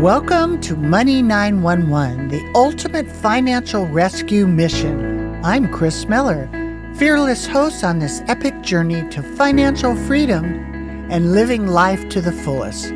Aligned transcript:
Welcome 0.00 0.62
to 0.62 0.76
Money 0.76 1.20
911, 1.20 2.28
the 2.28 2.52
ultimate 2.54 3.06
financial 3.06 3.86
rescue 3.86 4.46
mission. 4.46 5.38
I'm 5.44 5.70
Kris 5.70 6.06
Miller, 6.06 6.48
fearless 6.96 7.46
host 7.46 7.84
on 7.84 7.98
this 7.98 8.22
epic 8.26 8.62
journey 8.62 9.06
to 9.10 9.22
financial 9.22 9.94
freedom 9.94 10.46
and 11.10 11.34
living 11.34 11.66
life 11.66 12.08
to 12.08 12.22
the 12.22 12.32
fullest. 12.32 12.94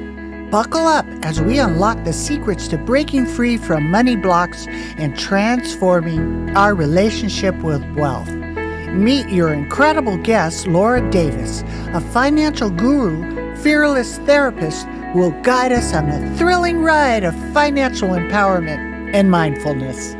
Buckle 0.50 0.86
up 0.86 1.04
as 1.22 1.42
we 1.42 1.58
unlock 1.58 2.02
the 2.04 2.12
secrets 2.14 2.68
to 2.68 2.78
breaking 2.78 3.26
free 3.26 3.58
from 3.58 3.90
money 3.90 4.16
blocks 4.16 4.66
and 4.96 5.14
transforming 5.14 6.56
our 6.56 6.74
relationship 6.74 7.54
with 7.56 7.84
wealth. 7.96 8.30
Meet 8.30 9.28
your 9.28 9.52
incredible 9.52 10.16
guest, 10.16 10.66
Laura 10.66 11.06
Davis, 11.10 11.64
a 11.92 12.00
financial 12.00 12.70
guru, 12.70 13.54
fearless 13.56 14.16
therapist 14.20 14.86
will 15.14 15.30
guide 15.42 15.70
us 15.70 15.94
on 15.94 16.08
a 16.08 16.36
thrilling 16.36 16.82
ride 16.82 17.22
of 17.22 17.34
financial 17.52 18.08
empowerment 18.10 19.14
and 19.14 19.30
mindfulness. 19.30 20.14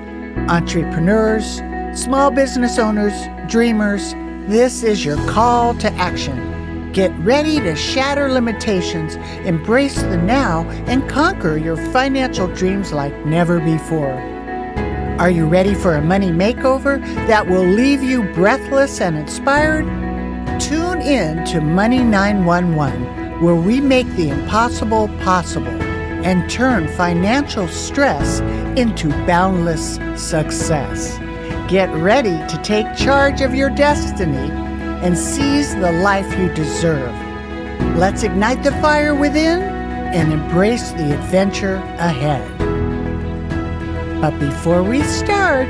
Entrepreneurs, 0.48 1.60
small 2.00 2.30
business 2.30 2.78
owners, 2.78 3.12
dreamers, 3.50 4.14
this 4.46 4.82
is 4.84 5.04
your 5.04 5.16
call 5.28 5.74
to 5.74 5.90
action. 5.94 6.92
Get 6.92 7.10
ready 7.18 7.58
to 7.58 7.74
shatter 7.74 8.30
limitations, 8.30 9.16
embrace 9.46 10.00
the 10.00 10.16
now, 10.16 10.62
and 10.86 11.08
conquer 11.10 11.56
your 11.56 11.76
financial 11.76 12.46
dreams 12.46 12.92
like 12.92 13.26
never 13.26 13.58
before. 13.58 14.12
Are 15.18 15.30
you 15.30 15.46
ready 15.46 15.74
for 15.74 15.96
a 15.96 16.02
money 16.02 16.30
makeover 16.30 17.04
that 17.26 17.48
will 17.48 17.64
leave 17.64 18.02
you 18.02 18.22
breathless 18.32 19.00
and 19.00 19.16
inspired? 19.16 19.86
Tune 20.60 21.00
in 21.00 21.44
to 21.46 21.60
Money 21.60 22.00
911, 22.00 23.23
where 23.40 23.54
we 23.54 23.80
make 23.80 24.06
the 24.16 24.28
impossible 24.28 25.08
possible 25.20 25.82
and 26.24 26.48
turn 26.48 26.88
financial 26.96 27.68
stress 27.68 28.40
into 28.78 29.08
boundless 29.26 29.96
success. 30.16 31.18
Get 31.68 31.92
ready 31.94 32.36
to 32.48 32.60
take 32.62 32.94
charge 32.96 33.40
of 33.40 33.54
your 33.54 33.70
destiny 33.70 34.50
and 35.04 35.18
seize 35.18 35.74
the 35.74 35.92
life 35.92 36.38
you 36.38 36.52
deserve. 36.54 37.12
Let's 37.96 38.22
ignite 38.22 38.62
the 38.62 38.72
fire 38.72 39.14
within 39.14 39.62
and 39.62 40.32
embrace 40.32 40.92
the 40.92 41.12
adventure 41.14 41.76
ahead. 41.98 42.50
But 44.20 44.38
before 44.38 44.82
we 44.82 45.02
start, 45.02 45.68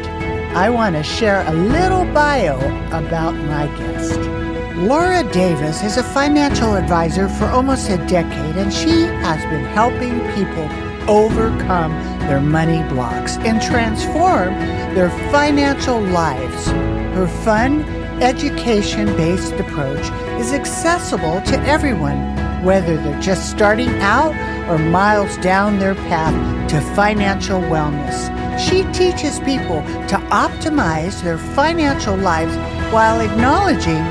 I 0.55 0.71
want 0.71 0.95
to 0.95 1.03
share 1.03 1.45
a 1.49 1.53
little 1.53 2.05
bio 2.13 2.59
about 2.97 3.35
my 3.35 3.67
guest. 3.77 4.44
Laura 4.77 5.23
Davis 5.31 5.85
is 5.85 5.99
a 5.99 6.03
financial 6.03 6.75
advisor 6.75 7.29
for 7.29 7.45
almost 7.45 7.89
a 7.91 7.97
decade, 8.09 8.57
and 8.57 8.73
she 8.73 9.03
has 9.03 9.41
been 9.45 9.65
helping 9.67 10.19
people 10.35 10.69
overcome 11.09 11.93
their 12.27 12.41
money 12.41 12.83
blocks 12.93 13.37
and 13.39 13.63
transform 13.63 14.53
their 14.97 15.11
financial 15.31 16.01
lives. 16.01 16.67
Her 17.15 17.29
fun, 17.45 17.83
education 18.21 19.07
based 19.17 19.53
approach 19.53 20.11
is 20.41 20.53
accessible 20.53 21.41
to 21.43 21.61
everyone, 21.61 22.35
whether 22.65 22.97
they're 22.97 23.21
just 23.21 23.51
starting 23.51 23.91
out 24.01 24.35
or 24.69 24.79
miles 24.79 25.37
down 25.37 25.79
their 25.79 25.95
path 25.95 26.69
to 26.71 26.81
financial 26.97 27.61
wellness. 27.61 28.29
She 28.59 28.83
teaches 28.93 29.39
people 29.41 29.83
to 30.09 30.17
optimize 30.33 31.23
their 31.23 31.39
financial 31.39 32.17
lives 32.17 32.57
while 32.93 33.21
acknowledging 33.21 34.05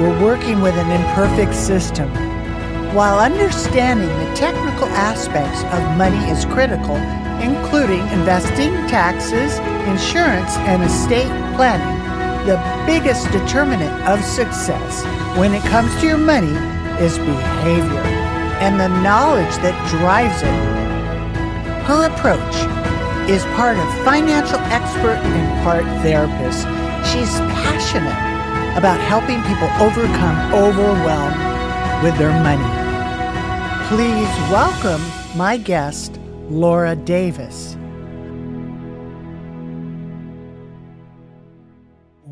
we're 0.00 0.22
working 0.22 0.62
with 0.62 0.74
an 0.76 0.90
imperfect 0.90 1.54
system. 1.54 2.08
While 2.94 3.18
understanding 3.18 4.08
the 4.08 4.34
technical 4.34 4.88
aspects 4.96 5.60
of 5.74 5.98
money 5.98 6.16
is 6.30 6.46
critical, 6.46 6.96
including 7.44 8.00
investing, 8.08 8.72
taxes, 8.88 9.58
insurance, 9.86 10.56
and 10.64 10.82
estate 10.82 11.28
planning, 11.54 12.00
the 12.46 12.56
biggest 12.86 13.30
determinant 13.30 13.92
of 14.08 14.24
success 14.24 15.04
when 15.36 15.52
it 15.52 15.62
comes 15.64 15.94
to 16.00 16.06
your 16.06 16.16
money 16.16 16.56
is 17.04 17.18
behavior 17.18 18.00
and 18.64 18.80
the 18.80 18.88
knowledge 19.02 19.54
that 19.60 19.76
drives 19.90 20.40
it. 20.40 20.80
Her 21.84 22.08
approach 22.08 22.56
is 23.28 23.44
part 23.54 23.76
of 23.76 24.04
financial 24.04 24.60
expert 24.72 25.20
and 25.20 25.62
part 25.62 25.84
therapist. 26.00 26.64
She's 27.12 27.38
passionate 27.52 28.29
about 28.76 29.00
helping 29.00 29.42
people 29.42 29.68
overcome 29.80 30.54
overwhelm 30.54 31.32
with 32.02 32.16
their 32.18 32.32
money. 32.42 32.64
Please 33.88 34.28
welcome 34.50 35.02
my 35.36 35.56
guest, 35.56 36.18
Laura 36.48 36.94
Davis. 36.94 37.76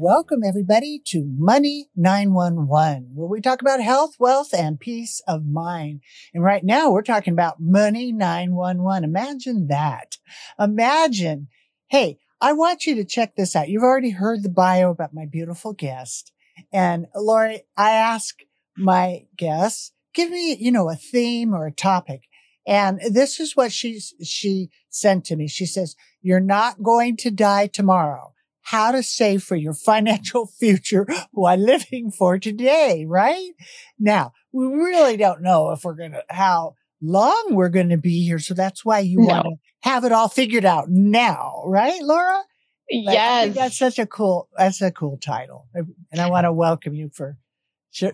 Welcome, 0.01 0.45
everybody, 0.47 1.03
to 1.07 1.29
Money 1.37 1.89
911, 1.97 3.11
where 3.15 3.27
we 3.27 3.41
talk 3.41 3.61
about 3.61 3.83
health, 3.83 4.13
wealth, 4.21 4.55
and 4.55 4.79
peace 4.79 5.21
of 5.27 5.45
mind. 5.45 6.03
And 6.33 6.45
right 6.45 6.63
now, 6.63 6.93
we're 6.93 7.03
talking 7.03 7.33
about 7.33 7.57
Money 7.59 8.13
911. 8.13 9.03
Imagine 9.03 9.67
that. 9.67 10.19
Imagine, 10.57 11.49
hey, 11.89 12.19
I 12.41 12.53
want 12.53 12.87
you 12.87 12.95
to 12.97 13.05
check 13.05 13.37
this 13.37 13.57
out. 13.57 13.69
You've 13.69 13.83
already 13.83 14.11
heard 14.11 14.43
the 14.43 14.49
bio 14.49 14.91
about 14.91 15.15
my 15.15 15.27
beautiful 15.27 15.73
guest. 15.73 16.33
And 16.73 17.07
Lori, 17.15 17.63
I 17.77 17.91
ask 17.93 18.37
my 18.77 19.27
guests, 19.37 19.93
give 20.15 20.31
me, 20.31 20.57
you 20.57 20.71
know, 20.71 20.89
a 20.89 20.97
theme 20.97 21.55
or 21.55 21.67
a 21.67 21.73
topic. 21.73 22.23
And 22.67 23.01
this 23.11 23.41
is 23.41 23.57
what 23.57 23.73
she, 23.73 24.01
she 24.23 24.71
sent 24.91 25.25
to 25.27 25.37
me. 25.37 25.49
She 25.49 25.67
says, 25.67 25.97
you're 26.21 26.41
not 26.41 26.83
going 26.83 27.17
to 27.19 27.31
die 27.31 27.67
tomorrow 27.67 28.35
how 28.69 28.93
to 28.93 29.03
save 29.03 29.43
for 29.43 29.57
your 29.57 29.73
financial 29.73 30.47
future 30.59 31.07
while 31.33 31.57
living 31.57 32.11
for 32.11 32.39
today, 32.39 33.07
right? 33.07 33.53
Now, 33.99 34.33
we 34.53 34.67
really 34.67 35.17
don't 35.17 35.41
know 35.41 35.71
if 35.71 35.85
we're 35.85 35.95
going 35.95 36.13
to, 36.13 36.23
how 36.29 36.75
long 37.01 37.49
we're 37.53 37.71
going 37.71 37.89
to 37.89 37.97
be 37.97 38.25
here. 38.27 38.39
So 38.39 38.53
that's 38.53 38.85
why 38.85 39.01
you 39.01 39.21
no. 39.21 39.27
want 39.27 39.45
to 39.47 39.57
have 39.83 40.05
it 40.05 40.13
all 40.13 40.29
figured 40.29 40.65
out 40.65 40.89
now, 40.89 41.63
right, 41.67 42.03
Laura? 42.03 42.43
Like, 42.91 43.15
yes. 43.15 43.55
That's 43.55 43.79
such 43.79 43.99
a 43.99 44.07
cool, 44.07 44.49
that's 44.57 44.81
a 44.81 44.91
cool 44.91 45.19
title. 45.19 45.67
And 45.75 46.21
I 46.21 46.31
want 46.31 46.45
to 46.45 46.53
welcome 46.53 46.95
you 46.95 47.11
for 47.13 47.37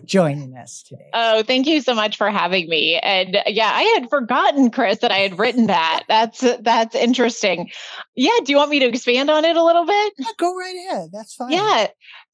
joining 0.05 0.55
us 0.57 0.83
today. 0.83 1.09
Oh, 1.13 1.43
thank 1.43 1.67
you 1.67 1.81
so 1.81 1.93
much 1.93 2.17
for 2.17 2.29
having 2.29 2.67
me. 2.67 2.99
And 3.01 3.37
yeah, 3.45 3.71
I 3.71 3.83
had 3.99 4.09
forgotten, 4.09 4.71
Kris, 4.71 4.99
that 4.99 5.11
I 5.11 5.19
had 5.19 5.37
written 5.37 5.67
that. 5.67 6.03
That's 6.07 6.43
that's 6.61 6.95
interesting. 6.95 7.69
Yeah, 8.15 8.31
do 8.43 8.51
you 8.51 8.57
want 8.57 8.71
me 8.71 8.79
to 8.79 8.85
expand 8.87 9.29
on 9.29 9.45
it 9.45 9.55
a 9.55 9.63
little 9.63 9.85
bit? 9.85 10.13
Yeah, 10.17 10.27
go 10.37 10.55
right 10.55 10.75
ahead. 10.89 11.09
That's 11.11 11.35
fine. 11.35 11.51
Yeah. 11.51 11.87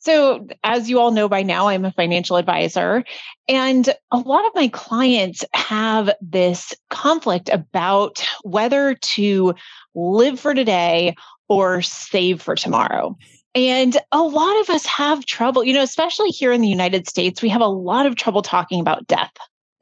So, 0.03 0.47
as 0.63 0.89
you 0.89 0.99
all 0.99 1.11
know 1.11 1.29
by 1.29 1.43
now, 1.43 1.67
I'm 1.67 1.85
a 1.85 1.91
financial 1.91 2.37
advisor, 2.37 3.03
and 3.47 3.87
a 4.09 4.17
lot 4.17 4.47
of 4.47 4.55
my 4.55 4.67
clients 4.67 5.45
have 5.53 6.11
this 6.21 6.73
conflict 6.89 7.49
about 7.49 8.25
whether 8.43 8.95
to 8.95 9.53
live 9.93 10.39
for 10.39 10.55
today 10.55 11.15
or 11.47 11.83
save 11.83 12.41
for 12.41 12.55
tomorrow. 12.55 13.15
And 13.53 13.95
a 14.11 14.23
lot 14.23 14.59
of 14.61 14.71
us 14.71 14.85
have 14.87 15.25
trouble, 15.25 15.63
you 15.63 15.73
know, 15.73 15.83
especially 15.83 16.29
here 16.29 16.51
in 16.51 16.61
the 16.61 16.67
United 16.67 17.07
States, 17.07 17.41
we 17.41 17.49
have 17.49 17.61
a 17.61 17.67
lot 17.67 18.07
of 18.07 18.15
trouble 18.15 18.41
talking 18.41 18.79
about 18.79 19.05
death. 19.05 19.33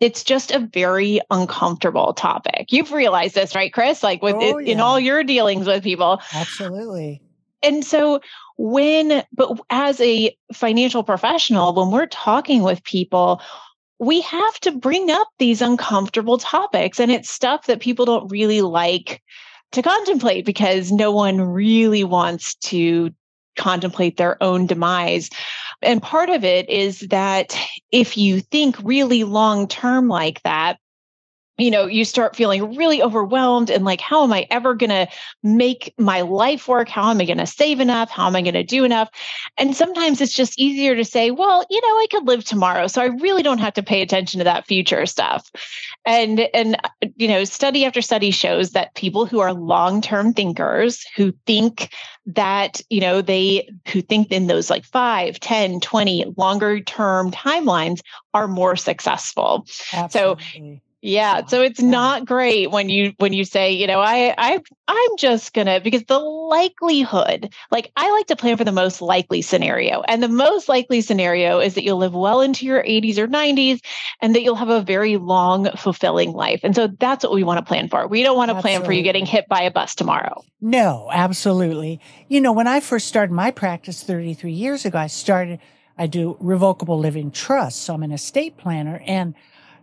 It's 0.02 0.24
just 0.24 0.52
a 0.52 0.68
very 0.74 1.22
uncomfortable 1.30 2.14
topic. 2.14 2.72
You've 2.72 2.92
realized 2.92 3.36
this, 3.36 3.56
right, 3.56 3.72
Kris? 3.72 4.04
Like 4.04 4.22
with 4.22 4.36
oh, 4.36 4.58
it, 4.58 4.66
yeah. 4.66 4.74
in 4.74 4.80
all 4.82 5.00
your 5.00 5.24
dealings 5.24 5.68
with 5.68 5.84
people. 5.84 6.20
Absolutely. 6.34 7.22
And 7.62 7.84
so 7.84 8.22
when 8.58 9.24
but 9.34 9.60
as 9.70 10.00
a 10.02 10.36
financial 10.54 11.04
professional, 11.04 11.74
when 11.74 11.92
we're 11.92 12.08
talking 12.08 12.64
with 12.64 12.84
people, 12.84 13.42
we 14.00 14.22
have 14.22 14.60
to 14.62 14.72
bring 14.72 15.12
up 15.12 15.28
these 15.40 15.62
uncomfortable 15.62 16.38
topics 16.38 17.00
and 17.00 17.12
it's 17.12 17.30
stuff 17.30 17.68
that 17.68 17.82
people 17.82 18.06
don't 18.06 18.32
really 18.32 18.62
like 18.62 19.22
to 19.72 19.82
contemplate 19.82 20.46
because 20.46 20.92
no 20.92 21.12
one 21.12 21.42
really 21.42 22.04
wants 22.04 22.56
to 22.56 23.14
contemplate 23.58 24.18
their 24.18 24.42
own 24.42 24.66
demise. 24.66 25.30
And 25.82 26.02
part 26.02 26.30
of 26.30 26.44
it 26.44 26.70
is 26.70 27.02
that 27.10 27.58
if 27.92 28.18
you 28.18 28.40
think 28.40 28.78
really 28.84 29.24
long 29.24 29.68
term 29.68 30.08
like 30.08 30.42
that, 30.44 30.80
you 31.60 31.70
know, 31.70 31.86
you 31.86 32.06
start 32.06 32.36
feeling 32.36 32.76
really 32.76 33.04
overwhelmed 33.04 33.70
and 33.70 33.84
like, 33.84 34.02
how 34.02 34.24
am 34.24 34.32
I 34.34 34.48
ever 34.50 34.74
going 34.74 34.90
to 34.90 35.08
make 35.44 35.94
my 35.98 36.22
life 36.22 36.68
work? 36.68 36.90
How 36.90 37.10
am 37.10 37.20
I 37.20 37.26
going 37.26 37.38
to 37.38 37.46
save 37.46 37.80
enough? 37.80 38.10
How 38.10 38.28
am 38.28 38.36
I 38.36 38.42
going 38.42 38.54
to 38.54 38.64
do 38.64 38.84
enough? 38.84 39.10
And 39.58 39.76
sometimes 39.76 40.22
it's 40.22 40.34
just 40.34 40.60
easier 40.60 40.96
to 40.96 41.04
say, 41.04 41.32
well, 41.32 41.66
you 41.70 41.82
know, 41.82 41.88
I 41.88 42.08
could 42.10 42.28
live 42.28 42.46
tomorrow. 42.46 42.88
So 42.88 43.02
I 43.02 43.08
really 43.08 43.44
don't 43.44 43.60
have 43.60 43.74
to 43.74 43.84
pay 43.84 44.02
attention 44.02 44.40
to 44.40 44.44
that 44.46 44.68
future 44.68 45.06
stuff. 45.06 45.52
And, 46.06 46.40
and, 46.54 46.78
uh, 46.84 47.08
you 47.16 47.28
know, 47.28 47.44
study 47.44 47.86
after 47.86 48.02
study 48.02 48.32
shows 48.32 48.72
that 48.72 48.96
people 48.96 49.26
who 49.26 49.40
are 49.40 49.54
long 49.54 50.02
term 50.02 50.34
thinkers 50.34 51.06
who 51.16 51.34
think 51.46 51.94
that, 52.26 52.82
you 52.90 53.02
know, 53.02 53.22
they, 53.22 53.70
who 53.92 54.02
think 54.02 54.32
in 54.32 54.48
those 54.48 54.70
like 54.70 54.86
5, 54.86 55.40
10, 55.40 55.80
20 55.80 56.34
longer 56.38 56.80
term 56.80 57.32
timelines 57.32 58.02
are 58.34 58.48
more 58.48 58.76
successful. 58.76 59.66
Absolutely. 59.94 60.82
So, 60.82 60.89
Yeah, 61.02 61.46
so 61.46 61.62
it's 61.62 61.82
not 61.82 62.26
great 62.26 62.72
when 62.72 62.90
you 62.90 63.14
when 63.20 63.32
you 63.32 63.46
say, 63.46 63.72
you 63.72 63.88
know, 63.88 64.02
I 64.02 64.34
I 64.38 64.60
I'm 64.88 65.18
just 65.18 65.54
going 65.54 65.68
to 65.68 65.80
because 65.82 66.04
the 66.04 66.20
likelihood, 66.20 67.54
like 67.72 67.90
I 67.96 68.12
like 68.12 68.28
to 68.28 68.36
plan 68.36 68.58
for 68.58 68.66
the 68.66 68.74
most 68.74 69.02
likely 69.02 69.42
scenario. 69.42 70.02
And 70.02 70.22
the 70.22 70.28
most 70.28 70.68
likely 70.68 71.00
scenario 71.00 71.60
is 71.60 71.76
that 71.76 71.86
you'll 71.86 72.00
live 72.00 72.14
well 72.14 72.42
into 72.42 72.66
your 72.66 72.84
80s 72.84 73.18
or 73.18 73.28
90s 73.30 73.80
and 74.22 74.36
that 74.36 74.42
you'll 74.42 74.56
have 74.56 74.70
a 74.70 74.82
very 74.82 75.16
long 75.16 75.72
fulfilling 75.78 76.34
life. 76.34 76.60
And 76.64 76.76
so 76.76 76.88
that's 76.88 77.24
what 77.24 77.34
we 77.34 77.44
want 77.44 77.60
to 77.60 77.66
plan 77.66 77.88
for. 77.88 78.06
We 78.06 78.22
don't 78.22 78.36
want 78.36 78.52
to 78.52 78.60
plan 78.60 78.84
for 78.84 78.92
you 78.92 79.02
getting 79.02 79.26
hit 79.26 79.48
by 79.48 79.62
a 79.62 79.72
bus 79.72 79.96
tomorrow. 79.96 80.44
No, 80.60 81.10
absolutely. 81.14 82.02
You 82.28 82.42
know, 82.42 82.52
when 82.52 82.68
I 82.68 82.82
first 82.82 83.08
started 83.08 83.32
my 83.32 83.52
practice 83.52 84.04
33 84.04 84.52
years 84.52 84.84
ago, 84.84 84.98
I 84.98 85.08
started 85.08 85.62
I 85.98 86.08
do 86.08 86.36
revocable 86.40 87.00
living 87.00 87.32
trusts. 87.32 87.80
So 87.82 87.94
I'm 87.94 88.04
an 88.04 88.12
estate 88.12 88.58
planner 88.58 89.02
and 89.06 89.36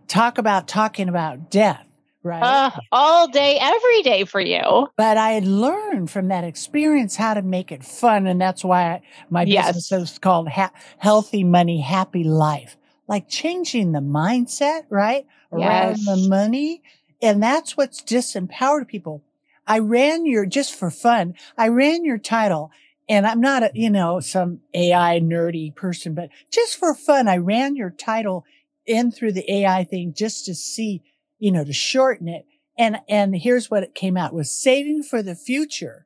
talk 0.07 0.37
about 0.37 0.67
talking 0.67 1.09
about 1.09 1.51
death, 1.51 1.85
right? 2.23 2.41
Uh, 2.41 2.71
all 2.91 3.27
day, 3.27 3.57
every 3.59 4.01
day 4.01 4.25
for 4.25 4.39
you. 4.39 4.87
But 4.97 5.17
I 5.17 5.31
had 5.31 5.45
learned 5.45 6.09
from 6.09 6.29
that 6.29 6.43
experience 6.43 7.15
how 7.15 7.33
to 7.33 7.41
make 7.41 7.71
it 7.71 7.83
fun. 7.83 8.27
And 8.27 8.39
that's 8.39 8.63
why 8.63 8.83
I, 8.83 9.01
my 9.29 9.43
yes. 9.43 9.73
business 9.73 10.11
is 10.11 10.19
called 10.19 10.49
ha- 10.49 10.71
Healthy 10.97 11.43
Money, 11.43 11.81
Happy 11.81 12.23
Life. 12.23 12.77
Like 13.07 13.29
changing 13.29 13.93
the 13.93 14.01
mindset, 14.01 14.83
right? 14.89 15.25
Around 15.51 15.97
yes. 15.97 16.05
the 16.05 16.27
money. 16.27 16.81
And 17.21 17.41
that's 17.41 17.77
what's 17.77 18.03
disempowered 18.03 18.87
people. 18.87 19.23
I 19.65 19.79
ran 19.79 20.25
your, 20.25 20.45
just 20.45 20.75
for 20.75 20.89
fun, 20.91 21.35
I 21.57 21.67
ran 21.67 22.05
your 22.05 22.17
title 22.17 22.71
and 23.09 23.25
I'm 23.25 23.39
not 23.39 23.63
a, 23.63 23.71
you 23.73 23.89
know, 23.89 24.19
some 24.19 24.59
AI 24.73 25.19
nerdy 25.19 25.73
person, 25.73 26.13
but 26.13 26.29
just 26.51 26.77
for 26.77 26.93
fun, 26.93 27.27
I 27.27 27.37
ran 27.37 27.75
your 27.75 27.89
title 27.89 28.45
in 28.87 29.11
through 29.11 29.33
the 29.33 29.51
AI 29.51 29.83
thing 29.83 30.13
just 30.15 30.45
to 30.45 30.55
see, 30.55 31.03
you 31.39 31.51
know, 31.51 31.63
to 31.63 31.73
shorten 31.73 32.27
it. 32.27 32.45
And, 32.77 32.99
and 33.09 33.35
here's 33.35 33.69
what 33.71 33.83
it 33.83 33.95
came 33.95 34.17
out 34.17 34.33
was 34.33 34.51
saving 34.51 35.03
for 35.03 35.21
the 35.23 35.35
future 35.35 36.05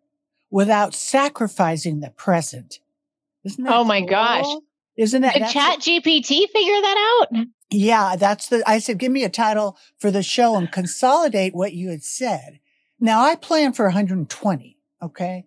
without 0.50 0.94
sacrificing 0.94 2.00
the 2.00 2.10
present. 2.10 2.80
Isn't 3.44 3.64
that 3.64 3.74
Oh 3.74 3.84
my 3.84 4.02
cool? 4.02 4.10
gosh. 4.10 4.46
Isn't 4.98 5.22
that 5.22 5.34
Did 5.36 5.48
Chat 5.48 5.80
GPT 5.80 6.50
figure 6.50 6.82
that 6.82 7.26
out? 7.32 7.46
Yeah, 7.70 8.16
that's 8.18 8.48
the 8.48 8.62
I 8.68 8.80
said 8.80 8.98
give 8.98 9.12
me 9.12 9.24
a 9.24 9.30
title 9.30 9.78
for 9.98 10.12
the 10.12 10.22
show 10.24 10.56
and 10.58 10.72
consolidate 10.72 11.56
what 11.56 11.74
you 11.74 11.90
had 11.90 12.04
said. 12.04 12.60
Now 13.00 13.22
I 13.24 13.36
plan 13.36 13.74
for 13.74 13.86
120, 13.86 14.78
okay? 15.02 15.46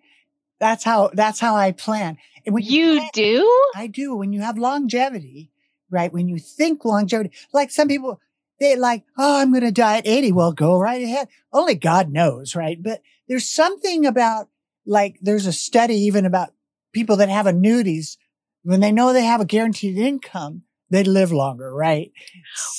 That's 0.58 0.82
how 0.84 1.10
that's 1.12 1.40
how 1.40 1.54
I 1.54 1.72
plan. 1.72 2.16
And 2.46 2.54
when 2.54 2.64
you, 2.64 2.92
you 2.92 2.98
plan, 3.00 3.10
do? 3.12 3.62
I 3.76 3.86
do. 3.86 4.16
When 4.16 4.32
you 4.32 4.40
have 4.40 4.56
longevity, 4.58 5.50
right? 5.90 6.12
When 6.12 6.28
you 6.28 6.38
think 6.38 6.84
longevity, 6.84 7.32
like 7.52 7.70
some 7.70 7.88
people, 7.88 8.20
they 8.60 8.76
like, 8.76 9.04
oh, 9.18 9.40
I'm 9.40 9.50
going 9.50 9.62
to 9.64 9.72
die 9.72 9.98
at 9.98 10.06
80. 10.06 10.32
Well, 10.32 10.52
go 10.52 10.78
right 10.78 11.02
ahead. 11.02 11.28
Only 11.52 11.74
God 11.74 12.10
knows, 12.10 12.54
right? 12.54 12.80
But 12.80 13.02
there's 13.28 13.48
something 13.48 14.06
about 14.06 14.48
like, 14.86 15.18
there's 15.20 15.46
a 15.46 15.52
study 15.52 15.96
even 15.96 16.24
about 16.26 16.50
people 16.92 17.16
that 17.16 17.28
have 17.28 17.46
annuities. 17.46 18.16
When 18.62 18.80
they 18.80 18.92
know 18.92 19.12
they 19.12 19.24
have 19.24 19.40
a 19.40 19.46
guaranteed 19.46 19.98
income, 19.98 20.62
they 20.90 21.04
live 21.04 21.32
longer, 21.32 21.74
right? 21.74 22.12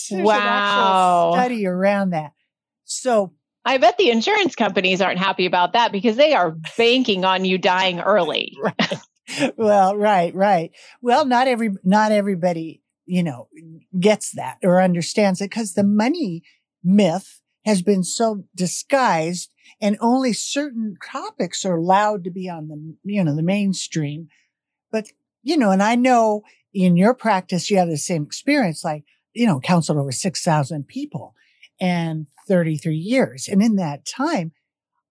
There's 0.09 0.25
wow. 0.25 1.31
study 1.33 1.67
around 1.67 2.11
that. 2.11 2.31
So 2.85 3.33
I 3.65 3.77
bet 3.77 3.97
the 3.97 4.11
insurance 4.11 4.55
companies 4.55 5.01
aren't 5.01 5.19
happy 5.19 5.45
about 5.45 5.73
that 5.73 5.91
because 5.91 6.15
they 6.15 6.33
are 6.33 6.55
banking 6.77 7.25
on 7.25 7.45
you 7.45 7.57
dying 7.57 7.99
early. 7.99 8.55
right. 8.61 9.53
Well, 9.57 9.97
right, 9.97 10.33
right. 10.35 10.71
Well, 11.01 11.25
not 11.25 11.47
every 11.47 11.71
not 11.83 12.11
everybody 12.11 12.83
you 13.05 13.23
know, 13.23 13.47
gets 13.99 14.31
that 14.31 14.57
or 14.63 14.81
understands 14.81 15.41
it 15.41 15.49
because 15.49 15.73
the 15.73 15.83
money 15.83 16.43
myth 16.83 17.41
has 17.65 17.81
been 17.81 18.03
so 18.03 18.43
disguised 18.55 19.51
and 19.81 19.97
only 19.99 20.33
certain 20.33 20.95
topics 21.03 21.65
are 21.65 21.75
allowed 21.75 22.23
to 22.23 22.31
be 22.31 22.49
on 22.49 22.67
the, 22.67 22.95
you 23.03 23.23
know, 23.23 23.35
the 23.35 23.43
mainstream. 23.43 24.27
But, 24.91 25.07
you 25.41 25.57
know, 25.57 25.71
and 25.71 25.81
I 25.81 25.95
know 25.95 26.43
in 26.73 26.95
your 26.97 27.13
practice, 27.13 27.69
you 27.69 27.77
have 27.77 27.89
the 27.89 27.97
same 27.97 28.23
experience, 28.23 28.83
like, 28.83 29.03
you 29.33 29.47
know, 29.47 29.59
counseled 29.59 29.97
over 29.97 30.11
6,000 30.11 30.87
people 30.87 31.33
and 31.79 32.27
33 32.47 32.95
years. 32.95 33.47
And 33.47 33.61
in 33.61 33.75
that 33.77 34.05
time, 34.05 34.51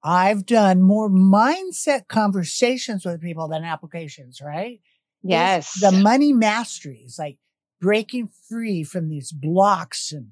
I've 0.03 0.47
done 0.47 0.83
more 0.83 1.11
mindset 1.11 2.09
conversations 2.09 3.05
with 3.05 3.23
people 3.23 3.49
than 3.49 3.65
applications, 3.65 4.41
right? 4.41 4.81
Yes. 5.23 5.81
the 5.81 5.93
money 5.93 6.33
masteries, 6.33 7.17
like 7.19 7.39
breaking 7.85 8.31
free 8.49 8.83
from 8.83 9.11
these 9.11 9.31
blocks 9.31 10.11
and, 10.11 10.29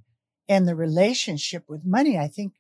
and 0.49 0.67
the 0.67 0.75
relationship 0.75 1.65
with 1.69 1.85
money, 1.85 2.19
I 2.19 2.27
think 2.27 2.55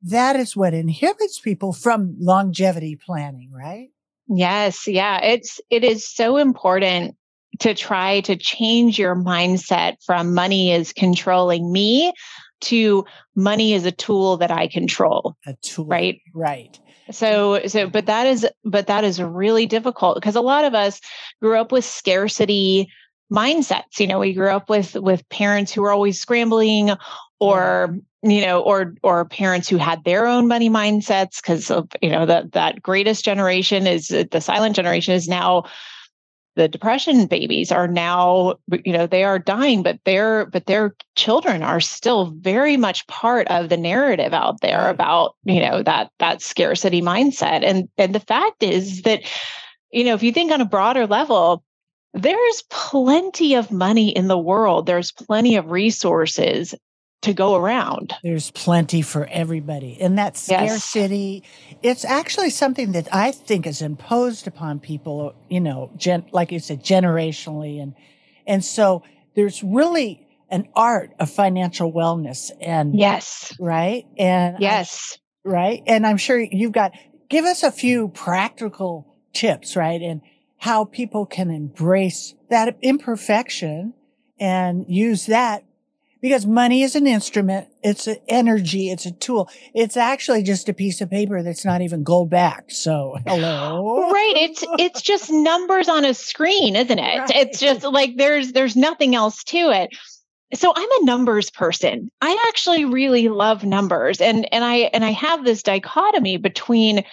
that 0.00 0.36
is 0.36 0.56
what 0.56 0.72
inhibits 0.72 1.38
people 1.38 1.74
from 1.74 2.16
longevity 2.18 2.96
planning, 2.96 3.50
right? 3.52 3.88
Yes. 4.26 4.88
Yeah. 4.88 5.22
It's, 5.22 5.60
it 5.68 5.84
is 5.84 6.08
so 6.08 6.38
important 6.38 7.14
to 7.58 7.74
try 7.74 8.22
to 8.22 8.36
change 8.36 8.98
your 8.98 9.14
mindset 9.14 9.96
from 10.06 10.32
money 10.32 10.72
is 10.72 10.94
controlling 10.94 11.70
me 11.70 12.14
to 12.62 13.04
money 13.36 13.74
is 13.74 13.84
a 13.84 13.92
tool 13.92 14.38
that 14.38 14.50
I 14.50 14.68
control. 14.68 15.36
A 15.46 15.54
tool. 15.60 15.84
Right. 15.84 16.22
Right. 16.34 16.80
So, 17.10 17.66
so, 17.66 17.86
but 17.86 18.06
that 18.06 18.26
is, 18.26 18.46
but 18.64 18.86
that 18.86 19.04
is 19.04 19.20
really 19.20 19.66
difficult 19.66 20.14
because 20.14 20.36
a 20.36 20.40
lot 20.40 20.64
of 20.64 20.74
us 20.74 21.02
grew 21.42 21.60
up 21.60 21.70
with 21.70 21.84
scarcity 21.84 22.88
mindsets 23.32 23.98
you 23.98 24.06
know 24.06 24.18
we 24.18 24.32
grew 24.32 24.48
up 24.48 24.68
with 24.68 24.94
with 24.94 25.28
parents 25.28 25.72
who 25.72 25.82
were 25.82 25.92
always 25.92 26.20
scrambling 26.20 26.90
or 27.40 27.96
you 28.22 28.40
know 28.40 28.60
or 28.60 28.94
or 29.02 29.24
parents 29.24 29.68
who 29.68 29.76
had 29.76 30.02
their 30.04 30.26
own 30.26 30.48
money 30.48 30.70
mindsets 30.70 31.40
because 31.42 31.70
of 31.70 31.88
you 32.02 32.10
know 32.10 32.26
that 32.26 32.52
that 32.52 32.82
greatest 32.82 33.24
generation 33.24 33.86
is 33.86 34.10
uh, 34.10 34.24
the 34.30 34.40
silent 34.40 34.74
generation 34.74 35.14
is 35.14 35.28
now 35.28 35.64
the 36.58 36.68
depression 36.68 37.26
babies 37.26 37.70
are 37.70 37.86
now 37.86 38.56
you 38.84 38.92
know 38.92 39.06
they 39.06 39.22
are 39.22 39.38
dying 39.38 39.82
but 39.82 40.00
their 40.04 40.46
but 40.46 40.66
their 40.66 40.94
children 41.14 41.62
are 41.62 41.80
still 41.80 42.32
very 42.40 42.76
much 42.76 43.06
part 43.06 43.46
of 43.46 43.68
the 43.68 43.76
narrative 43.76 44.34
out 44.34 44.60
there 44.60 44.88
about 44.88 45.36
you 45.44 45.60
know 45.60 45.84
that 45.84 46.10
that 46.18 46.42
scarcity 46.42 47.00
mindset. 47.00 47.62
And 47.62 47.88
and 47.96 48.12
the 48.12 48.20
fact 48.20 48.64
is 48.64 49.02
that 49.02 49.22
you 49.92 50.02
know 50.02 50.14
if 50.14 50.22
you 50.24 50.32
think 50.32 50.50
on 50.50 50.60
a 50.60 50.66
broader 50.66 51.06
level 51.06 51.62
there's 52.22 52.62
plenty 52.70 53.54
of 53.54 53.70
money 53.70 54.10
in 54.10 54.28
the 54.28 54.38
world. 54.38 54.86
There's 54.86 55.12
plenty 55.12 55.56
of 55.56 55.70
resources 55.70 56.74
to 57.22 57.32
go 57.32 57.56
around. 57.56 58.14
There's 58.22 58.50
plenty 58.52 59.02
for 59.02 59.26
everybody. 59.26 59.98
And 60.00 60.18
that 60.18 60.36
scarcity, 60.36 61.42
yes. 61.64 61.78
it's 61.82 62.04
actually 62.04 62.50
something 62.50 62.92
that 62.92 63.08
I 63.12 63.32
think 63.32 63.66
is 63.66 63.82
imposed 63.82 64.46
upon 64.46 64.78
people, 64.78 65.34
you 65.48 65.60
know, 65.60 65.90
gen, 65.96 66.26
like 66.30 66.52
you 66.52 66.60
said, 66.60 66.84
generationally. 66.84 67.82
And, 67.82 67.94
and 68.46 68.64
so 68.64 69.02
there's 69.34 69.62
really 69.64 70.26
an 70.48 70.68
art 70.74 71.10
of 71.18 71.30
financial 71.30 71.92
wellness 71.92 72.50
and 72.60 72.96
yes, 72.98 73.52
right. 73.60 74.06
And 74.16 74.56
yes, 74.60 75.18
I'm, 75.44 75.52
right. 75.52 75.82
And 75.86 76.06
I'm 76.06 76.18
sure 76.18 76.38
you've 76.38 76.72
got, 76.72 76.92
give 77.28 77.44
us 77.44 77.64
a 77.64 77.72
few 77.72 78.08
practical 78.08 79.16
tips, 79.32 79.74
right? 79.76 80.00
And, 80.00 80.22
how 80.58 80.84
people 80.84 81.24
can 81.24 81.50
embrace 81.50 82.34
that 82.50 82.76
imperfection 82.82 83.94
and 84.38 84.84
use 84.88 85.26
that 85.26 85.64
because 86.20 86.46
money 86.46 86.82
is 86.82 86.96
an 86.96 87.06
instrument. 87.06 87.68
It's 87.82 88.06
an 88.08 88.16
energy. 88.26 88.90
It's 88.90 89.06
a 89.06 89.12
tool. 89.12 89.48
It's 89.72 89.96
actually 89.96 90.42
just 90.42 90.68
a 90.68 90.74
piece 90.74 91.00
of 91.00 91.10
paper 91.10 91.42
that's 91.42 91.64
not 91.64 91.80
even 91.80 92.02
gold 92.02 92.30
backed. 92.30 92.72
So 92.72 93.18
hello. 93.26 94.10
Right. 94.10 94.34
It's, 94.36 94.64
it's 94.78 95.02
just 95.02 95.30
numbers 95.30 95.88
on 95.88 96.04
a 96.04 96.14
screen, 96.14 96.74
isn't 96.74 96.98
it? 96.98 97.18
Right. 97.18 97.30
It's 97.30 97.60
just 97.60 97.84
like 97.84 98.16
there's, 98.16 98.52
there's 98.52 98.76
nothing 98.76 99.14
else 99.14 99.44
to 99.44 99.70
it. 99.70 99.90
So 100.54 100.72
I'm 100.74 100.90
a 101.02 101.04
numbers 101.04 101.50
person. 101.50 102.10
I 102.20 102.46
actually 102.48 102.84
really 102.84 103.28
love 103.28 103.64
numbers 103.64 104.20
and, 104.20 104.52
and 104.52 104.64
I, 104.64 104.76
and 104.92 105.04
I 105.04 105.12
have 105.12 105.44
this 105.44 105.62
dichotomy 105.62 106.36
between 106.36 107.04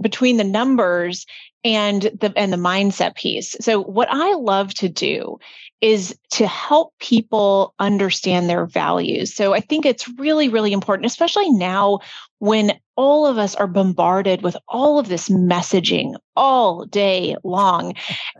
between 0.00 0.36
the 0.36 0.44
numbers 0.44 1.26
and 1.64 2.02
the 2.02 2.32
and 2.36 2.52
the 2.52 2.56
mindset 2.56 3.14
piece. 3.14 3.56
So 3.60 3.80
what 3.80 4.08
I 4.10 4.34
love 4.34 4.74
to 4.74 4.88
do 4.88 5.38
is 5.80 6.16
to 6.30 6.46
help 6.46 6.92
people 6.98 7.74
understand 7.78 8.48
their 8.48 8.66
values. 8.66 9.34
So 9.34 9.52
I 9.52 9.60
think 9.60 9.86
it's 9.86 10.08
really 10.18 10.48
really 10.48 10.72
important 10.72 11.06
especially 11.06 11.50
now 11.50 12.00
when 12.38 12.72
all 12.96 13.26
of 13.26 13.38
us 13.38 13.54
are 13.54 13.66
bombarded 13.66 14.42
with 14.42 14.56
all 14.68 14.98
of 14.98 15.08
this 15.08 15.28
messaging 15.28 16.14
all 16.36 16.84
day 16.86 17.36
long. 17.44 17.94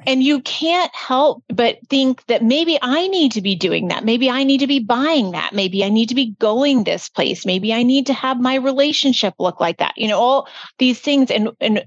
And 0.06 0.22
you 0.22 0.40
can't 0.40 0.94
help 0.94 1.42
but 1.48 1.78
think 1.88 2.24
that 2.26 2.42
maybe 2.42 2.78
I 2.82 3.08
need 3.08 3.32
to 3.32 3.40
be 3.40 3.54
doing 3.54 3.88
that. 3.88 4.04
Maybe 4.04 4.28
I 4.28 4.44
need 4.44 4.58
to 4.58 4.66
be 4.66 4.80
buying 4.80 5.30
that. 5.30 5.52
Maybe 5.52 5.84
I 5.84 5.88
need 5.88 6.08
to 6.08 6.14
be 6.14 6.34
going 6.38 6.84
this 6.84 7.08
place. 7.08 7.46
Maybe 7.46 7.72
I 7.72 7.82
need 7.82 8.06
to 8.06 8.14
have 8.14 8.40
my 8.40 8.56
relationship 8.56 9.34
look 9.38 9.60
like 9.60 9.78
that. 9.78 9.94
You 9.96 10.08
know 10.08 10.18
all 10.18 10.48
these 10.78 10.98
things. 11.00 11.30
And 11.30 11.50
and 11.60 11.84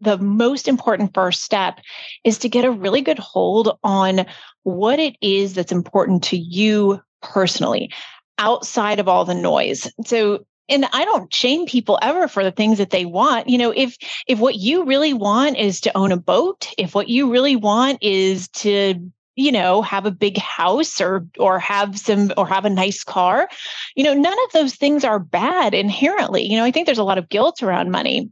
the 0.00 0.18
most 0.18 0.68
important 0.68 1.14
first 1.14 1.42
step 1.42 1.80
is 2.24 2.38
to 2.38 2.48
get 2.48 2.64
a 2.64 2.70
really 2.70 3.00
good 3.00 3.18
hold 3.18 3.78
on 3.82 4.26
what 4.62 4.98
it 4.98 5.16
is 5.20 5.54
that's 5.54 5.72
important 5.72 6.22
to 6.24 6.36
you 6.36 7.00
personally. 7.22 7.90
outside 8.38 9.00
of 9.00 9.08
all 9.08 9.24
the 9.24 9.34
noise. 9.34 9.90
So 10.06 10.44
and 10.68 10.84
I 10.92 11.04
don't 11.04 11.32
shame 11.32 11.66
people 11.66 11.98
ever 12.02 12.28
for 12.28 12.44
the 12.44 12.52
things 12.52 12.78
that 12.78 12.90
they 12.90 13.04
want. 13.04 13.48
You 13.48 13.58
know, 13.58 13.72
if 13.74 13.96
if 14.26 14.38
what 14.38 14.56
you 14.56 14.84
really 14.84 15.12
want 15.12 15.56
is 15.56 15.80
to 15.82 15.96
own 15.96 16.12
a 16.12 16.16
boat, 16.16 16.68
if 16.78 16.94
what 16.94 17.08
you 17.08 17.32
really 17.32 17.56
want 17.56 17.98
is 18.02 18.48
to 18.48 19.10
you 19.34 19.52
know 19.52 19.82
have 19.82 20.04
a 20.04 20.10
big 20.10 20.36
house 20.36 21.00
or 21.00 21.26
or 21.38 21.58
have 21.58 21.98
some 21.98 22.32
or 22.36 22.46
have 22.46 22.64
a 22.64 22.70
nice 22.70 23.04
car 23.04 23.48
you 23.94 24.02
know 24.02 24.12
none 24.12 24.36
of 24.46 24.52
those 24.52 24.74
things 24.74 25.04
are 25.04 25.20
bad 25.20 25.74
inherently 25.74 26.42
you 26.42 26.56
know 26.56 26.64
i 26.64 26.72
think 26.72 26.86
there's 26.86 26.98
a 26.98 27.04
lot 27.04 27.18
of 27.18 27.28
guilt 27.28 27.62
around 27.62 27.88
money 27.88 28.28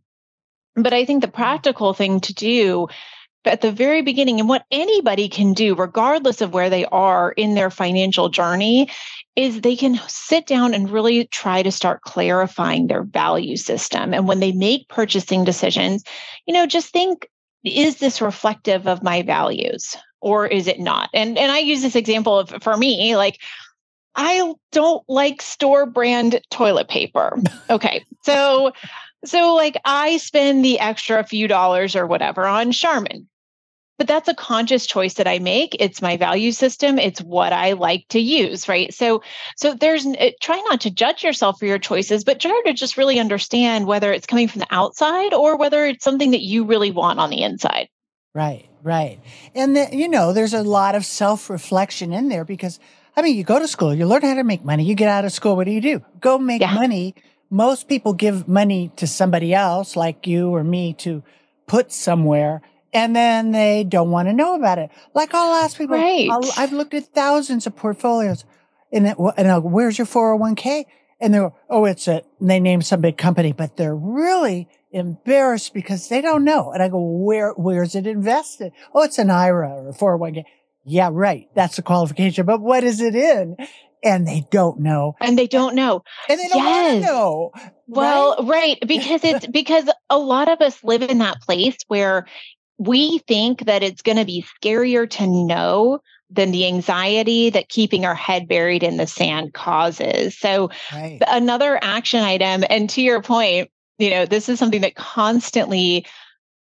but 0.76 0.92
i 0.92 1.04
think 1.04 1.21
the 1.21 1.26
mm-hmm. 1.26 1.37
practical 1.37 1.92
thing 1.92 2.21
to 2.21 2.33
do 2.35 2.87
at 3.45 3.61
the 3.61 3.71
very 3.71 4.02
beginning 4.02 4.40
and 4.40 4.49
what 4.49 4.64
anybody 4.73 5.28
can 5.28 5.52
do 5.52 5.75
regardless 5.75 6.40
of 6.40 6.52
where 6.52 6.68
they 6.68 6.85
are 6.87 7.33
in 7.33 7.54
their 7.54 7.71
financial 7.71 8.28
journey 8.28 8.90
is 9.37 9.61
they 9.61 9.76
can 9.76 10.00
sit 10.09 10.47
down 10.47 10.75
and 10.75 10.90
really 10.90 11.26
try 11.26 11.62
to 11.62 11.71
start 11.71 12.00
clarifying 12.02 12.87
their 12.87 13.04
value 13.04 13.56
system 13.56 14.12
and 14.12 14.26
when 14.26 14.40
they 14.40 14.52
make 14.52 14.88
purchasing 14.88 15.45
decisions 15.45 16.02
you 16.47 16.54
know 16.54 16.66
just 16.66 16.92
think 16.92 17.28
is 17.64 17.97
this 17.97 18.21
reflective 18.21 18.87
of 18.87 19.02
my 19.02 19.23
values 19.23 19.97
or 20.21 20.47
is 20.47 20.66
it 20.66 20.80
not? 20.80 21.11
And 21.14 21.38
and 21.38 21.52
I 21.52 21.59
use 21.59 21.83
this 21.83 21.97
example 21.97 22.38
of 22.38 22.62
for 22.62 22.76
me, 22.76 23.16
like 23.16 23.40
I 24.14 24.54
don't 24.73 25.04
like 25.09 25.42
store 25.42 25.87
brand 25.87 26.40
toilet 26.50 26.88
paper. 26.88 27.38
Okay. 27.71 28.04
So 28.23 28.73
so 29.28 29.54
like 29.54 29.80
I 29.85 30.16
spend 30.18 30.64
the 30.64 30.78
extra 30.78 31.23
few 31.25 31.49
dollars 31.49 31.97
or 31.97 32.06
whatever 32.06 32.47
on 32.47 32.73
Charmin. 32.73 33.28
But 33.99 34.09
that's 34.09 34.28
a 34.28 34.35
conscious 34.35 34.87
choice 34.87 35.14
that 35.14 35.26
I 35.26 35.38
make. 35.38 35.75
It's 35.80 36.02
my 36.02 36.18
value 36.18 36.52
system. 36.52 36.99
It's 36.99 37.23
what 37.23 37.54
I 37.54 37.73
like 37.73 38.04
to 38.11 38.21
use, 38.21 38.68
right? 38.68 38.92
So 38.92 39.23
so 39.56 39.73
there's 39.73 40.06
try 40.42 40.61
not 40.68 40.83
to 40.83 40.90
judge 40.90 41.25
yourself 41.25 41.59
for 41.59 41.64
your 41.64 41.78
choices, 41.78 42.23
but 42.23 42.38
try 42.38 42.62
to 42.66 42.75
just 42.75 42.99
really 42.99 43.18
understand 43.18 43.87
whether 43.87 44.12
it's 44.12 44.26
coming 44.26 44.49
from 44.49 44.61
the 44.61 44.66
outside 44.71 45.33
or 45.33 45.56
whether 45.56 45.87
it's 45.87 46.04
something 46.04 46.33
that 46.33 46.42
you 46.42 46.64
really 46.64 46.90
want 46.90 47.21
on 47.21 47.30
the 47.30 47.42
inside. 47.42 47.88
Right, 48.35 48.68
right. 48.83 49.18
And 49.54 49.75
the, 49.75 49.88
you 49.90 50.09
know, 50.09 50.35
there's 50.35 50.52
a 50.52 50.62
lot 50.62 50.95
of 50.95 51.06
self-reflection 51.06 52.12
in 52.12 52.28
there 52.28 52.45
because 52.45 52.78
I 53.16 53.23
mean, 53.23 53.35
you 53.35 53.45
go 53.45 53.59
to 53.59 53.66
school, 53.66 53.95
you 53.95 54.06
learn 54.06 54.21
how 54.21 54.35
to 54.35 54.45
make 54.45 54.62
money, 54.62 54.85
you 54.85 54.95
get 54.95 55.09
out 55.09 55.25
of 55.25 55.33
school, 55.33 55.56
what 55.56 55.64
do 55.64 55.71
you 55.71 55.80
do? 55.80 56.04
Go 56.21 56.38
make 56.38 56.61
yeah. 56.61 56.75
money. 56.75 57.14
Most 57.50 57.88
people 57.88 58.12
give 58.12 58.49
money 58.49 58.91
to 58.97 59.07
somebody 59.07 59.55
else 59.55 59.97
like 59.97 60.26
you 60.26 60.50
or 60.50 60.65
me 60.65 60.95
to 60.95 61.23
put 61.67 61.93
somewhere 61.93 62.62
and 62.93 63.15
then 63.15 63.53
they 63.53 63.85
don't 63.85 64.11
want 64.11 64.29
to 64.29 64.33
know 64.33 64.55
about 64.55 64.79
it. 64.79 64.91
Like 65.15 65.35
I'll 65.35 65.62
ask 65.62 65.76
people, 65.76 65.97
right. 65.97 66.31
i 66.31 66.61
have 66.61 66.73
looked 66.73 66.95
at 66.95 67.05
thousands 67.07 67.67
of 67.67 67.76
portfolios 67.76 68.45
and, 68.91 69.07
it, 69.09 69.17
and 69.37 69.49
I'll, 69.49 69.61
where's 69.61 69.99
your 69.99 70.07
401k? 70.07 70.85
And 71.21 71.35
they're, 71.35 71.53
oh, 71.69 71.85
it's 71.85 72.09
a, 72.09 72.23
they 72.41 72.59
name 72.59 72.83
some 72.83 73.00
big 73.00 73.19
company, 73.19 73.53
but 73.53 73.76
they're 73.76 73.95
really 73.95 74.69
embarrassed 74.93 75.75
because 75.75 76.09
they 76.09 76.23
don't 76.23 76.45
know. 76.45 76.73
And 76.73 76.83
I 76.83 76.88
go, 76.88 77.00
where, 77.00 77.53
where's 77.53 77.95
it 77.95 78.07
invested? 78.07 78.73
Oh, 78.95 79.03
it's 79.03 79.19
an 79.19 79.31
IRA 79.31 79.69
or 79.69 79.88
a 79.91 79.93
401k. 79.93 80.45
Yeah, 80.85 81.11
right. 81.12 81.49
That's 81.55 81.76
the 81.76 81.83
qualification. 81.83 82.47
But 82.47 82.61
what 82.61 82.85
is 82.85 83.00
it 83.00 83.15
in? 83.15 83.57
And 84.03 84.26
they 84.26 84.47
don't 84.50 84.81
know. 84.81 85.15
And 85.21 85.38
they 85.38 85.47
don't 85.47 85.75
know. 85.75 86.03
And 86.29 86.38
they 86.38 86.49
don't 86.49 86.59
yes. 86.59 86.93
want 86.93 87.05
to 87.05 87.07
know. 87.07 87.53
Well, 87.87 88.37
right? 88.41 88.49
right. 88.49 88.79
Because 88.87 89.25
it's 89.25 89.47
because 89.53 89.88
a 90.11 90.19
lot 90.19 90.49
of 90.49 90.61
us 90.61 90.83
live 90.85 91.03
in 91.03 91.19
that 91.19 91.41
place 91.41 91.76
where 91.88 92.26
we 92.79 93.19
think 93.26 93.65
that 93.67 93.83
it's 93.83 94.03
going 94.03 94.19
to 94.19 94.25
be 94.25 94.45
scarier 94.62 95.09
to 95.09 95.26
know 95.26 96.00
than 96.31 96.50
the 96.50 96.67
anxiety 96.67 97.50
that 97.50 97.69
keeping 97.69 98.05
our 98.05 98.15
head 98.15 98.49
buried 98.49 98.83
in 98.83 98.97
the 98.97 99.07
sand 99.07 99.55
causes. 99.55 100.37
So, 100.38 100.71
right. 100.93 101.19
another 101.29 101.79
action 101.81 102.21
item, 102.21 102.65
and 102.69 102.91
to 102.91 103.03
your 103.03 103.23
point, 103.23 103.71
you 103.99 104.11
know, 104.11 104.26
this 104.26 104.49
is 104.49 104.59
something 104.59 104.83
that 104.83 104.97
constantly 104.97 106.07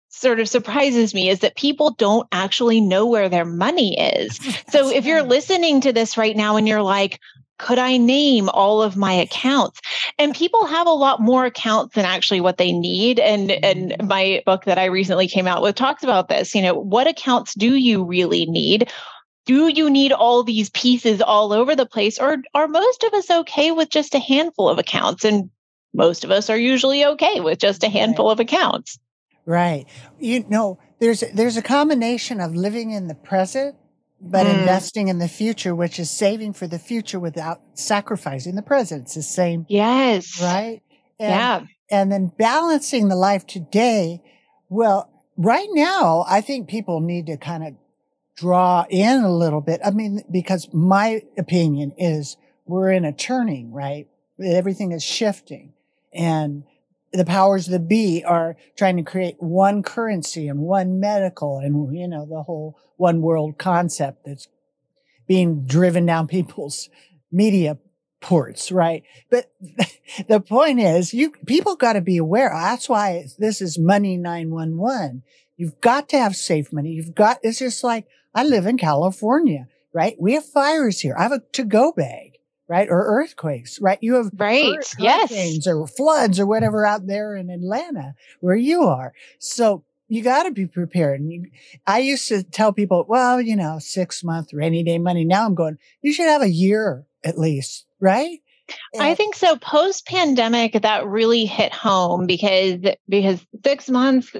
sort 0.09 0.39
of 0.39 0.49
surprises 0.49 1.13
me 1.13 1.29
is 1.29 1.39
that 1.39 1.55
people 1.55 1.91
don't 1.91 2.27
actually 2.31 2.81
know 2.81 3.05
where 3.05 3.29
their 3.29 3.45
money 3.45 3.97
is. 3.97 4.37
so 4.69 4.89
if 4.89 5.05
you're 5.05 5.23
listening 5.23 5.81
to 5.81 5.93
this 5.93 6.17
right 6.17 6.35
now 6.35 6.57
and 6.57 6.67
you're 6.67 6.81
like, 6.81 7.19
could 7.59 7.77
I 7.77 7.97
name 7.97 8.49
all 8.49 8.81
of 8.81 8.97
my 8.97 9.13
accounts? 9.13 9.81
And 10.17 10.33
people 10.33 10.65
have 10.65 10.87
a 10.87 10.91
lot 10.91 11.21
more 11.21 11.45
accounts 11.45 11.93
than 11.93 12.05
actually 12.05 12.41
what 12.41 12.57
they 12.57 12.71
need. 12.71 13.19
And 13.19 13.51
and 13.51 13.91
mm-hmm. 13.91 14.07
my 14.07 14.41
book 14.45 14.65
that 14.65 14.79
I 14.79 14.85
recently 14.85 15.27
came 15.27 15.45
out 15.45 15.61
with 15.61 15.75
talks 15.75 16.01
about 16.01 16.29
this. 16.29 16.55
You 16.55 16.61
know, 16.61 16.73
what 16.73 17.07
accounts 17.07 17.53
do 17.53 17.75
you 17.75 18.03
really 18.03 18.45
need? 18.45 18.89
Do 19.45 19.67
you 19.67 19.89
need 19.89 20.11
all 20.11 20.43
these 20.43 20.69
pieces 20.69 21.21
all 21.21 21.51
over 21.51 21.75
the 21.75 21.85
place? 21.85 22.17
Or 22.17 22.37
are 22.53 22.67
most 22.67 23.03
of 23.03 23.13
us 23.13 23.29
okay 23.29 23.71
with 23.71 23.89
just 23.89 24.15
a 24.15 24.19
handful 24.19 24.69
of 24.69 24.79
accounts? 24.79 25.25
And 25.25 25.49
most 25.93 26.23
of 26.23 26.31
us 26.31 26.49
are 26.49 26.57
usually 26.57 27.03
okay 27.03 27.39
with 27.41 27.59
just 27.59 27.83
a 27.83 27.89
handful 27.89 28.27
right. 28.27 28.33
of 28.33 28.39
accounts. 28.39 28.99
Right. 29.49 29.87
You 30.19 30.45
know, 30.47 30.77
there's 30.99 31.23
there's 31.33 31.57
a 31.57 31.63
combination 31.63 32.39
of 32.39 32.53
living 32.53 32.91
in 32.91 33.07
the 33.07 33.15
present 33.15 33.75
but 34.21 34.45
mm. 34.45 34.59
investing 34.59 35.07
in 35.07 35.19
the 35.19 35.27
future, 35.27 35.73
which 35.73 35.99
is 35.99 36.11
saving 36.11 36.53
for 36.53 36.67
the 36.67 36.79
future 36.79 37.19
without 37.19 37.61
sacrificing 37.73 38.55
the 38.55 38.61
present. 38.61 39.03
It's 39.03 39.15
the 39.15 39.23
same. 39.23 39.65
Yes. 39.69 40.41
Right. 40.41 40.81
And, 41.19 41.29
yeah. 41.29 41.61
And 41.89 42.11
then 42.11 42.31
balancing 42.37 43.07
the 43.07 43.15
life 43.15 43.47
today. 43.47 44.21
Well, 44.67 45.09
right 45.37 45.69
now, 45.71 46.25
I 46.27 46.41
think 46.41 46.67
people 46.67 46.99
need 46.99 47.27
to 47.27 47.37
kind 47.37 47.65
of 47.65 47.73
draw 48.35 48.85
in 48.89 49.23
a 49.23 49.33
little 49.33 49.61
bit. 49.61 49.79
I 49.83 49.91
mean, 49.91 50.21
because 50.29 50.67
my 50.73 51.23
opinion 51.37 51.93
is 51.97 52.37
we're 52.65 52.91
in 52.91 53.05
a 53.05 53.13
turning, 53.13 53.71
right? 53.71 54.07
Everything 54.43 54.91
is 54.91 55.03
shifting 55.03 55.73
and 56.13 56.63
the 57.11 57.25
powers 57.25 57.67
that 57.67 57.87
be 57.87 58.23
are 58.23 58.55
trying 58.77 58.97
to 58.97 59.03
create 59.03 59.35
one 59.39 59.83
currency 59.83 60.47
and 60.47 60.59
one 60.59 60.99
medical 60.99 61.59
and, 61.59 61.95
you 61.95 62.07
know, 62.07 62.25
the 62.25 62.43
whole 62.43 62.77
one 62.97 63.21
world 63.21 63.57
concept 63.57 64.25
that's 64.25 64.47
being 65.27 65.65
driven 65.65 66.05
down 66.05 66.27
people's 66.27 66.89
media 67.31 67.77
ports, 68.21 68.71
right? 68.71 69.03
But 69.29 69.51
the 70.27 70.39
point 70.39 70.79
is 70.79 71.13
you, 71.13 71.31
people 71.45 71.75
got 71.75 71.93
to 71.93 72.01
be 72.01 72.17
aware. 72.17 72.51
That's 72.53 72.89
why 72.89 73.25
this 73.37 73.61
is 73.61 73.79
money 73.79 74.17
911. 74.17 75.23
You've 75.57 75.81
got 75.81 76.09
to 76.09 76.17
have 76.17 76.35
safe 76.35 76.71
money. 76.71 76.91
You've 76.91 77.15
got, 77.15 77.39
it's 77.43 77.59
just 77.59 77.83
like 77.83 78.05
I 78.33 78.43
live 78.43 78.65
in 78.65 78.77
California, 78.77 79.67
right? 79.93 80.15
We 80.19 80.33
have 80.33 80.45
fires 80.45 80.99
here. 80.99 81.15
I 81.17 81.23
have 81.23 81.31
a 81.31 81.41
to 81.53 81.63
go 81.63 81.91
bag 81.91 82.28
right? 82.69 82.87
Or 82.89 83.03
earthquakes, 83.03 83.81
right? 83.81 83.97
You 83.99 84.13
have 84.15 84.29
right, 84.37 84.77
yes, 84.99 85.67
or 85.67 85.87
floods 85.87 86.39
or 86.39 86.45
whatever 86.45 86.85
out 86.85 87.07
there 87.07 87.35
in 87.35 87.49
Atlanta 87.49 88.13
where 88.39 88.55
you 88.55 88.83
are. 88.83 89.11
So 89.39 89.83
you 90.07 90.23
got 90.23 90.43
to 90.43 90.51
be 90.51 90.67
prepared. 90.67 91.19
And 91.19 91.31
you, 91.31 91.45
I 91.85 91.99
used 91.99 92.27
to 92.29 92.43
tell 92.43 92.71
people, 92.71 93.05
well, 93.09 93.41
you 93.41 93.55
know, 93.55 93.79
six 93.79 94.23
month 94.23 94.53
rainy 94.53 94.83
day 94.83 94.99
money. 94.99 95.25
Now 95.25 95.45
I'm 95.45 95.55
going, 95.55 95.77
you 96.01 96.13
should 96.13 96.27
have 96.27 96.43
a 96.43 96.49
year 96.49 97.05
at 97.23 97.37
least, 97.37 97.85
right? 97.99 98.39
I 98.99 99.15
think 99.15 99.35
so. 99.35 99.55
Post 99.55 100.05
pandemic, 100.05 100.73
that 100.81 101.07
really 101.07 101.45
hit 101.45 101.73
home 101.73 102.27
because 102.27 102.77
because 103.07 103.43
six 103.63 103.89
months 103.89 104.31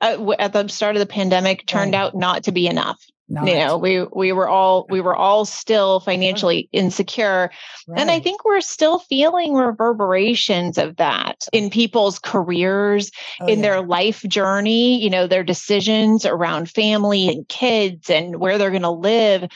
uh, 0.00 0.32
at 0.38 0.52
the 0.52 0.66
start 0.68 0.96
of 0.96 1.00
the 1.00 1.06
pandemic 1.06 1.64
turned 1.66 1.92
right. 1.92 2.00
out 2.00 2.16
not 2.16 2.44
to 2.44 2.52
be 2.52 2.66
enough. 2.66 3.00
Not. 3.28 3.48
You 3.48 3.54
know, 3.54 3.78
we 3.78 4.04
we 4.04 4.30
were 4.30 4.48
all 4.48 4.86
we 4.88 5.00
were 5.00 5.16
all 5.16 5.44
still 5.44 5.98
financially 5.98 6.68
insecure. 6.70 7.50
Right. 7.88 8.00
And 8.00 8.08
I 8.08 8.20
think 8.20 8.44
we're 8.44 8.60
still 8.60 9.00
feeling 9.00 9.54
reverberations 9.54 10.78
of 10.78 10.96
that 10.96 11.48
in 11.52 11.70
people's 11.70 12.20
careers, 12.20 13.10
oh, 13.40 13.46
in 13.46 13.58
yeah. 13.58 13.62
their 13.62 13.82
life 13.82 14.22
journey, 14.28 15.02
you 15.02 15.10
know, 15.10 15.26
their 15.26 15.42
decisions 15.42 16.24
around 16.24 16.70
family 16.70 17.28
and 17.28 17.48
kids 17.48 18.10
and 18.10 18.36
where 18.36 18.58
they're 18.58 18.70
going 18.70 18.82
to 18.82 18.90
live. 18.90 19.50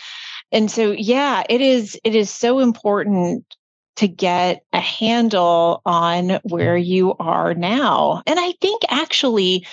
And 0.50 0.68
so 0.68 0.90
yeah, 0.90 1.44
it 1.48 1.60
is 1.60 1.98
it 2.02 2.16
is 2.16 2.28
so 2.28 2.58
important 2.58 3.44
to 3.96 4.08
get 4.08 4.64
a 4.72 4.80
handle 4.80 5.80
on 5.86 6.40
where 6.42 6.76
you 6.76 7.14
are 7.20 7.54
now. 7.54 8.22
And 8.26 8.40
I 8.40 8.52
think 8.60 8.82
actually 8.88 9.64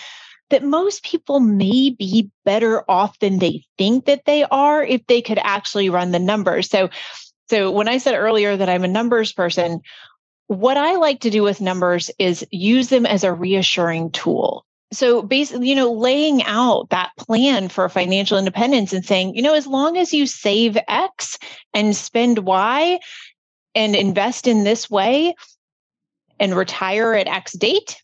that 0.49 0.63
most 0.63 1.03
people 1.03 1.39
may 1.39 1.89
be 1.89 2.29
better 2.45 2.89
off 2.89 3.19
than 3.19 3.39
they 3.39 3.65
think 3.77 4.05
that 4.05 4.25
they 4.25 4.43
are 4.45 4.83
if 4.83 5.05
they 5.07 5.21
could 5.21 5.39
actually 5.41 5.89
run 5.89 6.11
the 6.11 6.19
numbers. 6.19 6.69
So, 6.69 6.89
so 7.49 7.71
when 7.71 7.87
I 7.87 7.97
said 7.97 8.15
earlier 8.15 8.55
that 8.55 8.69
I'm 8.69 8.83
a 8.83 8.89
numbers 8.89 9.33
person, 9.33 9.81
what 10.47 10.77
I 10.77 10.95
like 10.95 11.21
to 11.21 11.29
do 11.29 11.43
with 11.43 11.61
numbers 11.61 12.09
is 12.17 12.45
use 12.51 12.87
them 12.89 13.05
as 13.05 13.23
a 13.23 13.33
reassuring 13.33 14.11
tool. 14.11 14.65
So 14.93 15.21
basically, 15.21 15.67
you 15.67 15.75
know, 15.75 15.91
laying 15.91 16.43
out 16.43 16.89
that 16.89 17.11
plan 17.17 17.67
for 17.67 17.89
financial 17.89 18.37
independence 18.37 18.93
and 18.93 19.05
saying, 19.05 19.35
you 19.35 19.41
know, 19.41 19.53
as 19.53 19.67
long 19.67 19.97
as 19.97 20.13
you 20.13 20.25
save 20.25 20.77
X 20.87 21.37
and 21.73 21.93
spend 21.93 22.39
Y 22.39 22.99
and 23.75 23.95
invest 23.95 24.47
in 24.47 24.63
this 24.63 24.89
way 24.89 25.35
and 26.39 26.55
retire 26.55 27.13
at 27.13 27.27
X 27.27 27.51
date, 27.51 28.01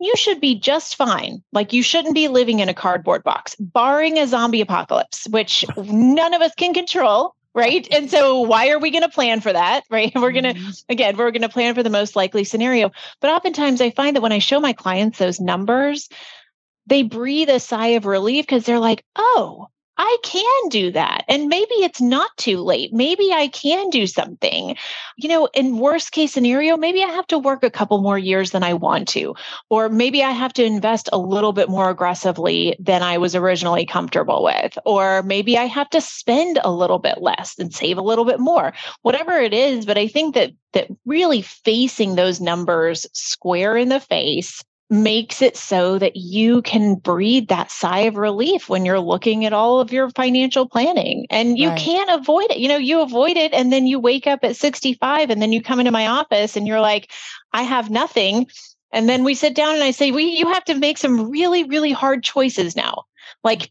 you 0.00 0.16
should 0.16 0.40
be 0.40 0.58
just 0.58 0.96
fine. 0.96 1.42
Like 1.52 1.72
you 1.72 1.82
shouldn't 1.82 2.14
be 2.14 2.28
living 2.28 2.60
in 2.60 2.68
a 2.68 2.74
cardboard 2.74 3.22
box, 3.22 3.54
barring 3.56 4.18
a 4.18 4.26
zombie 4.26 4.62
apocalypse, 4.62 5.28
which 5.28 5.64
none 5.76 6.34
of 6.34 6.40
us 6.40 6.54
can 6.56 6.74
control. 6.74 7.34
right? 7.54 7.86
And 7.92 8.10
so 8.10 8.40
why 8.40 8.70
are 8.70 8.78
we 8.78 8.90
going 8.90 9.02
to 9.02 9.08
plan 9.08 9.40
for 9.40 9.52
that, 9.52 9.84
right? 9.90 10.12
We're 10.14 10.32
going 10.32 10.44
to 10.44 10.54
mm-hmm. 10.54 10.70
again, 10.88 11.16
we're 11.16 11.30
going 11.32 11.42
to 11.42 11.48
plan 11.48 11.74
for 11.74 11.82
the 11.82 11.90
most 11.90 12.16
likely 12.16 12.44
scenario. 12.44 12.92
But 13.20 13.30
oftentimes 13.30 13.80
I 13.80 13.90
find 13.90 14.16
that 14.16 14.22
when 14.22 14.32
I 14.32 14.38
show 14.38 14.60
my 14.60 14.72
clients 14.72 15.18
those 15.18 15.40
numbers, 15.40 16.08
they 16.86 17.02
breathe 17.02 17.50
a 17.50 17.60
sigh 17.60 17.88
of 17.88 18.06
relief 18.06 18.46
because 18.46 18.64
they're 18.64 18.78
like, 18.78 19.04
"Oh, 19.16 19.68
I 20.02 20.16
can 20.22 20.68
do 20.70 20.90
that. 20.92 21.24
And 21.28 21.48
maybe 21.48 21.74
it's 21.74 22.00
not 22.00 22.34
too 22.38 22.62
late. 22.62 22.90
Maybe 22.90 23.32
I 23.34 23.48
can 23.48 23.90
do 23.90 24.06
something. 24.06 24.74
You 25.18 25.28
know, 25.28 25.46
in 25.52 25.76
worst 25.76 26.12
case 26.12 26.32
scenario, 26.32 26.78
maybe 26.78 27.02
I 27.04 27.08
have 27.08 27.26
to 27.26 27.38
work 27.38 27.62
a 27.62 27.70
couple 27.70 28.00
more 28.00 28.16
years 28.16 28.52
than 28.52 28.62
I 28.62 28.72
want 28.72 29.08
to, 29.08 29.34
or 29.68 29.90
maybe 29.90 30.22
I 30.24 30.30
have 30.30 30.54
to 30.54 30.64
invest 30.64 31.10
a 31.12 31.18
little 31.18 31.52
bit 31.52 31.68
more 31.68 31.90
aggressively 31.90 32.74
than 32.80 33.02
I 33.02 33.18
was 33.18 33.34
originally 33.34 33.84
comfortable 33.84 34.42
with, 34.42 34.78
or 34.86 35.22
maybe 35.22 35.58
I 35.58 35.64
have 35.64 35.90
to 35.90 36.00
spend 36.00 36.58
a 36.64 36.72
little 36.72 36.98
bit 36.98 37.20
less 37.20 37.58
and 37.58 37.70
save 37.70 37.98
a 37.98 38.02
little 38.02 38.24
bit 38.24 38.40
more, 38.40 38.72
whatever 39.02 39.32
it 39.32 39.52
is. 39.52 39.84
But 39.84 39.98
I 39.98 40.06
think 40.06 40.34
that 40.34 40.52
that 40.72 40.88
really 41.04 41.42
facing 41.42 42.14
those 42.14 42.40
numbers 42.40 43.06
square 43.12 43.76
in 43.76 43.90
the 43.90 44.00
face 44.00 44.62
makes 44.90 45.40
it 45.40 45.56
so 45.56 45.98
that 45.98 46.16
you 46.16 46.62
can 46.62 46.96
breathe 46.96 47.48
that 47.48 47.70
sigh 47.70 48.00
of 48.00 48.16
relief 48.16 48.68
when 48.68 48.84
you're 48.84 49.00
looking 49.00 49.44
at 49.44 49.52
all 49.52 49.80
of 49.80 49.92
your 49.92 50.10
financial 50.10 50.68
planning 50.68 51.26
and 51.30 51.58
you 51.58 51.68
right. 51.68 51.78
can't 51.78 52.10
avoid 52.10 52.50
it. 52.50 52.58
You 52.58 52.68
know, 52.68 52.76
you 52.76 53.00
avoid 53.00 53.36
it 53.36 53.52
and 53.54 53.72
then 53.72 53.86
you 53.86 54.00
wake 54.00 54.26
up 54.26 54.40
at 54.42 54.56
65 54.56 55.30
and 55.30 55.40
then 55.40 55.52
you 55.52 55.62
come 55.62 55.78
into 55.78 55.92
my 55.92 56.08
office 56.08 56.56
and 56.56 56.66
you're 56.66 56.80
like, 56.80 57.10
I 57.52 57.62
have 57.62 57.88
nothing. 57.88 58.48
And 58.92 59.08
then 59.08 59.22
we 59.22 59.34
sit 59.34 59.54
down 59.54 59.74
and 59.74 59.84
I 59.84 59.92
say, 59.92 60.10
we, 60.10 60.24
you 60.24 60.48
have 60.48 60.64
to 60.64 60.74
make 60.74 60.98
some 60.98 61.30
really, 61.30 61.64
really 61.64 61.92
hard 61.92 62.24
choices 62.24 62.74
now. 62.74 63.04
Like 63.44 63.70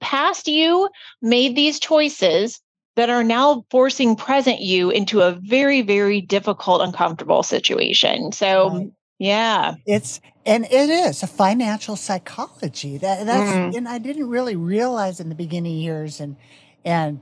past 0.00 0.48
you 0.48 0.88
made 1.20 1.54
these 1.54 1.78
choices 1.78 2.60
that 2.96 3.10
are 3.10 3.24
now 3.24 3.66
forcing 3.70 4.16
present 4.16 4.60
you 4.60 4.88
into 4.88 5.20
a 5.20 5.32
very, 5.32 5.82
very 5.82 6.22
difficult, 6.22 6.80
uncomfortable 6.80 7.42
situation. 7.42 8.32
So 8.32 8.70
right. 8.70 8.90
Yeah. 9.18 9.74
It's 9.86 10.20
and 10.46 10.64
it 10.64 10.88
is 10.88 11.22
a 11.22 11.26
financial 11.26 11.96
psychology. 11.96 12.98
That 12.98 13.26
that's 13.26 13.50
mm. 13.50 13.76
and 13.76 13.88
I 13.88 13.98
didn't 13.98 14.28
really 14.28 14.56
realize 14.56 15.20
in 15.20 15.28
the 15.28 15.34
beginning 15.34 15.78
years 15.78 16.20
and 16.20 16.36
and 16.84 17.20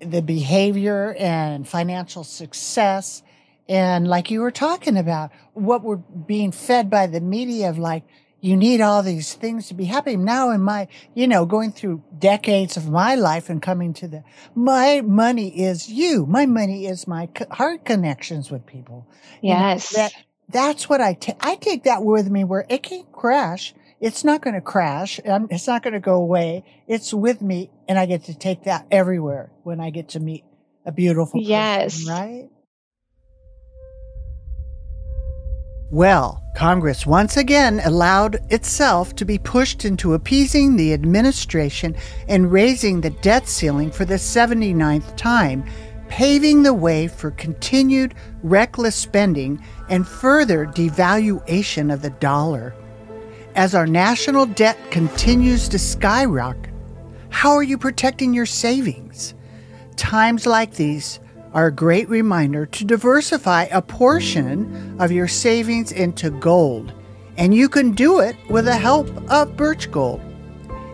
the 0.00 0.22
behavior 0.22 1.14
and 1.18 1.68
financial 1.68 2.24
success 2.24 3.22
and 3.68 4.08
like 4.08 4.30
you 4.30 4.40
were 4.40 4.50
talking 4.50 4.96
about 4.96 5.30
what 5.54 5.82
we're 5.82 5.96
being 5.96 6.50
fed 6.50 6.90
by 6.90 7.06
the 7.06 7.20
media 7.20 7.70
of 7.70 7.78
like 7.78 8.02
you 8.40 8.56
need 8.56 8.80
all 8.80 9.04
these 9.04 9.34
things 9.34 9.68
to 9.68 9.74
be 9.74 9.84
happy 9.84 10.16
now 10.16 10.50
in 10.50 10.60
my 10.60 10.88
you 11.14 11.28
know 11.28 11.46
going 11.46 11.70
through 11.70 12.02
decades 12.18 12.76
of 12.76 12.90
my 12.90 13.14
life 13.14 13.48
and 13.48 13.62
coming 13.62 13.94
to 13.94 14.08
the 14.08 14.24
my 14.54 15.00
money 15.02 15.60
is 15.60 15.88
you 15.88 16.26
my 16.26 16.46
money 16.46 16.86
is 16.86 17.06
my 17.06 17.28
heart 17.52 17.84
connections 17.84 18.50
with 18.50 18.66
people 18.66 19.06
yes 19.40 19.92
you 19.92 19.98
know, 19.98 20.02
that 20.02 20.12
that's 20.52 20.88
what 20.88 21.00
I 21.00 21.14
take. 21.14 21.36
I 21.40 21.56
take 21.56 21.84
that 21.84 22.02
with 22.02 22.30
me 22.30 22.44
where 22.44 22.66
it 22.68 22.82
can 22.82 23.04
crash. 23.12 23.74
It's 24.00 24.24
not 24.24 24.42
going 24.42 24.54
to 24.54 24.60
crash. 24.60 25.20
Um, 25.24 25.48
it's 25.50 25.66
not 25.66 25.82
going 25.82 25.94
to 25.94 26.00
go 26.00 26.14
away. 26.14 26.64
It's 26.86 27.14
with 27.14 27.40
me, 27.40 27.70
and 27.88 27.98
I 27.98 28.06
get 28.06 28.24
to 28.24 28.34
take 28.34 28.64
that 28.64 28.86
everywhere 28.90 29.50
when 29.62 29.80
I 29.80 29.90
get 29.90 30.10
to 30.10 30.20
meet 30.20 30.44
a 30.84 30.92
beautiful 30.92 31.40
person, 31.40 31.50
yes. 31.50 32.06
right? 32.08 32.48
Well, 35.92 36.42
Congress 36.56 37.04
once 37.06 37.36
again 37.36 37.80
allowed 37.84 38.40
itself 38.50 39.14
to 39.16 39.26
be 39.26 39.36
pushed 39.38 39.84
into 39.84 40.14
appeasing 40.14 40.76
the 40.76 40.94
administration 40.94 41.94
and 42.28 42.50
raising 42.50 43.02
the 43.02 43.10
debt 43.10 43.46
ceiling 43.46 43.90
for 43.90 44.06
the 44.06 44.14
79th 44.14 45.14
time 45.16 45.64
paving 46.12 46.62
the 46.62 46.74
way 46.74 47.08
for 47.08 47.30
continued 47.30 48.14
reckless 48.42 48.94
spending 48.94 49.58
and 49.88 50.06
further 50.06 50.66
devaluation 50.66 51.90
of 51.90 52.02
the 52.02 52.10
dollar. 52.10 52.74
As 53.54 53.74
our 53.74 53.86
national 53.86 54.44
debt 54.44 54.76
continues 54.90 55.70
to 55.70 55.78
skyrocket, 55.78 56.70
how 57.30 57.52
are 57.52 57.62
you 57.62 57.78
protecting 57.78 58.34
your 58.34 58.44
savings? 58.44 59.32
Times 59.96 60.44
like 60.44 60.74
these 60.74 61.18
are 61.54 61.68
a 61.68 61.72
great 61.72 62.10
reminder 62.10 62.66
to 62.66 62.84
diversify 62.84 63.62
a 63.72 63.80
portion 63.80 65.00
of 65.00 65.12
your 65.12 65.28
savings 65.28 65.92
into 65.92 66.28
gold, 66.28 66.92
and 67.38 67.54
you 67.54 67.70
can 67.70 67.92
do 67.92 68.20
it 68.20 68.36
with 68.50 68.66
the 68.66 68.76
help 68.76 69.08
of 69.30 69.56
Birch 69.56 69.90
Gold. 69.90 70.20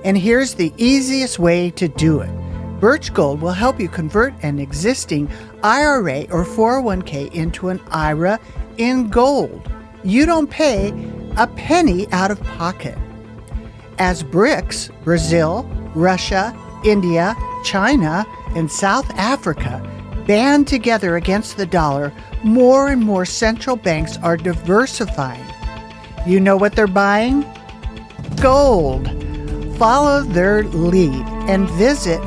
And 0.05 0.17
here's 0.17 0.55
the 0.55 0.73
easiest 0.77 1.41
way 1.41 1.71
to 1.73 1.89
do 1.89 2.21
it 2.21 2.38
Birch 2.81 3.13
Gold 3.13 3.41
will 3.41 3.53
help 3.53 3.81
you 3.81 3.89
convert 3.89 4.33
an 4.43 4.59
existing 4.59 5.29
IRA 5.63 6.23
or 6.31 6.45
401k 6.45 7.33
into 7.33 7.69
an 7.69 7.81
IRA 7.91 8.39
in 8.77 9.09
gold. 9.09 9.69
You 10.05 10.27
don't 10.27 10.49
pay 10.49 10.93
a 11.37 11.47
penny 11.49 12.11
out 12.13 12.31
of 12.31 12.41
pocket. 12.43 12.97
As 13.99 14.23
BRICS, 14.23 14.91
Brazil, 15.03 15.65
Russia, 15.95 16.57
India, 16.85 17.35
China, 17.65 18.25
and 18.55 18.71
South 18.71 19.11
Africa 19.15 19.83
band 20.27 20.69
together 20.69 21.17
against 21.17 21.57
the 21.57 21.67
dollar, 21.67 22.13
more 22.45 22.89
and 22.89 23.03
more 23.03 23.25
central 23.25 23.75
banks 23.75 24.19
are 24.19 24.37
diversifying. 24.37 25.45
You 26.27 26.39
know 26.39 26.57
what 26.57 26.77
they're 26.77 26.87
buying? 26.87 27.45
Gold. 28.41 29.09
Follow 29.79 30.23
their 30.23 30.65
lead 30.65 31.25
and 31.49 31.69
visit 31.71 32.21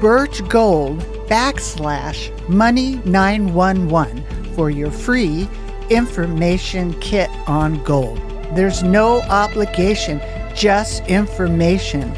Birch 0.00 0.46
Gold 0.48 1.00
backslash 1.28 2.30
money 2.48 3.02
911 3.04 4.24
for 4.54 4.70
your 4.70 4.90
free 4.90 5.46
information 5.90 6.98
kit 7.00 7.28
on 7.46 7.84
gold. 7.84 8.18
There's 8.54 8.82
no 8.82 9.20
obligation, 9.22 10.18
just 10.54 11.06
information. 11.06 12.14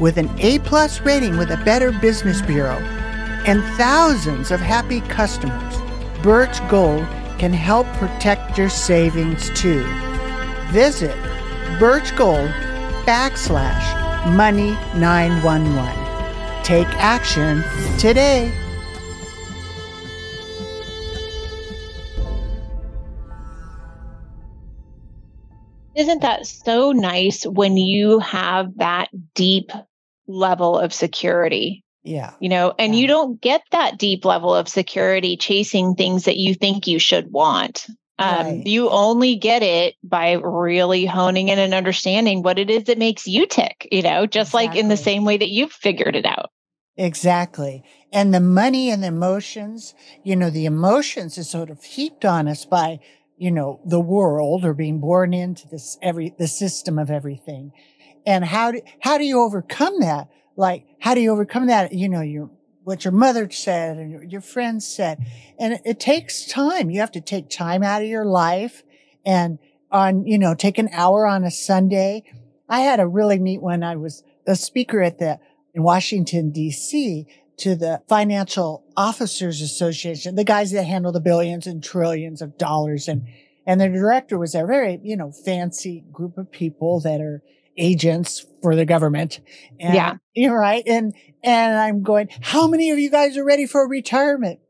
With 0.00 0.16
an 0.16 0.30
A 0.40 0.58
plus 0.60 1.02
rating 1.02 1.36
with 1.36 1.50
a 1.50 1.62
Better 1.66 1.92
Business 1.92 2.40
Bureau 2.40 2.78
and 3.46 3.62
thousands 3.76 4.50
of 4.50 4.60
happy 4.60 5.02
customers, 5.02 5.74
Birch 6.22 6.66
Gold 6.70 7.06
can 7.38 7.52
help 7.52 7.86
protect 7.98 8.56
your 8.56 8.70
savings 8.70 9.50
too. 9.50 9.84
Visit 10.70 11.14
Birch 11.78 12.16
Gold 12.16 12.48
backslash 13.04 14.34
money 14.34 14.70
911. 14.98 16.01
Take 16.62 16.86
action 16.98 17.64
today. 17.98 18.52
Isn't 25.94 26.22
that 26.22 26.46
so 26.46 26.92
nice 26.92 27.44
when 27.44 27.76
you 27.76 28.18
have 28.20 28.76
that 28.78 29.08
deep 29.34 29.70
level 30.26 30.78
of 30.78 30.94
security? 30.94 31.84
Yeah. 32.02 32.32
You 32.40 32.48
know, 32.48 32.74
and 32.78 32.94
yeah. 32.94 33.00
you 33.00 33.06
don't 33.06 33.40
get 33.40 33.62
that 33.72 33.98
deep 33.98 34.24
level 34.24 34.54
of 34.54 34.68
security 34.68 35.36
chasing 35.36 35.94
things 35.94 36.24
that 36.24 36.36
you 36.36 36.54
think 36.54 36.86
you 36.86 36.98
should 36.98 37.30
want. 37.30 37.86
Um, 38.22 38.46
right. 38.46 38.66
You 38.66 38.88
only 38.88 39.36
get 39.36 39.62
it 39.62 39.96
by 40.04 40.32
really 40.32 41.06
honing 41.06 41.48
in 41.48 41.58
and 41.58 41.74
understanding 41.74 42.42
what 42.42 42.58
it 42.58 42.70
is 42.70 42.84
that 42.84 42.98
makes 42.98 43.26
you 43.26 43.46
tick, 43.46 43.88
you 43.90 44.02
know, 44.02 44.26
just 44.26 44.50
exactly. 44.50 44.66
like 44.68 44.76
in 44.76 44.88
the 44.88 44.96
same 44.96 45.24
way 45.24 45.36
that 45.36 45.50
you've 45.50 45.72
figured 45.72 46.14
it 46.14 46.24
out. 46.24 46.50
Exactly. 46.96 47.82
And 48.12 48.32
the 48.32 48.40
money 48.40 48.90
and 48.90 49.02
the 49.02 49.08
emotions, 49.08 49.94
you 50.22 50.36
know, 50.36 50.50
the 50.50 50.66
emotions 50.66 51.38
is 51.38 51.50
sort 51.50 51.70
of 51.70 51.82
heaped 51.82 52.24
on 52.24 52.46
us 52.46 52.64
by, 52.64 53.00
you 53.38 53.50
know, 53.50 53.80
the 53.84 54.00
world 54.00 54.64
or 54.64 54.74
being 54.74 55.00
born 55.00 55.34
into 55.34 55.66
this 55.68 55.98
every, 56.02 56.34
the 56.38 56.46
system 56.46 56.98
of 56.98 57.10
everything. 57.10 57.72
And 58.24 58.44
how 58.44 58.72
do, 58.72 58.82
how 59.00 59.18
do 59.18 59.24
you 59.24 59.40
overcome 59.40 60.00
that? 60.00 60.28
Like, 60.56 60.84
how 61.00 61.14
do 61.14 61.20
you 61.20 61.32
overcome 61.32 61.66
that? 61.66 61.92
You 61.92 62.08
know, 62.08 62.20
your, 62.20 62.50
what 62.84 63.04
your 63.04 63.12
mother 63.12 63.48
said 63.50 63.96
and 63.96 64.30
your, 64.30 64.40
friends 64.40 64.86
said. 64.86 65.24
And 65.58 65.74
it, 65.74 65.82
it 65.84 66.00
takes 66.00 66.46
time. 66.46 66.90
You 66.90 67.00
have 67.00 67.12
to 67.12 67.20
take 67.20 67.48
time 67.48 67.82
out 67.82 68.02
of 68.02 68.08
your 68.08 68.24
life 68.24 68.82
and 69.24 69.58
on, 69.90 70.26
you 70.26 70.38
know, 70.38 70.54
take 70.54 70.78
an 70.78 70.88
hour 70.92 71.26
on 71.26 71.44
a 71.44 71.50
Sunday. 71.50 72.24
I 72.68 72.80
had 72.80 73.00
a 73.00 73.06
really 73.06 73.38
neat 73.38 73.62
one. 73.62 73.82
I 73.82 73.96
was 73.96 74.24
a 74.46 74.56
speaker 74.56 75.00
at 75.02 75.18
the 75.18 75.38
in 75.74 75.82
Washington, 75.82 76.50
D.C. 76.50 77.26
to 77.58 77.74
the 77.74 78.02
Financial 78.08 78.84
Officers 78.96 79.62
Association, 79.62 80.34
the 80.34 80.44
guys 80.44 80.70
that 80.72 80.84
handle 80.84 81.12
the 81.12 81.20
billions 81.20 81.66
and 81.66 81.82
trillions 81.82 82.42
of 82.42 82.58
dollars. 82.58 83.08
And, 83.08 83.26
and 83.66 83.80
the 83.80 83.88
director 83.88 84.38
was 84.38 84.54
a 84.54 84.66
very, 84.66 85.00
you 85.02 85.16
know, 85.16 85.32
fancy 85.32 86.04
group 86.12 86.36
of 86.36 86.50
people 86.50 87.00
that 87.00 87.20
are 87.20 87.42
agents 87.76 88.46
for 88.62 88.76
the 88.76 88.84
government. 88.84 89.40
And, 89.80 89.94
yeah. 89.94 90.14
You're 90.34 90.58
right. 90.58 90.82
And, 90.86 91.14
and 91.42 91.76
I'm 91.76 92.02
going, 92.02 92.28
how 92.40 92.66
many 92.68 92.90
of 92.90 92.98
you 92.98 93.10
guys 93.10 93.36
are 93.36 93.44
ready 93.44 93.66
for 93.66 93.86
retirement? 93.88 94.60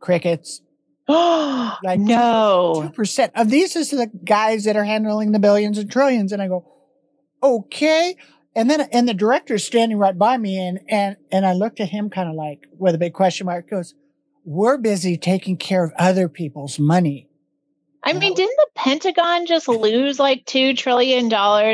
Crickets. 0.00 0.60
Oh, 1.08 1.76
like 1.84 2.00
no. 2.00 2.90
2% 2.94 3.30
of 3.34 3.50
these 3.50 3.76
is 3.76 3.90
the 3.90 4.10
guys 4.24 4.64
that 4.64 4.76
are 4.76 4.84
handling 4.84 5.32
the 5.32 5.38
billions 5.38 5.78
and 5.78 5.90
trillions. 5.90 6.32
And 6.32 6.42
I 6.42 6.48
go, 6.48 6.66
okay. 7.42 8.16
And 8.56 8.70
then, 8.70 8.82
and 8.92 9.08
the 9.08 9.14
director's 9.14 9.64
standing 9.64 9.98
right 9.98 10.16
by 10.16 10.36
me 10.36 10.58
and, 10.58 10.80
and, 10.88 11.16
and 11.32 11.44
I 11.44 11.54
looked 11.54 11.80
at 11.80 11.88
him 11.88 12.08
kind 12.08 12.28
of 12.28 12.34
like 12.34 12.66
with 12.78 12.94
a 12.94 12.98
big 12.98 13.12
question 13.12 13.46
mark 13.46 13.68
goes, 13.68 13.94
we're 14.44 14.76
busy 14.76 15.16
taking 15.16 15.56
care 15.56 15.84
of 15.84 15.92
other 15.98 16.28
people's 16.28 16.78
money. 16.78 17.28
I 18.04 18.12
mean, 18.12 18.34
didn't 18.34 18.56
the 18.56 18.68
Pentagon 18.74 19.46
just 19.46 19.66
lose 19.66 20.18
like 20.18 20.44
$2 20.44 20.76
trillion? 20.76 21.28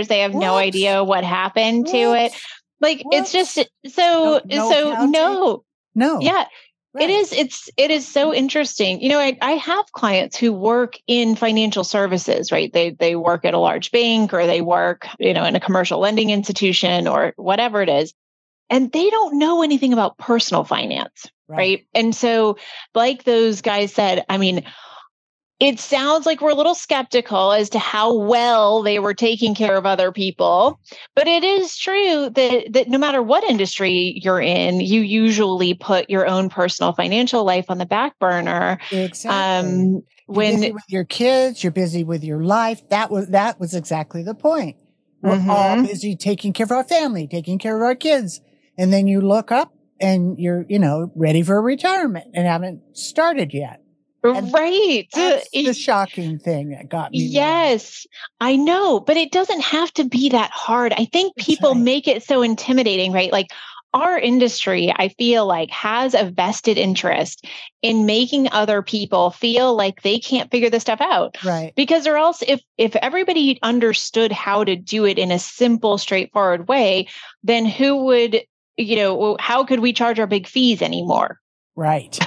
They 0.06 0.20
have 0.20 0.34
no 0.34 0.56
idea 0.56 1.02
what 1.02 1.24
happened 1.24 1.88
to 1.88 2.14
it. 2.14 2.32
Like, 2.80 3.02
it's 3.10 3.32
just 3.32 3.54
so, 3.54 3.64
no, 3.84 4.40
no 4.44 4.70
so 4.70 4.92
counting. 4.92 5.10
no. 5.10 5.64
No. 5.94 6.20
Yeah. 6.20 6.44
Right. 6.92 7.08
It 7.08 7.10
is 7.10 7.32
it's 7.32 7.70
it 7.76 7.92
is 7.92 8.08
so 8.08 8.34
interesting. 8.34 9.00
You 9.00 9.10
know, 9.10 9.20
I, 9.20 9.38
I 9.40 9.52
have 9.52 9.92
clients 9.92 10.36
who 10.36 10.52
work 10.52 10.94
in 11.06 11.36
financial 11.36 11.84
services, 11.84 12.50
right? 12.50 12.72
They 12.72 12.90
they 12.90 13.14
work 13.14 13.44
at 13.44 13.54
a 13.54 13.58
large 13.58 13.92
bank 13.92 14.34
or 14.34 14.44
they 14.44 14.60
work, 14.60 15.06
you 15.20 15.32
know, 15.32 15.44
in 15.44 15.54
a 15.54 15.60
commercial 15.60 16.00
lending 16.00 16.30
institution 16.30 17.06
or 17.06 17.32
whatever 17.36 17.80
it 17.80 17.88
is. 17.88 18.12
And 18.70 18.90
they 18.90 19.08
don't 19.08 19.38
know 19.38 19.62
anything 19.62 19.92
about 19.92 20.18
personal 20.18 20.64
finance, 20.64 21.30
right? 21.46 21.56
right? 21.56 21.86
And 21.94 22.14
so 22.14 22.56
like 22.92 23.22
those 23.22 23.60
guys 23.60 23.92
said, 23.94 24.24
I 24.28 24.38
mean, 24.38 24.64
it 25.60 25.78
sounds 25.78 26.26
like 26.26 26.40
we're 26.40 26.50
a 26.50 26.54
little 26.54 26.74
skeptical 26.74 27.52
as 27.52 27.68
to 27.70 27.78
how 27.78 28.14
well 28.16 28.82
they 28.82 28.98
were 28.98 29.14
taking 29.14 29.54
care 29.54 29.76
of 29.76 29.86
other 29.86 30.10
people 30.10 30.80
but 31.14 31.28
it 31.28 31.44
is 31.44 31.76
true 31.76 32.30
that 32.30 32.72
that 32.72 32.88
no 32.88 32.98
matter 32.98 33.22
what 33.22 33.44
industry 33.44 34.18
you're 34.22 34.40
in 34.40 34.80
you 34.80 35.00
usually 35.00 35.74
put 35.74 36.08
your 36.08 36.26
own 36.26 36.48
personal 36.48 36.92
financial 36.92 37.44
life 37.44 37.66
on 37.68 37.78
the 37.78 37.86
back 37.86 38.18
burner. 38.18 38.78
Exactly. 38.90 39.70
Um, 39.70 40.02
when 40.26 40.74
with 40.74 40.84
your 40.88 41.04
kids 41.04 41.62
you're 41.62 41.72
busy 41.72 42.04
with 42.04 42.22
your 42.22 42.42
life. 42.42 42.88
That 42.88 43.10
was 43.10 43.28
that 43.28 43.58
was 43.58 43.74
exactly 43.74 44.22
the 44.22 44.34
point. 44.34 44.76
We're 45.22 45.36
mm-hmm. 45.36 45.50
all 45.50 45.82
busy 45.82 46.16
taking 46.16 46.52
care 46.52 46.64
of 46.64 46.72
our 46.72 46.84
family 46.84 47.26
taking 47.26 47.58
care 47.58 47.76
of 47.76 47.82
our 47.82 47.94
kids. 47.94 48.40
And 48.78 48.92
then 48.92 49.06
you 49.06 49.20
look 49.20 49.52
up 49.52 49.74
and 50.00 50.38
you're 50.38 50.64
you 50.68 50.78
know 50.78 51.10
ready 51.14 51.42
for 51.42 51.60
retirement 51.60 52.28
and 52.34 52.46
haven't 52.46 52.96
started 52.96 53.52
yet 53.52 53.82
and 54.22 54.52
right. 54.52 55.06
That's 55.12 55.48
the 55.50 55.72
shocking 55.74 56.38
thing 56.38 56.70
that 56.70 56.88
got 56.88 57.12
me. 57.12 57.20
Yes, 57.20 58.06
I 58.40 58.56
know, 58.56 59.00
but 59.00 59.16
it 59.16 59.32
doesn't 59.32 59.62
have 59.62 59.92
to 59.94 60.04
be 60.04 60.30
that 60.30 60.50
hard. 60.50 60.92
I 60.92 61.06
think 61.06 61.36
people 61.36 61.72
right. 61.72 61.80
make 61.80 62.08
it 62.08 62.22
so 62.22 62.42
intimidating, 62.42 63.12
right? 63.12 63.32
Like 63.32 63.48
our 63.92 64.18
industry, 64.18 64.92
I 64.94 65.08
feel 65.08 65.46
like, 65.46 65.70
has 65.70 66.14
a 66.14 66.30
vested 66.30 66.78
interest 66.78 67.46
in 67.82 68.06
making 68.06 68.50
other 68.52 68.82
people 68.82 69.30
feel 69.30 69.74
like 69.74 70.02
they 70.02 70.18
can't 70.18 70.50
figure 70.50 70.70
this 70.70 70.82
stuff 70.82 71.00
out. 71.00 71.42
Right. 71.44 71.72
Because 71.74 72.06
or 72.06 72.16
else 72.16 72.42
if 72.46 72.62
if 72.78 72.94
everybody 72.96 73.58
understood 73.62 74.32
how 74.32 74.64
to 74.64 74.76
do 74.76 75.06
it 75.06 75.18
in 75.18 75.32
a 75.32 75.38
simple, 75.38 75.98
straightforward 75.98 76.68
way, 76.68 77.08
then 77.42 77.66
who 77.66 78.04
would, 78.04 78.42
you 78.76 78.96
know, 78.96 79.36
how 79.40 79.64
could 79.64 79.80
we 79.80 79.92
charge 79.92 80.20
our 80.20 80.26
big 80.26 80.46
fees 80.46 80.82
anymore? 80.82 81.40
Right. 81.74 82.18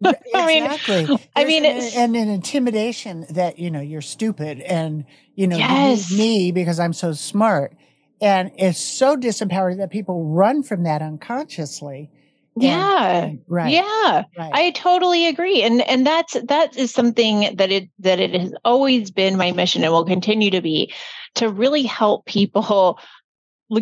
exactly. 0.04 1.04
I 1.34 1.44
mean, 1.44 1.64
I 1.66 1.72
mean, 1.72 1.90
and 1.96 2.16
an 2.16 2.28
intimidation 2.28 3.26
that 3.30 3.58
you 3.58 3.70
know 3.70 3.80
you're 3.80 4.00
stupid, 4.00 4.60
and 4.60 5.04
you 5.34 5.46
know 5.46 5.56
yes. 5.56 6.10
you 6.10 6.18
me 6.18 6.52
because 6.52 6.78
I'm 6.78 6.92
so 6.92 7.12
smart, 7.12 7.74
and 8.20 8.52
it's 8.56 8.80
so 8.80 9.16
disempowering 9.16 9.78
that 9.78 9.90
people 9.90 10.24
run 10.24 10.62
from 10.62 10.84
that 10.84 11.02
unconsciously. 11.02 12.10
Yeah. 12.56 13.24
And, 13.24 13.40
right. 13.46 13.72
Yeah. 13.72 14.24
Right. 14.36 14.50
I 14.52 14.70
totally 14.72 15.26
agree. 15.26 15.62
And 15.62 15.80
and 15.82 16.06
that's 16.06 16.34
that 16.44 16.76
is 16.76 16.92
something 16.92 17.54
that 17.56 17.70
it 17.70 17.88
that 18.00 18.20
it 18.20 18.34
has 18.38 18.52
always 18.64 19.10
been 19.10 19.36
my 19.36 19.52
mission 19.52 19.84
and 19.84 19.92
will 19.92 20.04
continue 20.04 20.50
to 20.50 20.60
be 20.60 20.92
to 21.34 21.48
really 21.48 21.82
help 21.84 22.26
people 22.26 22.98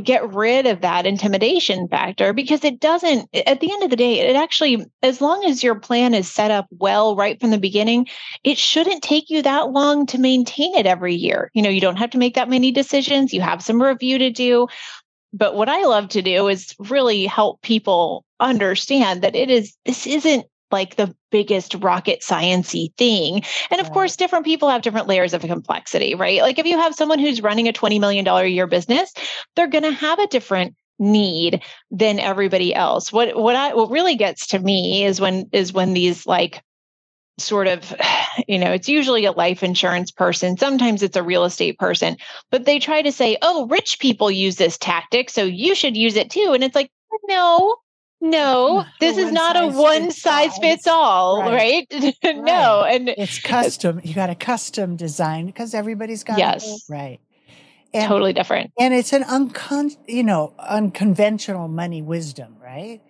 get 0.03 0.33
rid 0.33 0.67
of 0.67 0.81
that 0.81 1.07
intimidation 1.07 1.87
factor 1.89 2.33
because 2.33 2.65
it 2.65 2.81
doesn't 2.81 3.29
at 3.47 3.61
the 3.61 3.73
end 3.73 3.83
of 3.85 3.91
the 3.91 3.97
day 3.97 4.19
it 4.19 4.35
actually 4.35 4.85
as 5.03 5.21
long 5.21 5.45
as 5.45 5.63
your 5.63 5.77
plan 5.77 6.13
is 6.13 6.31
set 6.31 6.51
up 6.51 6.67
well 6.79 7.15
right 7.15 7.41
from 7.41 7.51
the 7.51 7.59
beginning 7.59 8.07
it 8.43 8.59
shouldn't 8.59 9.03
take 9.03 9.31
you 9.31 9.43
that 9.43 9.71
long 9.71 10.07
to 10.07 10.19
maintain 10.19 10.75
it 10.75 10.87
every 10.87 11.15
year. 11.15 11.51
You 11.55 11.63
know 11.63 11.71
you 11.71 11.81
don't 11.81 11.97
have 11.97 12.11
to 12.11 12.19
make 12.19 12.35
that 12.35 12.49
many 12.49 12.73
decisions. 12.73 13.33
You 13.33 13.41
have 13.41 13.63
some 13.63 13.81
review 13.81 14.19
to 14.19 14.31
do. 14.31 14.69
But 15.33 15.55
what 15.55 15.69
i 15.69 15.85
love 15.85 16.09
to 16.11 16.23
do 16.23 16.49
is 16.49 16.75
really 16.79 17.27
help 17.27 17.61
people 17.63 18.25
understand 18.41 19.23
that 19.23 19.37
it 19.37 19.51
is 19.51 19.77
this 19.85 20.07
isn't 20.07 20.47
like 20.71 20.97
the 20.97 21.15
biggest 21.31 21.75
rocket 21.77 22.21
sciency 22.21 22.95
thing. 22.97 23.43
And 23.71 23.81
of 23.81 23.87
right. 23.87 23.93
course, 23.95 24.17
different 24.17 24.45
people 24.45 24.69
have 24.69 24.83
different 24.83 25.07
layers 25.07 25.35
of 25.35 25.43
complexity, 25.43 26.15
right? 26.15 26.43
Like 26.43 26.59
if 26.59 26.67
you 26.67 26.79
have 26.79 26.95
someone 26.95 27.19
who's 27.19 27.43
running 27.43 27.69
a 27.69 27.73
$20 27.73 28.01
million 28.01 28.27
a 28.27 28.47
year 28.47 28.67
business, 28.67 29.13
they're 29.55 29.69
going 29.69 29.85
to 29.85 29.93
have 29.93 30.19
a 30.19 30.27
different 30.27 30.75
need 30.99 31.63
than 31.91 32.19
everybody 32.19 32.75
else. 32.75 33.13
What 33.13 33.37
what 33.37 33.55
I 33.55 33.75
what 33.75 33.91
really 33.91 34.17
gets 34.17 34.47
to 34.49 34.59
me 34.59 35.05
is 35.05 35.21
when 35.21 35.49
is 35.53 35.73
when 35.73 35.93
these 35.93 36.27
like 36.27 36.63
sort 37.39 37.67
of 37.67 37.95
you 38.49 38.59
know 38.59 38.73
it's 38.73 38.89
usually 38.89 39.25
a 39.25 39.33
life 39.33 39.63
insurance 39.63 40.11
person 40.11 40.57
sometimes 40.57 41.03
it's 41.03 41.17
a 41.17 41.23
real 41.23 41.45
estate 41.45 41.79
person 41.79 42.17
but 42.51 42.65
they 42.65 42.79
try 42.79 43.03
to 43.03 43.13
say 43.13 43.37
oh 43.43 43.67
rich 43.67 43.99
people 44.01 44.31
use 44.31 44.57
this 44.57 44.79
tactic 44.79 45.31
so 45.31 45.45
you 45.45 45.75
should 45.75 45.97
use 45.97 46.17
it 46.17 46.31
too 46.31 46.53
and 46.55 46.65
it's 46.65 46.75
like 46.75 46.91
no 47.29 47.77
no, 48.21 48.85
this 49.01 49.17
is 49.17 49.33
not 49.33 49.57
a 49.57 49.69
one 49.69 50.11
size 50.11 50.57
fits 50.59 50.87
all, 50.87 51.41
right? 51.41 51.87
right? 51.93 52.15
no, 52.25 52.83
and 52.83 53.09
it's 53.09 53.39
custom. 53.39 54.01
You 54.03 54.15
got 54.15 54.31
a 54.31 54.35
custom 54.35 54.97
design 54.97 55.47
because 55.47 55.75
everybody's 55.75 56.25
got 56.25 56.39
yes, 56.39 56.85
right. 56.89 57.21
And, 57.95 58.09
totally 58.09 58.33
different. 58.33 58.73
And 58.79 58.93
it's 58.93 59.13
an 59.13 59.23
uncon, 59.23 59.97
you 60.07 60.23
know, 60.23 60.55
unconventional 60.59 61.69
money 61.69 62.03
wisdom, 62.03 62.57
right? 62.63 63.01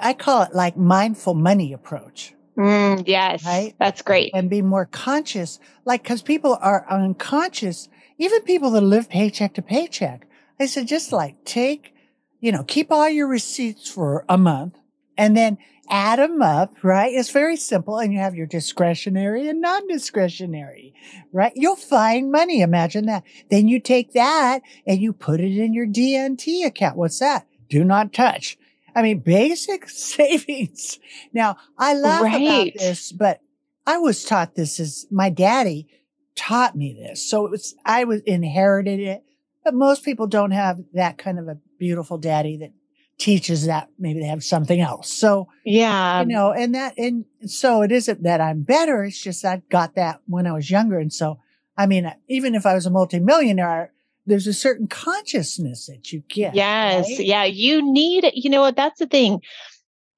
I 0.00 0.12
call 0.14 0.42
it 0.42 0.54
like 0.54 0.76
mindful 0.76 1.34
money 1.34 1.72
approach. 1.72 2.34
Mm, 2.56 3.04
yes, 3.06 3.44
right. 3.44 3.74
That's 3.78 4.02
great. 4.02 4.30
And 4.34 4.48
be 4.48 4.62
more 4.62 4.86
conscious, 4.86 5.58
like 5.84 6.02
because 6.02 6.22
people 6.22 6.56
are 6.60 6.86
unconscious. 6.88 7.88
Even 8.18 8.42
people 8.42 8.70
that 8.70 8.80
live 8.82 9.08
paycheck 9.08 9.54
to 9.54 9.62
paycheck. 9.62 10.28
I 10.60 10.66
said, 10.66 10.86
just 10.86 11.10
like 11.10 11.44
take 11.44 11.93
you 12.44 12.52
know, 12.52 12.62
keep 12.62 12.92
all 12.92 13.08
your 13.08 13.26
receipts 13.26 13.88
for 13.88 14.26
a 14.28 14.36
month 14.36 14.76
and 15.16 15.34
then 15.34 15.56
add 15.88 16.18
them 16.18 16.42
up, 16.42 16.74
right? 16.82 17.10
It's 17.10 17.30
very 17.30 17.56
simple. 17.56 17.98
And 17.98 18.12
you 18.12 18.18
have 18.18 18.34
your 18.34 18.46
discretionary 18.46 19.48
and 19.48 19.62
non-discretionary, 19.62 20.92
right? 21.32 21.52
You'll 21.54 21.74
find 21.74 22.30
money. 22.30 22.60
Imagine 22.60 23.06
that. 23.06 23.22
Then 23.50 23.66
you 23.66 23.80
take 23.80 24.12
that 24.12 24.60
and 24.86 25.00
you 25.00 25.14
put 25.14 25.40
it 25.40 25.56
in 25.58 25.72
your 25.72 25.86
DNT 25.86 26.66
account. 26.66 26.98
What's 26.98 27.18
that? 27.20 27.46
Do 27.70 27.82
not 27.82 28.12
touch. 28.12 28.58
I 28.94 29.00
mean, 29.00 29.20
basic 29.20 29.88
savings. 29.88 30.98
Now 31.32 31.56
I 31.78 31.94
laugh 31.94 32.24
right. 32.24 32.42
about 32.42 32.72
this, 32.78 33.10
but 33.10 33.40
I 33.86 33.96
was 33.96 34.22
taught 34.22 34.54
this 34.54 34.78
as 34.78 35.06
my 35.10 35.30
daddy 35.30 35.88
taught 36.36 36.76
me 36.76 36.92
this. 36.92 37.26
So 37.26 37.46
it 37.46 37.50
was, 37.50 37.74
I 37.86 38.04
was 38.04 38.20
inherited 38.26 39.00
it, 39.00 39.24
but 39.64 39.74
most 39.74 40.04
people 40.04 40.26
don't 40.26 40.50
have 40.50 40.78
that 40.92 41.18
kind 41.18 41.38
of 41.38 41.48
a 41.48 41.58
beautiful 41.78 42.18
daddy 42.18 42.58
that 42.58 42.72
teaches 43.18 43.66
that 43.66 43.88
maybe 43.98 44.20
they 44.20 44.26
have 44.26 44.44
something 44.44 44.80
else. 44.80 45.12
So 45.12 45.48
yeah, 45.64 46.20
you 46.20 46.26
know, 46.26 46.52
and 46.52 46.74
that, 46.74 46.98
and 46.98 47.24
so 47.46 47.82
it 47.82 47.92
isn't 47.92 48.22
that 48.24 48.40
I'm 48.40 48.62
better. 48.62 49.04
It's 49.04 49.20
just 49.20 49.44
I 49.44 49.62
got 49.70 49.94
that 49.94 50.20
when 50.26 50.46
I 50.46 50.52
was 50.52 50.70
younger. 50.70 50.98
And 50.98 51.12
so, 51.12 51.38
I 51.76 51.86
mean, 51.86 52.12
even 52.28 52.54
if 52.54 52.66
I 52.66 52.74
was 52.74 52.86
a 52.86 52.90
multimillionaire, 52.90 53.92
there's 54.26 54.46
a 54.46 54.52
certain 54.52 54.86
consciousness 54.88 55.86
that 55.86 56.12
you 56.12 56.22
get. 56.28 56.54
Yes. 56.54 57.06
Right? 57.08 57.26
Yeah. 57.26 57.44
You 57.44 57.82
need, 57.92 58.30
you 58.34 58.50
know 58.50 58.62
what? 58.62 58.76
That's 58.76 58.98
the 58.98 59.06
thing 59.06 59.40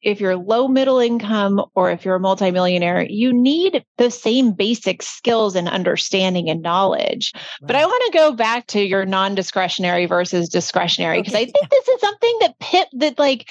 if 0.06 0.20
you're 0.20 0.36
low 0.36 0.68
middle 0.68 1.00
income 1.00 1.60
or 1.74 1.90
if 1.90 2.04
you're 2.04 2.14
a 2.14 2.20
multimillionaire, 2.20 3.04
you 3.10 3.32
need 3.32 3.84
the 3.98 4.08
same 4.08 4.52
basic 4.52 5.02
skills 5.02 5.56
and 5.56 5.68
understanding 5.68 6.48
and 6.48 6.62
knowledge. 6.62 7.32
Right. 7.34 7.66
But 7.66 7.76
I 7.76 7.84
want 7.86 8.04
to 8.06 8.16
go 8.16 8.32
back 8.32 8.68
to 8.68 8.80
your 8.80 9.04
non-discretionary 9.04 10.06
versus 10.06 10.48
discretionary 10.48 11.18
because 11.20 11.34
okay. 11.34 11.42
I 11.42 11.46
think 11.46 11.70
this 11.70 11.88
is 11.88 12.00
something 12.00 12.36
that 12.42 12.58
pit 12.60 12.88
that 12.92 13.18
like 13.18 13.50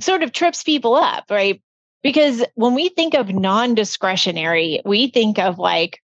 sort 0.00 0.22
of 0.22 0.30
trips 0.30 0.62
people 0.62 0.94
up, 0.94 1.24
right? 1.28 1.60
Because 2.04 2.44
when 2.54 2.74
we 2.74 2.88
think 2.88 3.14
of 3.14 3.28
non-discretionary, 3.28 4.82
we 4.84 5.08
think 5.08 5.40
of 5.40 5.58
like 5.58 6.00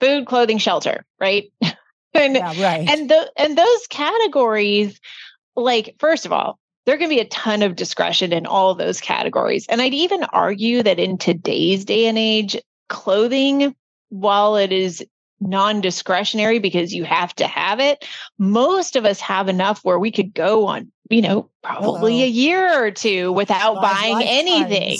food, 0.00 0.24
clothing, 0.24 0.56
shelter, 0.56 1.04
right? 1.20 1.52
and 2.14 2.34
yeah, 2.36 2.62
right. 2.62 2.88
and 2.88 3.10
the 3.10 3.30
and 3.36 3.58
those 3.58 3.86
categories 3.88 4.98
like 5.54 5.96
first 5.98 6.24
of 6.24 6.32
all 6.32 6.58
there 6.86 6.98
can 6.98 7.08
be 7.08 7.20
a 7.20 7.24
ton 7.26 7.62
of 7.62 7.76
discretion 7.76 8.32
in 8.32 8.46
all 8.46 8.74
those 8.74 9.00
categories. 9.00 9.66
And 9.68 9.80
I'd 9.80 9.94
even 9.94 10.24
argue 10.24 10.82
that 10.82 10.98
in 10.98 11.18
today's 11.18 11.84
day 11.84 12.06
and 12.06 12.18
age, 12.18 12.56
clothing, 12.88 13.74
while 14.10 14.56
it 14.56 14.72
is 14.72 15.04
non 15.40 15.80
discretionary 15.80 16.58
because 16.58 16.92
you 16.92 17.04
have 17.04 17.34
to 17.36 17.46
have 17.46 17.80
it, 17.80 18.04
most 18.38 18.96
of 18.96 19.04
us 19.04 19.20
have 19.20 19.48
enough 19.48 19.80
where 19.82 19.98
we 19.98 20.10
could 20.10 20.34
go 20.34 20.66
on, 20.66 20.90
you 21.10 21.22
know, 21.22 21.50
probably 21.62 22.16
Hello. 22.16 22.24
a 22.24 22.28
year 22.28 22.84
or 22.84 22.90
two 22.90 23.32
without 23.32 23.80
buying 23.80 24.22
anything, 24.22 24.98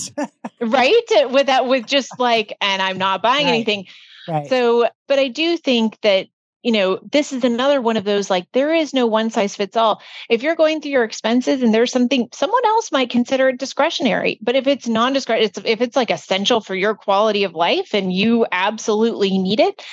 right? 0.60 1.30
Without, 1.30 1.68
with 1.68 1.86
just 1.86 2.18
like, 2.18 2.56
and 2.60 2.80
I'm 2.80 2.98
not 2.98 3.22
buying 3.22 3.46
right. 3.46 3.54
anything. 3.54 3.86
Right. 4.26 4.48
So, 4.48 4.88
but 5.06 5.18
I 5.18 5.28
do 5.28 5.56
think 5.58 5.98
that 6.00 6.28
you 6.64 6.72
know, 6.72 6.98
this 7.12 7.32
is 7.32 7.44
another 7.44 7.80
one 7.82 7.98
of 7.98 8.04
those 8.04 8.30
like 8.30 8.46
there 8.52 8.72
is 8.72 8.94
no 8.94 9.06
one 9.06 9.28
size 9.30 9.54
fits 9.54 9.76
all. 9.76 10.02
If 10.30 10.42
you're 10.42 10.56
going 10.56 10.80
through 10.80 10.92
your 10.92 11.04
expenses 11.04 11.62
and 11.62 11.74
there's 11.74 11.92
something 11.92 12.28
someone 12.32 12.64
else 12.64 12.90
might 12.90 13.10
consider 13.10 13.50
it 13.50 13.58
discretionary, 13.58 14.38
but 14.40 14.56
if 14.56 14.66
it's 14.66 14.88
non-discretionary, 14.88 15.70
if 15.70 15.82
it's 15.82 15.94
like 15.94 16.10
essential 16.10 16.62
for 16.62 16.74
your 16.74 16.94
quality 16.94 17.44
of 17.44 17.54
life 17.54 17.94
and 17.94 18.12
you 18.12 18.46
absolutely 18.50 19.36
need 19.36 19.60
it, 19.60 19.84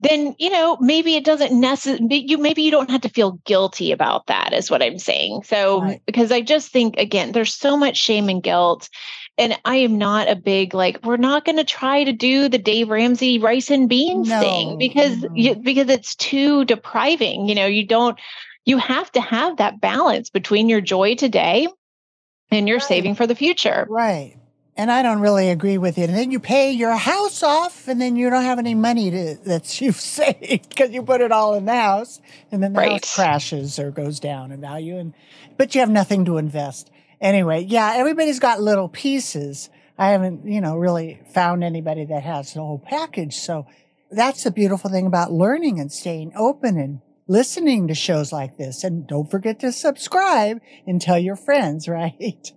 then 0.00 0.36
you 0.38 0.50
know 0.50 0.76
maybe 0.80 1.16
it 1.16 1.24
doesn't 1.24 1.58
necessarily 1.58 2.24
you 2.28 2.38
maybe 2.38 2.62
you 2.62 2.70
don't 2.70 2.90
have 2.90 3.00
to 3.00 3.08
feel 3.08 3.32
guilty 3.44 3.92
about 3.92 4.26
that 4.26 4.52
is 4.52 4.70
what 4.70 4.82
i'm 4.82 4.98
saying 4.98 5.42
so 5.42 5.80
right. 5.80 6.02
because 6.04 6.30
i 6.30 6.40
just 6.40 6.70
think 6.70 6.98
again 6.98 7.32
there's 7.32 7.54
so 7.54 7.78
much 7.78 7.96
shame 7.96 8.28
and 8.28 8.42
guilt 8.42 8.90
and 9.38 9.58
I 9.64 9.76
am 9.76 9.98
not 9.98 10.30
a 10.30 10.36
big 10.36 10.74
like 10.74 11.04
we're 11.04 11.16
not 11.16 11.44
going 11.44 11.56
to 11.56 11.64
try 11.64 12.04
to 12.04 12.12
do 12.12 12.48
the 12.48 12.58
Dave 12.58 12.88
Ramsey 12.88 13.38
rice 13.38 13.70
and 13.70 13.88
beans 13.88 14.28
no, 14.28 14.40
thing 14.40 14.78
because 14.78 15.22
no. 15.22 15.30
you, 15.34 15.54
because 15.54 15.88
it's 15.88 16.14
too 16.14 16.64
depriving. 16.64 17.48
You 17.48 17.54
know, 17.54 17.66
you 17.66 17.86
don't 17.86 18.18
you 18.64 18.78
have 18.78 19.10
to 19.12 19.20
have 19.20 19.58
that 19.58 19.80
balance 19.80 20.30
between 20.30 20.68
your 20.68 20.80
joy 20.80 21.14
today 21.14 21.68
and 22.50 22.68
your 22.68 22.78
right. 22.78 22.86
saving 22.86 23.14
for 23.14 23.26
the 23.26 23.34
future. 23.34 23.86
Right. 23.88 24.36
And 24.78 24.90
I 24.90 25.02
don't 25.02 25.20
really 25.20 25.48
agree 25.48 25.78
with 25.78 25.96
it. 25.96 26.10
And 26.10 26.18
then 26.18 26.30
you 26.30 26.38
pay 26.38 26.70
your 26.70 26.94
house 26.94 27.42
off, 27.42 27.88
and 27.88 27.98
then 27.98 28.14
you 28.14 28.28
don't 28.28 28.42
have 28.42 28.58
any 28.58 28.74
money 28.74 29.10
to 29.10 29.34
that 29.46 29.80
you've 29.80 29.96
saved 29.96 30.68
because 30.68 30.90
you 30.90 31.02
put 31.02 31.22
it 31.22 31.32
all 31.32 31.54
in 31.54 31.64
the 31.64 31.74
house, 31.74 32.20
and 32.52 32.62
then 32.62 32.74
the 32.74 32.80
right. 32.80 32.92
house 32.92 33.14
crashes 33.14 33.78
or 33.78 33.90
goes 33.90 34.20
down 34.20 34.52
in 34.52 34.60
value, 34.60 34.98
and 34.98 35.14
but 35.56 35.74
you 35.74 35.80
have 35.80 35.90
nothing 35.90 36.26
to 36.26 36.36
invest 36.36 36.90
anyway, 37.20 37.64
yeah, 37.64 37.94
everybody's 37.96 38.40
got 38.40 38.60
little 38.60 38.88
pieces. 38.88 39.70
I 39.98 40.10
haven't, 40.10 40.46
you 40.46 40.60
know, 40.60 40.76
really 40.76 41.20
found 41.32 41.64
anybody 41.64 42.04
that 42.06 42.22
has 42.22 42.54
the 42.54 42.60
whole 42.60 42.78
package. 42.78 43.36
So 43.36 43.66
that's 44.10 44.44
the 44.44 44.50
beautiful 44.50 44.90
thing 44.90 45.06
about 45.06 45.32
learning 45.32 45.80
and 45.80 45.90
staying 45.90 46.32
open 46.36 46.78
and 46.78 47.00
listening 47.28 47.88
to 47.88 47.94
shows 47.94 48.32
like 48.32 48.56
this. 48.56 48.84
And 48.84 49.06
don't 49.06 49.30
forget 49.30 49.60
to 49.60 49.72
subscribe 49.72 50.60
and 50.86 51.00
tell 51.00 51.18
your 51.18 51.36
friends, 51.36 51.88
right? 51.88 52.52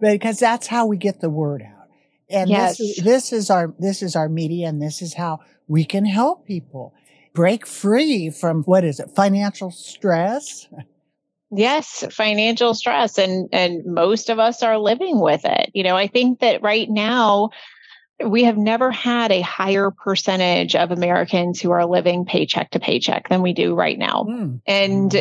because 0.00 0.38
that's 0.38 0.66
how 0.66 0.86
we 0.86 0.96
get 0.96 1.20
the 1.20 1.30
word 1.30 1.62
out. 1.62 1.88
And 2.28 2.48
yes. 2.48 2.78
this, 2.78 2.80
is, 2.80 3.04
this 3.04 3.32
is 3.32 3.50
our, 3.50 3.74
this 3.78 4.02
is 4.02 4.16
our 4.16 4.28
media 4.28 4.68
and 4.68 4.80
this 4.80 5.02
is 5.02 5.14
how 5.14 5.40
we 5.68 5.84
can 5.84 6.06
help 6.06 6.46
people 6.46 6.94
break 7.34 7.66
free 7.66 8.30
from 8.30 8.62
what 8.64 8.84
is 8.84 9.00
it? 9.00 9.10
Financial 9.14 9.70
stress. 9.70 10.68
Yes, 11.54 12.04
financial 12.10 12.74
stress 12.74 13.18
and 13.18 13.48
and 13.52 13.84
most 13.84 14.30
of 14.30 14.38
us 14.38 14.62
are 14.62 14.78
living 14.78 15.20
with 15.20 15.42
it. 15.44 15.70
You 15.74 15.82
know, 15.82 15.96
I 15.96 16.06
think 16.06 16.40
that 16.40 16.62
right 16.62 16.88
now 16.88 17.50
we 18.24 18.44
have 18.44 18.56
never 18.56 18.90
had 18.90 19.30
a 19.32 19.42
higher 19.42 19.90
percentage 19.90 20.74
of 20.74 20.90
Americans 20.90 21.60
who 21.60 21.70
are 21.70 21.84
living 21.84 22.24
paycheck 22.24 22.70
to 22.70 22.80
paycheck 22.80 23.28
than 23.28 23.42
we 23.42 23.52
do 23.52 23.74
right 23.74 23.98
now. 23.98 24.24
Mm, 24.28 24.60
and 24.66 25.12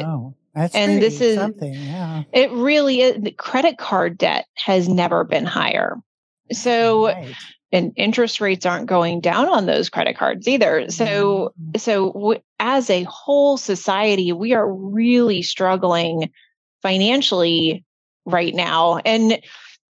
That's 0.54 0.76
and 0.76 1.02
this 1.02 1.20
is 1.20 1.36
something, 1.36 1.74
yeah. 1.74 2.24
It 2.32 2.52
really 2.52 3.02
is 3.02 3.22
The 3.22 3.32
credit 3.32 3.78
card 3.78 4.18
debt 4.18 4.46
has 4.56 4.88
never 4.88 5.24
been 5.24 5.46
higher. 5.46 5.98
So 6.52 7.08
right 7.08 7.36
and 7.72 7.94
interest 7.96 8.42
rates 8.42 8.66
aren't 8.66 8.88
going 8.88 9.22
down 9.22 9.48
on 9.48 9.66
those 9.66 9.90
credit 9.90 10.18
cards 10.18 10.48
either. 10.48 10.90
So 10.90 11.54
mm-hmm. 11.60 11.78
so 11.78 12.12
w- 12.12 12.42
as 12.60 12.90
a 12.90 13.04
whole 13.04 13.58
society 13.58 14.34
we 14.34 14.54
are 14.54 14.72
really 14.72 15.42
struggling 15.42 16.32
financially 16.82 17.86
right 18.26 18.54
now. 18.54 18.98
And 18.98 19.40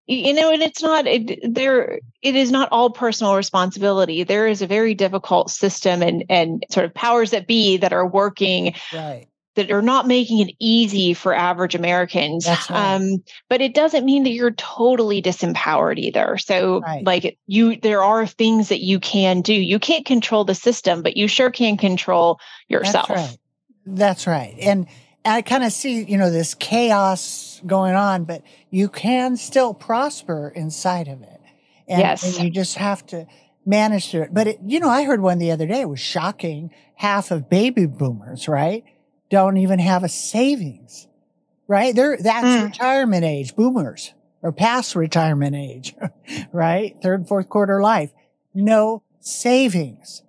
you 0.06 0.32
know 0.32 0.50
and 0.50 0.62
it's 0.62 0.82
not 0.82 1.06
it, 1.06 1.40
there 1.42 2.00
it 2.22 2.34
is 2.34 2.50
not 2.50 2.68
all 2.72 2.90
personal 2.90 3.36
responsibility. 3.36 4.24
There 4.24 4.48
is 4.48 4.62
a 4.62 4.66
very 4.66 4.94
difficult 4.94 5.50
system 5.50 6.02
and 6.02 6.24
and 6.28 6.64
sort 6.70 6.86
of 6.86 6.94
powers 6.94 7.30
that 7.30 7.46
be 7.46 7.76
that 7.78 7.92
are 7.92 8.06
working 8.06 8.74
right 8.92 9.28
that 9.58 9.70
are 9.72 9.82
not 9.82 10.06
making 10.06 10.38
it 10.38 10.54
easy 10.60 11.14
for 11.14 11.34
average 11.34 11.74
Americans. 11.74 12.46
Right. 12.46 12.70
Um, 12.70 13.24
but 13.48 13.60
it 13.60 13.74
doesn't 13.74 14.04
mean 14.04 14.22
that 14.22 14.30
you're 14.30 14.52
totally 14.52 15.20
disempowered 15.20 15.98
either. 15.98 16.38
So, 16.38 16.80
right. 16.80 17.04
like 17.04 17.36
you, 17.46 17.76
there 17.76 18.02
are 18.02 18.26
things 18.26 18.68
that 18.68 18.80
you 18.80 19.00
can 19.00 19.42
do. 19.42 19.52
You 19.52 19.78
can't 19.78 20.06
control 20.06 20.44
the 20.44 20.54
system, 20.54 21.02
but 21.02 21.16
you 21.16 21.26
sure 21.28 21.50
can 21.50 21.76
control 21.76 22.38
yourself. 22.68 23.08
That's 23.08 23.30
right. 23.30 23.38
That's 23.86 24.26
right. 24.26 24.54
And 24.60 24.86
I 25.24 25.42
kind 25.42 25.64
of 25.64 25.72
see, 25.72 26.04
you 26.04 26.16
know, 26.16 26.30
this 26.30 26.54
chaos 26.54 27.60
going 27.66 27.94
on, 27.94 28.24
but 28.24 28.42
you 28.70 28.88
can 28.88 29.36
still 29.36 29.74
prosper 29.74 30.52
inside 30.54 31.08
of 31.08 31.22
it. 31.22 31.40
And, 31.88 32.00
yes. 32.00 32.36
and 32.36 32.44
you 32.44 32.50
just 32.50 32.76
have 32.76 33.04
to 33.06 33.26
manage 33.66 34.10
through 34.10 34.22
it. 34.22 34.34
But 34.34 34.46
it, 34.46 34.60
you 34.64 34.78
know, 34.78 34.88
I 34.88 35.02
heard 35.02 35.20
one 35.20 35.38
the 35.38 35.50
other 35.50 35.66
day. 35.66 35.80
It 35.80 35.88
was 35.88 36.00
shocking. 36.00 36.70
Half 36.94 37.30
of 37.30 37.48
baby 37.48 37.86
boomers, 37.86 38.48
right? 38.48 38.84
Don't 39.30 39.56
even 39.58 39.78
have 39.78 40.04
a 40.04 40.08
savings, 40.08 41.06
right? 41.66 41.94
They're, 41.94 42.16
that's 42.16 42.46
mm. 42.46 42.64
retirement 42.66 43.24
age, 43.24 43.54
boomers 43.54 44.14
or 44.42 44.52
past 44.52 44.94
retirement 44.94 45.56
age, 45.56 45.94
right? 46.52 46.96
Third, 47.02 47.28
fourth 47.28 47.48
quarter 47.48 47.82
life. 47.82 48.12
No 48.54 49.02
savings. 49.20 50.22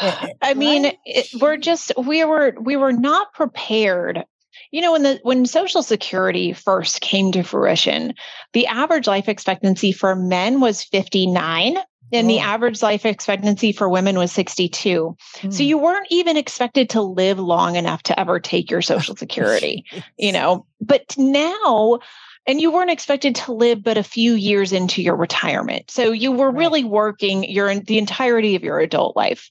Eh, 0.00 0.16
eh, 0.22 0.32
I 0.40 0.54
mean, 0.54 0.92
it, 1.04 1.28
we're 1.40 1.56
just, 1.56 1.92
we 1.98 2.24
were, 2.24 2.54
we 2.60 2.76
were 2.76 2.92
not 2.92 3.34
prepared 3.34 4.24
you 4.72 4.80
know 4.80 4.92
when 4.92 5.02
the 5.02 5.20
when 5.22 5.46
social 5.46 5.82
security 5.82 6.52
first 6.52 7.00
came 7.00 7.30
to 7.32 7.42
fruition 7.42 8.14
the 8.52 8.66
average 8.66 9.06
life 9.06 9.28
expectancy 9.28 9.92
for 9.92 10.16
men 10.16 10.60
was 10.60 10.82
59 10.82 11.76
and 12.12 12.26
oh. 12.26 12.28
the 12.28 12.38
average 12.38 12.82
life 12.82 13.04
expectancy 13.04 13.72
for 13.72 13.88
women 13.88 14.16
was 14.18 14.32
62. 14.32 15.16
Mm. 15.36 15.52
So 15.52 15.58
hmm. 15.58 15.68
you 15.68 15.78
weren't 15.78 16.06
even 16.10 16.36
expected 16.36 16.90
to 16.90 17.02
live 17.02 17.38
long 17.38 17.76
enough 17.76 18.02
to 18.04 18.18
ever 18.18 18.40
take 18.40 18.70
your 18.70 18.82
social 18.82 19.16
security, 19.16 19.84
you 20.16 20.32
know. 20.32 20.66
But 20.80 21.14
now 21.18 22.00
and 22.46 22.60
you 22.60 22.70
weren't 22.70 22.90
expected 22.90 23.34
to 23.34 23.52
live 23.52 23.82
but 23.82 23.98
a 23.98 24.02
few 24.02 24.34
years 24.34 24.72
into 24.72 25.02
your 25.02 25.16
retirement. 25.16 25.90
So 25.90 26.12
you 26.12 26.32
were 26.32 26.50
right. 26.50 26.58
really 26.58 26.84
working 26.84 27.44
your 27.44 27.74
the 27.74 27.98
entirety 27.98 28.54
of 28.54 28.62
your 28.62 28.78
adult 28.78 29.16
life. 29.16 29.50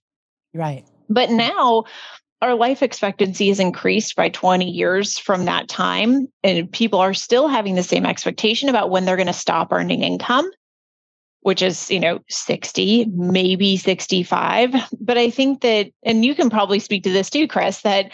Right. 0.54 0.86
But 1.10 1.30
now 1.30 1.84
our 2.42 2.56
life 2.56 2.84
expectancy 2.84 3.50
has 3.50 3.60
increased 3.60 4.16
by 4.16 4.30
20 4.30 4.70
years 4.70 5.18
from 5.18 5.46
that 5.46 5.68
time 5.68 6.28
and 6.44 6.72
people 6.72 7.00
are 7.00 7.14
still 7.14 7.48
having 7.48 7.76
the 7.76 7.84
same 7.84 8.06
expectation 8.06 8.70
about 8.70 8.90
when 8.90 9.06
they're 9.06 9.16
going 9.16 9.28
to 9.28 9.34
stop 9.34 9.72
earning 9.72 10.04
income 10.04 10.50
which 11.46 11.62
is, 11.62 11.92
you 11.92 12.00
know, 12.00 12.18
60, 12.28 13.06
maybe 13.14 13.78
65. 13.78 14.74
But 15.00 15.20
I 15.20 15.30
think 15.30 15.62
that, 15.62 15.92
and 16.02 16.26
you 16.26 16.34
can 16.34 16.50
probably 16.50 16.80
speak 16.80 17.04
to 17.04 17.12
this 17.12 17.30
too, 17.30 17.48
Kris, 17.48 17.82
that 17.82 18.12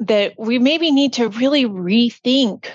that 0.00 0.32
we 0.38 0.58
maybe 0.58 0.90
need 0.90 1.12
to 1.12 1.28
really 1.28 1.66
rethink 1.66 2.70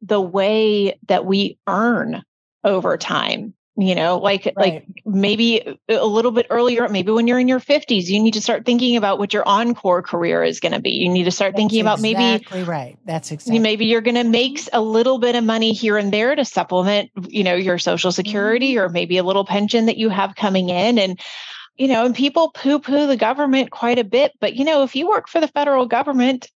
the 0.00 0.20
way 0.20 0.96
that 1.08 1.26
we 1.26 1.58
earn 1.66 2.22
over 2.62 2.96
time 2.96 3.52
you 3.76 3.94
know 3.94 4.18
like 4.18 4.46
right. 4.46 4.56
like 4.56 4.86
maybe 5.04 5.78
a 5.88 6.06
little 6.06 6.30
bit 6.30 6.46
earlier 6.48 6.88
maybe 6.88 7.12
when 7.12 7.26
you're 7.26 7.38
in 7.38 7.48
your 7.48 7.60
50s 7.60 8.06
you 8.06 8.20
need 8.20 8.34
to 8.34 8.40
start 8.40 8.64
thinking 8.64 8.96
about 8.96 9.18
what 9.18 9.34
your 9.34 9.46
encore 9.46 10.02
career 10.02 10.42
is 10.42 10.60
going 10.60 10.72
to 10.72 10.80
be. 10.80 10.90
You 10.90 11.10
need 11.10 11.24
to 11.24 11.30
start 11.30 11.52
that's 11.52 11.60
thinking 11.60 11.80
about 11.80 12.00
maybe 12.00 12.24
exactly 12.24 12.62
right. 12.62 12.98
That's 13.04 13.30
exactly 13.30 13.58
maybe 13.58 13.86
you're 13.86 14.00
going 14.00 14.16
to 14.16 14.24
make 14.24 14.60
a 14.72 14.80
little 14.80 15.18
bit 15.18 15.36
of 15.36 15.44
money 15.44 15.72
here 15.72 15.98
and 15.98 16.12
there 16.12 16.34
to 16.34 16.44
supplement 16.44 17.10
you 17.28 17.44
know 17.44 17.54
your 17.54 17.78
social 17.78 18.12
security 18.12 18.74
mm-hmm. 18.74 18.86
or 18.86 18.88
maybe 18.88 19.18
a 19.18 19.24
little 19.24 19.44
pension 19.44 19.86
that 19.86 19.98
you 19.98 20.08
have 20.08 20.34
coming 20.34 20.70
in. 20.70 20.98
And 20.98 21.20
you 21.76 21.88
know 21.88 22.06
and 22.06 22.14
people 22.14 22.50
poo 22.50 22.78
poo 22.78 23.06
the 23.06 23.16
government 23.16 23.70
quite 23.70 23.98
a 23.98 24.04
bit. 24.04 24.32
But 24.40 24.54
you 24.54 24.64
know 24.64 24.82
if 24.84 24.96
you 24.96 25.08
work 25.08 25.28
for 25.28 25.40
the 25.40 25.48
federal 25.48 25.86
government 25.86 26.50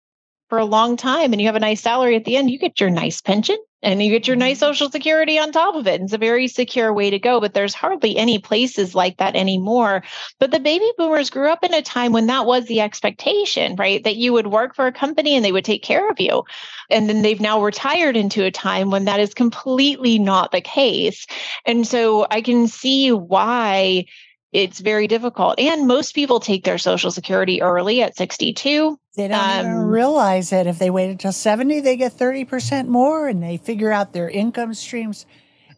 for 0.49 0.59
a 0.59 0.65
long 0.65 0.97
time 0.97 1.33
and 1.33 1.41
you 1.41 1.47
have 1.47 1.57
a 1.57 1.61
nice 1.61 1.81
salary 1.81 2.17
at 2.17 2.25
the 2.25 2.37
end 2.37 2.51
you 2.51 2.59
get 2.59 2.81
your 2.81 2.91
nice 2.91 3.21
pension 3.21 3.57
and 3.83 4.03
you 4.03 4.11
get 4.11 4.27
your 4.27 4.37
nice 4.37 4.57
mm-hmm. 4.57 4.67
social 4.67 4.91
security 4.91 5.39
on 5.39 5.53
top 5.53 5.75
of 5.75 5.87
it. 5.87 6.01
It's 6.01 6.13
a 6.13 6.19
very 6.19 6.49
secure 6.49 6.93
way 6.93 7.11
to 7.11 7.19
go, 7.19 7.41
but 7.41 7.55
there's 7.55 7.75
hardly 7.75 8.17
any 8.17 8.39
places 8.39 8.95
like 8.95 9.17
that 9.19 9.37
anymore. 9.37 10.03
But 10.39 10.51
the 10.51 10.61
baby 10.61 10.91
boomers 10.99 11.31
grew 11.31 11.51
up 11.51 11.65
in 11.65 11.75
a 11.75 11.83
time 11.83 12.13
when 12.13 12.27
that 12.27 12.47
was 12.47 12.67
the 12.67 12.81
expectation, 12.81 13.77
right? 13.77 14.03
That 14.05 14.17
you 14.17 14.33
would 14.33 14.49
work 14.49 14.75
for 14.75 14.87
a 14.87 14.93
company 14.93 15.35
and 15.35 15.45
they 15.45 15.53
would 15.53 15.65
take 15.65 15.83
care 15.83 16.09
of 16.09 16.21
you. 16.21 16.45
And 16.91 17.09
then 17.09 17.23
they've 17.23 17.41
now 17.41 17.63
retired 17.63 18.17
into 18.17 18.45
a 18.45 18.51
time 18.51 18.91
when 18.91 19.05
that 19.07 19.21
is 19.21 19.35
completely 19.35 20.19
not 20.19 20.53
the 20.53 20.61
case. 20.61 21.27
And 21.65 21.87
so 21.87 22.27
I 22.31 22.43
can 22.43 22.69
see 22.69 23.13
why 23.13 24.07
it's 24.53 24.81
very 24.81 25.07
difficult. 25.07 25.59
And 25.59 25.87
most 25.87 26.15
people 26.15 26.41
take 26.41 26.65
their 26.65 26.79
social 26.79 27.11
security 27.11 27.63
early 27.63 28.03
at 28.03 28.17
62. 28.17 28.99
They 29.17 29.29
don't 29.29 29.39
um, 29.39 29.61
even 29.61 29.77
realize 29.77 30.51
that 30.51 30.67
if 30.67 30.79
they 30.79 30.91
wait 30.91 31.11
until 31.11 31.33
70, 31.33 31.81
they 31.81 31.97
get 31.97 32.13
30% 32.13 32.89
more 32.89 33.29
and 33.29 33.43
they 33.43 33.59
figure 33.59 33.93
out 33.93 34.13
their 34.13 34.29
income 34.29 34.75
streams 34.75 35.27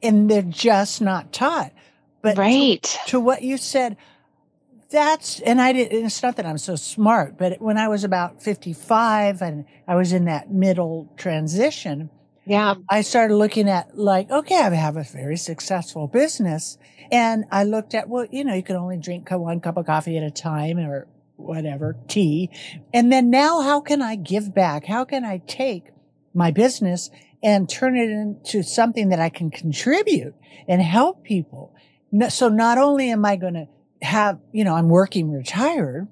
and 0.03 0.31
they're 0.31 0.43
just 0.43 1.03
not 1.03 1.33
taught. 1.33 1.73
But 2.23 2.39
right. 2.39 2.83
to, 2.83 2.99
to 3.09 3.21
what 3.21 3.43
you 3.43 3.59
said, 3.59 3.97
that's, 4.91 5.41
and 5.41 5.61
I 5.61 5.73
didn't, 5.73 6.07
it's 6.07 6.23
not 6.23 6.37
that 6.37 6.47
I'm 6.47 6.59
so 6.59 6.77
smart, 6.77 7.37
but 7.37 7.61
when 7.61 7.79
I 7.79 7.89
was 7.89 8.05
about 8.05 8.43
55 8.43 9.43
and 9.43 9.65
I 9.87 9.97
was 9.97 10.13
in 10.13 10.27
that 10.27 10.51
middle 10.51 11.13
transition, 11.17 12.11
yeah. 12.45 12.75
I 12.89 13.03
started 13.03 13.37
looking 13.37 13.69
at 13.69 13.97
like, 13.97 14.31
okay, 14.31 14.61
I 14.61 14.71
have 14.75 14.97
a 14.97 15.05
very 15.05 15.37
successful 15.37 16.09
business. 16.09 16.79
And 17.11 17.45
I 17.51 17.65
looked 17.65 17.95
at, 17.95 18.09
well, 18.09 18.27
you 18.31 18.45
know, 18.45 18.55
you 18.55 18.63
can 18.63 18.77
only 18.77 18.97
drink 18.97 19.31
one 19.31 19.61
cup 19.61 19.77
of 19.77 19.87
coffee 19.87 20.17
at 20.17 20.23
a 20.23 20.31
time 20.31 20.79
or 20.79 21.07
whatever, 21.37 21.97
tea. 22.09 22.51
And 22.93 23.13
then 23.13 23.31
now 23.31 23.61
how 23.61 23.81
can 23.81 24.03
I 24.03 24.17
give 24.17 24.55
back? 24.55 24.87
How 24.87 25.05
can 25.05 25.25
I 25.25 25.39
take 25.47 25.91
my 26.35 26.51
business 26.51 27.11
and 27.43 27.69
turn 27.69 27.97
it 27.97 28.09
into 28.09 28.63
something 28.63 29.11
that 29.11 29.21
I 29.21 29.29
can 29.29 29.51
contribute 29.51 30.35
and 30.67 30.81
help 30.81 31.25
people? 31.25 31.75
So 32.29 32.49
not 32.49 32.79
only 32.79 33.11
am 33.11 33.25
I 33.25 33.37
going 33.37 33.55
to 33.55 33.67
have, 34.03 34.39
you 34.53 34.65
know, 34.65 34.75
I'm 34.75 34.89
working 34.89 35.31
retired, 35.31 36.09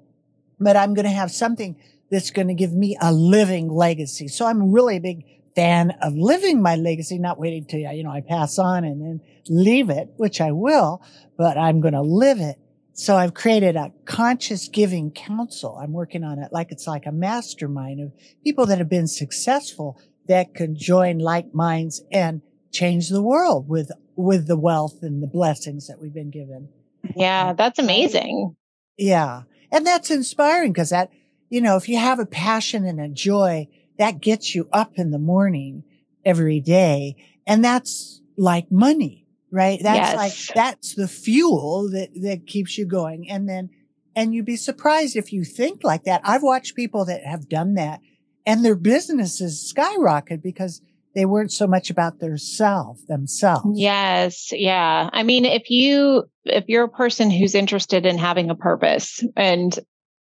but 0.59 0.77
I'm 0.77 0.93
going 0.93 1.05
to 1.05 1.11
have 1.11 1.31
something 1.31 1.75
that's 2.09 2.31
going 2.31 2.47
to 2.47 2.53
give 2.53 2.73
me 2.73 2.97
a 3.01 3.11
living 3.11 3.69
legacy. 3.69 4.27
So 4.27 4.45
I'm 4.45 4.71
really 4.71 4.97
a 4.97 5.01
big 5.01 5.23
fan 5.55 5.91
of 6.01 6.13
living 6.15 6.61
my 6.61 6.75
legacy, 6.75 7.17
not 7.17 7.39
waiting 7.39 7.65
till, 7.65 7.79
you 7.79 8.03
know, 8.03 8.11
I 8.11 8.21
pass 8.21 8.57
on 8.57 8.83
and 8.83 9.01
then 9.01 9.21
leave 9.47 9.89
it, 9.89 10.09
which 10.17 10.39
I 10.41 10.51
will, 10.51 11.03
but 11.37 11.57
I'm 11.57 11.81
going 11.81 11.93
to 11.93 12.01
live 12.01 12.39
it. 12.39 12.57
So 12.93 13.15
I've 13.15 13.33
created 13.33 13.75
a 13.75 13.91
conscious 14.05 14.67
giving 14.67 15.11
council. 15.11 15.77
I'm 15.81 15.93
working 15.93 16.23
on 16.23 16.39
it 16.39 16.49
like 16.51 16.71
it's 16.71 16.87
like 16.87 17.05
a 17.05 17.11
mastermind 17.11 18.01
of 18.01 18.11
people 18.43 18.65
that 18.67 18.77
have 18.77 18.89
been 18.89 19.07
successful 19.07 19.99
that 20.27 20.53
can 20.53 20.75
join 20.75 21.19
like 21.19 21.53
minds 21.53 22.01
and 22.11 22.41
change 22.71 23.09
the 23.09 23.21
world 23.21 23.67
with, 23.67 23.91
with 24.15 24.47
the 24.47 24.57
wealth 24.57 24.99
and 25.01 25.21
the 25.21 25.27
blessings 25.27 25.87
that 25.87 25.99
we've 25.99 26.13
been 26.13 26.29
given. 26.29 26.69
Yeah, 27.15 27.53
that's 27.53 27.79
amazing. 27.79 28.55
Yeah. 28.97 29.43
And 29.71 29.85
that's 29.85 30.11
inspiring 30.11 30.73
because 30.73 30.89
that, 30.89 31.09
you 31.49 31.61
know, 31.61 31.75
if 31.75 31.89
you 31.89 31.97
have 31.97 32.19
a 32.19 32.25
passion 32.25 32.85
and 32.85 32.99
a 32.99 33.09
joy, 33.09 33.67
that 34.01 34.19
gets 34.19 34.55
you 34.55 34.67
up 34.73 34.93
in 34.95 35.11
the 35.11 35.19
morning 35.19 35.83
every 36.25 36.59
day. 36.59 37.15
And 37.45 37.63
that's 37.63 38.19
like 38.35 38.71
money, 38.71 39.27
right? 39.51 39.79
That's 39.79 40.13
yes. 40.13 40.17
like, 40.17 40.55
that's 40.55 40.95
the 40.95 41.07
fuel 41.07 41.87
that, 41.91 42.09
that 42.23 42.47
keeps 42.47 42.79
you 42.79 42.87
going. 42.87 43.29
And 43.29 43.47
then, 43.47 43.69
and 44.15 44.33
you'd 44.33 44.47
be 44.47 44.55
surprised 44.55 45.15
if 45.15 45.31
you 45.31 45.43
think 45.43 45.83
like 45.83 46.05
that. 46.05 46.21
I've 46.23 46.41
watched 46.41 46.75
people 46.75 47.05
that 47.05 47.23
have 47.23 47.47
done 47.47 47.75
that 47.75 47.99
and 48.43 48.65
their 48.65 48.75
businesses 48.75 49.69
skyrocket 49.69 50.41
because 50.41 50.81
they 51.13 51.25
weren't 51.25 51.51
so 51.51 51.67
much 51.67 51.91
about 51.91 52.19
their 52.19 52.37
self 52.37 52.97
themselves. 53.07 53.79
Yes. 53.79 54.49
Yeah. 54.51 55.11
I 55.13 55.21
mean, 55.21 55.45
if 55.45 55.69
you, 55.69 56.23
if 56.45 56.65
you're 56.67 56.85
a 56.85 56.89
person 56.89 57.29
who's 57.29 57.53
interested 57.53 58.07
in 58.07 58.17
having 58.17 58.49
a 58.49 58.55
purpose 58.55 59.23
and 59.37 59.77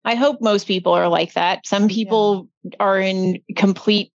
I 0.05 0.15
hope 0.15 0.41
most 0.41 0.67
people 0.67 0.93
are 0.93 1.09
like 1.09 1.35
that. 1.35 1.67
Some 1.67 1.89
people 1.89 2.49
yeah. 2.63 2.77
are 2.81 2.99
in 3.01 3.41
complete 3.57 4.13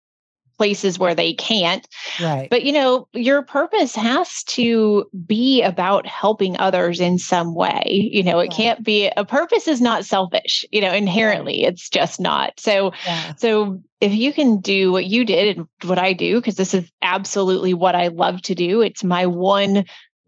places 0.61 0.99
where 0.99 1.15
they 1.15 1.33
can't. 1.33 1.87
Right. 2.21 2.47
But 2.47 2.61
you 2.61 2.71
know, 2.71 3.07
your 3.13 3.41
purpose 3.41 3.95
has 3.95 4.43
to 4.43 5.05
be 5.25 5.63
about 5.63 6.05
helping 6.05 6.55
others 6.59 6.99
in 6.99 7.17
some 7.17 7.55
way. 7.55 8.09
You 8.13 8.21
know, 8.21 8.37
it 8.37 8.49
right. 8.49 8.51
can't 8.51 8.83
be 8.83 9.09
a 9.17 9.25
purpose 9.25 9.67
is 9.67 9.81
not 9.81 10.05
selfish, 10.05 10.63
you 10.71 10.79
know, 10.79 10.93
inherently. 10.93 11.63
It's 11.63 11.89
just 11.89 12.19
not. 12.19 12.59
So 12.59 12.93
yeah. 13.07 13.33
so 13.37 13.81
if 14.01 14.13
you 14.13 14.31
can 14.31 14.59
do 14.59 14.91
what 14.91 15.05
you 15.05 15.25
did 15.25 15.57
and 15.57 15.67
what 15.85 15.97
I 15.97 16.13
do 16.13 16.35
because 16.35 16.57
this 16.57 16.75
is 16.75 16.91
absolutely 17.01 17.73
what 17.73 17.95
I 17.95 18.09
love 18.09 18.43
to 18.43 18.53
do. 18.53 18.81
It's 18.81 19.03
my 19.03 19.25
one 19.25 19.85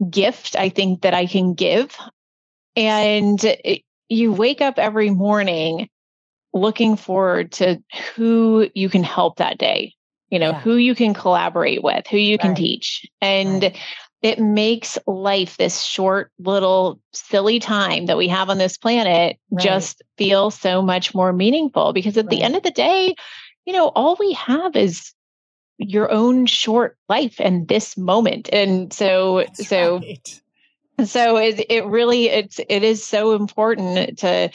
gift 0.10 0.56
I 0.56 0.70
think 0.70 1.04
that 1.04 1.14
I 1.14 1.28
can 1.28 1.54
give. 1.54 1.96
And 2.76 3.44
it, 3.44 3.84
you 4.10 4.34
wake 4.34 4.62
up 4.62 4.78
every 4.78 5.10
morning 5.10 5.90
looking 6.54 6.96
forward 6.96 7.52
to 7.52 7.82
who 8.16 8.70
you 8.76 8.90
can 8.90 9.04
help 9.04 9.38
that 9.38 9.58
day 9.58 9.94
you 10.34 10.40
know, 10.40 10.50
yeah. 10.50 10.62
who 10.62 10.78
you 10.78 10.96
can 10.96 11.14
collaborate 11.14 11.84
with, 11.84 12.08
who 12.08 12.18
you 12.18 12.40
can 12.40 12.56
teach. 12.56 13.06
And 13.22 13.62
right. 13.62 13.78
it 14.24 14.40
makes 14.40 14.98
life, 15.06 15.58
this 15.58 15.84
short 15.84 16.32
little 16.40 17.00
silly 17.14 17.60
time 17.60 18.08
that 18.08 18.18
we 18.18 18.28
have 18.30 18.50
on 18.50 18.58
this 18.58 18.76
planet, 18.76 19.38
right. 19.52 19.64
just 19.64 20.02
feel 20.18 20.50
so 20.50 20.82
much 20.82 21.14
more 21.14 21.34
meaningful. 21.34 21.94
Because 21.94 22.18
at 22.18 22.32
the 22.32 22.42
end 22.42 22.56
of 22.56 22.64
the 22.64 22.72
day, 22.72 23.14
you 23.68 23.74
know, 23.74 23.90
all 23.90 24.18
we 24.20 24.34
have 24.34 24.76
is 24.76 25.14
your 25.78 26.12
own 26.12 26.48
short 26.48 26.98
life 27.10 27.36
and 27.40 27.68
this 27.68 27.96
moment. 27.96 28.50
And 28.52 28.92
so, 28.92 29.44
That's 29.46 29.68
so, 29.68 30.02
so 31.06 31.38
it, 31.38 31.66
it 31.70 31.86
really, 31.86 32.30
it's, 32.30 32.60
it 32.70 32.84
is 32.84 33.04
so 33.04 33.34
important 33.34 34.20
to, 34.20 34.52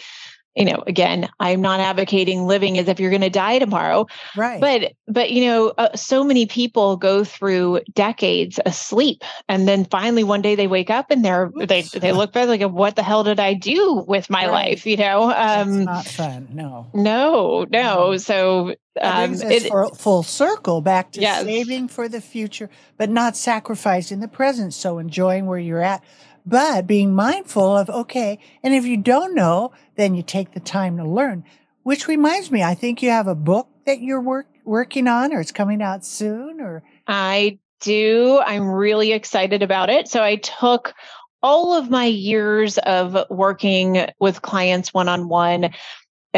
you 0.58 0.64
know 0.64 0.82
again 0.86 1.28
i'm 1.38 1.60
not 1.60 1.78
advocating 1.78 2.46
living 2.46 2.78
as 2.78 2.88
if 2.88 2.98
you're 2.98 3.10
going 3.10 3.22
to 3.22 3.30
die 3.30 3.58
tomorrow 3.58 4.06
right 4.36 4.60
but 4.60 4.92
but 5.06 5.30
you 5.30 5.46
know 5.46 5.72
uh, 5.78 5.94
so 5.96 6.24
many 6.24 6.46
people 6.46 6.96
go 6.96 7.22
through 7.22 7.80
decades 7.94 8.58
asleep 8.66 9.22
and 9.48 9.68
then 9.68 9.84
finally 9.84 10.24
one 10.24 10.42
day 10.42 10.56
they 10.56 10.66
wake 10.66 10.90
up 10.90 11.10
and 11.10 11.24
they're 11.24 11.46
Oops. 11.46 11.66
they 11.66 11.82
they 11.82 12.12
look 12.12 12.32
back 12.32 12.48
like 12.48 12.62
what 12.62 12.96
the 12.96 13.02
hell 13.02 13.22
did 13.22 13.38
i 13.38 13.54
do 13.54 14.04
with 14.08 14.28
my 14.28 14.46
right. 14.46 14.70
life 14.70 14.86
you 14.86 14.96
know 14.96 15.30
um 15.30 15.84
That's 15.84 15.86
not 15.86 16.06
fun 16.06 16.48
no 16.52 16.90
no 16.92 17.66
no 17.70 18.16
so 18.16 18.74
um, 19.00 19.34
it, 19.34 19.96
full 19.96 20.22
circle 20.22 20.80
back 20.80 21.12
to 21.12 21.20
yes. 21.20 21.44
saving 21.44 21.86
for 21.86 22.08
the 22.08 22.20
future, 22.20 22.68
but 22.96 23.08
not 23.08 23.36
sacrificing 23.36 24.18
the 24.18 24.26
present. 24.26 24.74
So 24.74 24.98
enjoying 24.98 25.46
where 25.46 25.58
you're 25.58 25.82
at, 25.82 26.02
but 26.48 26.86
being 26.86 27.14
mindful 27.14 27.76
of, 27.76 27.90
okay, 27.90 28.38
and 28.62 28.74
if 28.74 28.84
you 28.84 28.96
don't 28.96 29.34
know, 29.34 29.72
then 29.96 30.14
you 30.14 30.22
take 30.22 30.52
the 30.52 30.60
time 30.60 30.96
to 30.96 31.04
learn. 31.04 31.44
Which 31.82 32.08
reminds 32.08 32.50
me, 32.50 32.62
I 32.62 32.74
think 32.74 33.02
you 33.02 33.10
have 33.10 33.26
a 33.26 33.34
book 33.34 33.68
that 33.86 34.00
you're 34.00 34.20
work, 34.20 34.46
working 34.64 35.08
on 35.08 35.32
or 35.32 35.40
it's 35.40 35.52
coming 35.52 35.80
out 35.80 36.04
soon 36.04 36.60
or 36.60 36.82
I 37.06 37.58
do. 37.80 38.40
I'm 38.44 38.68
really 38.68 39.12
excited 39.12 39.62
about 39.62 39.88
it. 39.88 40.08
So 40.08 40.22
I 40.22 40.36
took 40.36 40.94
all 41.42 41.74
of 41.74 41.88
my 41.88 42.06
years 42.06 42.78
of 42.78 43.16
working 43.30 44.06
with 44.18 44.42
clients 44.42 44.92
one 44.92 45.08
on 45.08 45.28
one 45.28 45.70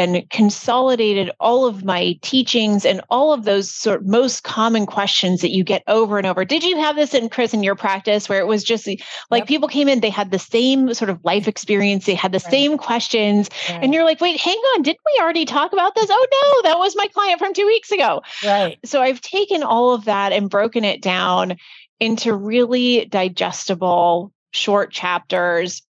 and 0.01 0.27
consolidated 0.31 1.29
all 1.39 1.65
of 1.65 1.83
my 1.83 2.17
teachings 2.21 2.85
and 2.85 3.01
all 3.09 3.31
of 3.31 3.45
those 3.45 3.71
sort 3.71 4.01
of 4.01 4.07
most 4.07 4.43
common 4.43 4.87
questions 4.87 5.41
that 5.41 5.51
you 5.51 5.63
get 5.63 5.83
over 5.87 6.17
and 6.17 6.25
over. 6.25 6.43
Did 6.43 6.63
you 6.63 6.77
have 6.77 6.95
this 6.95 7.13
in 7.13 7.29
Kris 7.29 7.53
in 7.53 7.61
your 7.61 7.75
practice 7.75 8.27
where 8.27 8.39
it 8.39 8.47
was 8.47 8.63
just 8.63 8.87
like 9.29 9.41
yep. 9.41 9.47
people 9.47 9.67
came 9.67 9.87
in, 9.87 9.99
they 9.99 10.09
had 10.09 10.31
the 10.31 10.39
same 10.39 10.93
sort 10.95 11.09
of 11.09 11.23
life 11.23 11.47
experience, 11.47 12.05
they 12.05 12.15
had 12.15 12.31
the 12.31 12.41
right. 12.43 12.51
same 12.51 12.77
questions, 12.77 13.49
right. 13.69 13.83
and 13.83 13.93
you're 13.93 14.03
like, 14.03 14.19
wait, 14.19 14.39
hang 14.39 14.57
on, 14.75 14.81
didn't 14.81 14.99
we 15.05 15.21
already 15.21 15.45
talk 15.45 15.71
about 15.71 15.93
this? 15.93 16.07
Oh 16.09 16.27
no, 16.63 16.69
that 16.69 16.79
was 16.79 16.95
my 16.95 17.07
client 17.07 17.39
from 17.39 17.53
two 17.53 17.67
weeks 17.67 17.91
ago. 17.91 18.23
Right. 18.43 18.79
So 18.83 19.01
I've 19.01 19.21
taken 19.21 19.61
all 19.61 19.93
of 19.93 20.05
that 20.05 20.33
and 20.33 20.49
broken 20.49 20.83
it 20.83 21.01
down 21.01 21.57
into 21.99 22.33
really 22.33 23.05
digestible 23.05 24.33
short 24.51 24.91
chapters 24.91 25.83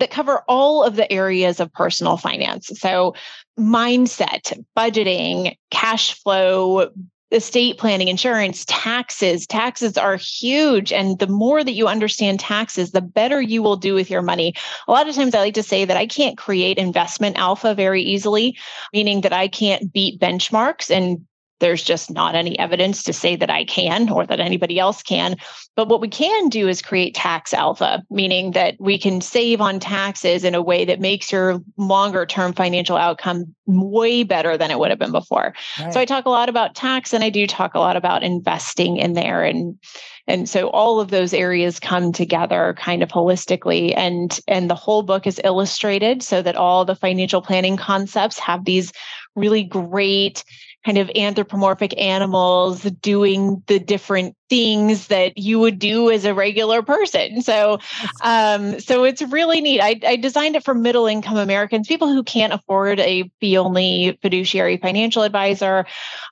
that 0.00 0.10
cover 0.10 0.42
all 0.48 0.82
of 0.82 0.96
the 0.96 1.10
areas 1.12 1.60
of 1.60 1.72
personal 1.72 2.16
finance. 2.16 2.70
So, 2.74 3.14
mindset, 3.58 4.60
budgeting, 4.76 5.56
cash 5.70 6.14
flow, 6.14 6.90
estate 7.30 7.78
planning, 7.78 8.08
insurance, 8.08 8.64
taxes. 8.66 9.46
Taxes 9.46 9.96
are 9.96 10.16
huge. 10.16 10.92
And 10.92 11.18
the 11.18 11.26
more 11.26 11.62
that 11.62 11.72
you 11.72 11.86
understand 11.86 12.40
taxes, 12.40 12.90
the 12.90 13.00
better 13.00 13.40
you 13.40 13.62
will 13.62 13.76
do 13.76 13.94
with 13.94 14.10
your 14.10 14.22
money. 14.22 14.54
A 14.88 14.92
lot 14.92 15.08
of 15.08 15.14
times 15.14 15.34
I 15.34 15.38
like 15.38 15.54
to 15.54 15.62
say 15.62 15.84
that 15.84 15.96
I 15.96 16.06
can't 16.06 16.36
create 16.36 16.78
investment 16.78 17.38
alpha 17.38 17.74
very 17.74 18.02
easily, 18.02 18.58
meaning 18.92 19.20
that 19.20 19.32
I 19.32 19.48
can't 19.48 19.92
beat 19.92 20.20
benchmarks 20.20 20.90
and 20.90 21.24
there's 21.60 21.82
just 21.82 22.10
not 22.10 22.34
any 22.34 22.58
evidence 22.58 23.02
to 23.04 23.12
say 23.12 23.36
that 23.36 23.50
I 23.50 23.64
can 23.64 24.10
or 24.10 24.26
that 24.26 24.40
anybody 24.40 24.78
else 24.78 25.02
can. 25.02 25.36
But 25.76 25.88
what 25.88 26.00
we 26.00 26.08
can 26.08 26.48
do 26.48 26.68
is 26.68 26.82
create 26.82 27.14
tax 27.14 27.54
alpha, 27.54 28.02
meaning 28.10 28.52
that 28.52 28.76
we 28.80 28.98
can 28.98 29.20
save 29.20 29.60
on 29.60 29.78
taxes 29.78 30.42
in 30.44 30.54
a 30.54 30.62
way 30.62 30.84
that 30.84 31.00
makes 31.00 31.30
your 31.30 31.60
longer 31.76 32.26
term 32.26 32.52
financial 32.52 32.96
outcome 32.96 33.54
way 33.66 34.24
better 34.24 34.58
than 34.58 34.70
it 34.70 34.78
would 34.78 34.90
have 34.90 34.98
been 34.98 35.12
before. 35.12 35.54
Right. 35.78 35.92
So 35.92 36.00
I 36.00 36.04
talk 36.04 36.26
a 36.26 36.30
lot 36.30 36.48
about 36.48 36.74
tax 36.74 37.12
and 37.12 37.22
I 37.22 37.30
do 37.30 37.46
talk 37.46 37.74
a 37.74 37.78
lot 37.78 37.96
about 37.96 38.22
investing 38.22 38.96
in 38.96 39.12
there 39.12 39.44
and 39.44 39.78
and 40.26 40.48
so 40.48 40.68
all 40.68 41.00
of 41.00 41.10
those 41.10 41.34
areas 41.34 41.80
come 41.80 42.12
together 42.12 42.76
kind 42.78 43.02
of 43.02 43.08
holistically 43.08 43.92
and 43.96 44.38
and 44.46 44.70
the 44.70 44.74
whole 44.74 45.02
book 45.02 45.26
is 45.26 45.40
illustrated 45.44 46.22
so 46.22 46.40
that 46.42 46.56
all 46.56 46.84
the 46.84 46.94
financial 46.94 47.42
planning 47.42 47.76
concepts 47.76 48.38
have 48.38 48.64
these 48.64 48.92
really 49.34 49.64
great 49.64 50.44
kind 50.84 50.98
of 50.98 51.10
anthropomorphic 51.14 51.98
animals 52.00 52.82
doing 52.82 53.62
the 53.66 53.78
different 53.78 54.34
things 54.48 55.08
that 55.08 55.36
you 55.36 55.58
would 55.58 55.78
do 55.78 56.10
as 56.10 56.24
a 56.24 56.34
regular 56.34 56.82
person. 56.82 57.42
So, 57.42 57.78
um, 58.22 58.80
so 58.80 59.04
it's 59.04 59.22
really 59.22 59.60
neat. 59.60 59.80
I, 59.80 60.00
I 60.06 60.16
designed 60.16 60.56
it 60.56 60.64
for 60.64 60.74
middle 60.74 61.06
income 61.06 61.36
Americans, 61.36 61.86
people 61.86 62.08
who 62.08 62.22
can't 62.22 62.52
afford 62.52 62.98
a 62.98 63.30
fee 63.40 63.58
only 63.58 64.18
fiduciary 64.22 64.78
financial 64.78 65.22
advisor, 65.22 65.86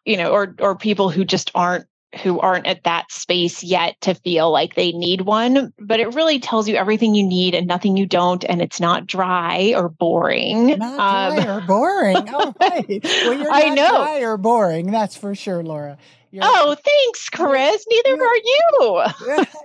you 0.04 0.16
know, 0.16 0.30
or 0.30 0.54
or 0.60 0.76
people 0.76 1.10
who 1.10 1.24
just 1.24 1.50
aren't 1.54 1.86
who 2.22 2.40
aren't 2.40 2.66
at 2.66 2.84
that 2.84 3.12
space 3.12 3.62
yet 3.62 4.00
to 4.00 4.14
feel 4.14 4.50
like 4.50 4.74
they 4.74 4.92
need 4.92 5.22
one, 5.22 5.72
but 5.78 6.00
it 6.00 6.14
really 6.14 6.38
tells 6.38 6.68
you 6.68 6.74
everything 6.76 7.14
you 7.14 7.26
need 7.26 7.54
and 7.54 7.66
nothing 7.66 7.96
you 7.96 8.06
don't, 8.06 8.44
and 8.44 8.62
it's 8.62 8.80
not 8.80 9.06
dry 9.06 9.74
or 9.76 9.88
boring. 9.88 10.78
Not 10.78 10.96
dry 10.96 11.36
um, 11.36 11.48
or 11.48 11.60
boring. 11.66 12.16
Oh, 12.40 12.54
right. 12.60 13.00
Well, 13.02 13.34
you're 13.34 13.50
I 13.50 13.70
know. 13.70 13.90
dry 13.90 14.20
or 14.20 14.36
boring. 14.36 14.90
That's 14.90 15.16
for 15.16 15.34
sure, 15.34 15.62
Laura. 15.62 15.98
You're, 16.30 16.44
oh, 16.46 16.76
thanks, 16.82 17.28
Kris. 17.30 17.86
Neither 17.88 18.22
are 18.22 18.36
you. 18.36 19.04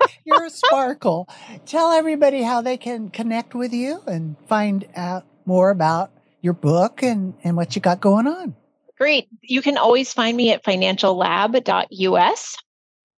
you're 0.25 0.45
a 0.45 0.49
sparkle. 0.49 1.27
Tell 1.65 1.91
everybody 1.91 2.41
how 2.41 2.61
they 2.61 2.77
can 2.77 3.09
connect 3.09 3.53
with 3.53 3.73
you 3.73 4.01
and 4.07 4.35
find 4.47 4.87
out 4.95 5.25
more 5.45 5.69
about 5.69 6.11
your 6.41 6.53
book 6.53 7.03
and, 7.03 7.33
and 7.43 7.57
what 7.57 7.75
you 7.75 7.81
got 7.81 7.99
going 7.99 8.27
on. 8.27 8.55
Great. 8.97 9.27
You 9.41 9.61
can 9.61 9.77
always 9.77 10.13
find 10.13 10.35
me 10.37 10.51
at 10.51 10.63
financiallab.us. 10.63 12.57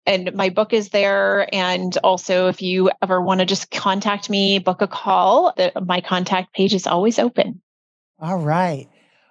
And 0.06 0.34
my 0.34 0.50
book 0.50 0.72
is 0.74 0.90
there. 0.90 1.48
And 1.52 1.96
also, 2.04 2.48
if 2.48 2.60
you 2.60 2.90
ever 3.02 3.20
want 3.20 3.40
to 3.40 3.46
just 3.46 3.70
contact 3.70 4.28
me, 4.28 4.58
book 4.58 4.82
a 4.82 4.86
call, 4.86 5.54
the, 5.56 5.72
my 5.84 6.00
contact 6.00 6.54
page 6.54 6.74
is 6.74 6.86
always 6.86 7.18
open. 7.18 7.62
All 8.18 8.38
right. 8.38 8.88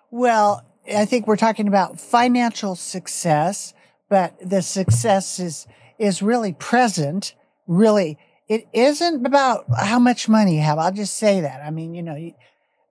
Well, 0.09 0.65
I 0.91 1.05
think 1.05 1.27
we're 1.27 1.37
talking 1.37 1.67
about 1.67 1.99
financial 1.99 2.75
success, 2.75 3.73
but 4.09 4.35
the 4.41 4.61
success 4.61 5.39
is 5.39 5.65
is 5.97 6.21
really 6.21 6.53
present. 6.53 7.35
Really, 7.67 8.17
it 8.49 8.67
isn't 8.73 9.25
about 9.25 9.65
how 9.77 9.99
much 9.99 10.27
money 10.27 10.55
you 10.57 10.61
have. 10.61 10.77
I'll 10.77 10.91
just 10.91 11.15
say 11.17 11.41
that. 11.41 11.65
I 11.65 11.69
mean, 11.69 11.95
you 11.95 12.03
know, 12.03 12.31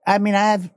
I 0.07 0.17
mean, 0.17 0.35
I 0.35 0.51
have 0.51 0.71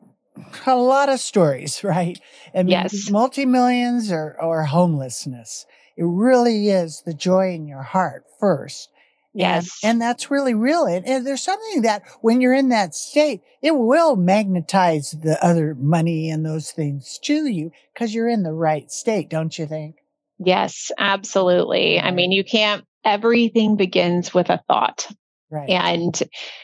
a 0.67 0.77
lot 0.77 1.09
of 1.09 1.21
stories, 1.21 1.83
right? 1.85 2.19
Mean, 2.55 2.69
yes. 2.69 3.11
multi 3.11 3.45
millions 3.45 4.11
or 4.11 4.37
or 4.41 4.65
homelessness. 4.65 5.67
It 5.97 6.05
really 6.05 6.69
is 6.69 7.03
the 7.07 7.15
joy 7.15 7.55
in 7.55 7.67
your 7.67 7.83
heart 7.83 8.25
first. 8.39 8.91
Yes. 9.33 9.81
And, 9.83 9.91
and 9.93 10.01
that's 10.01 10.31
really 10.31 10.55
real. 10.55 10.87
And, 10.87 11.07
and, 11.07 11.27
there's 11.27 11.43
something 11.43 11.83
that 11.83 12.03
when 12.23 12.41
you're 12.41 12.55
in 12.55 12.71
that 12.71 12.95
state, 12.95 13.43
it 13.61 13.77
will 13.77 14.17
magnetize 14.17 15.11
the 15.11 15.43
other 15.45 15.75
money 15.75 16.31
and 16.31 16.45
those 16.45 16.71
things 16.71 17.19
to 17.25 17.47
you 17.47 17.71
because 17.93 18.15
you're 18.15 18.31
in 18.31 18.45
the 18.45 18.55
right 18.55 18.91
state, 18.91 19.29
don't 19.29 19.59
you 19.59 19.67
think? 19.67 19.97
Yes, 20.39 20.91
absolutely. 20.97 22.01
I 22.01 22.13
mean, 22.13 22.33
you 22.33 22.45
can't, 22.45 22.85
everything 23.05 23.77
begins 23.77 24.33
with 24.33 24.49
a 24.49 24.63
thought. 24.69 25.07
Right. 25.51 25.69
And, 25.69 26.19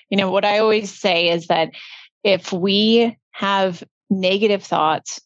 you 0.09 0.17
know, 0.17 0.31
what 0.31 0.47
I 0.47 0.59
always 0.59 0.99
say 0.99 1.29
is 1.29 1.49
that 1.49 1.73
if 2.25 2.53
we 2.55 3.19
have 3.33 3.83
negative 4.11 4.63
thoughts, 4.63 5.21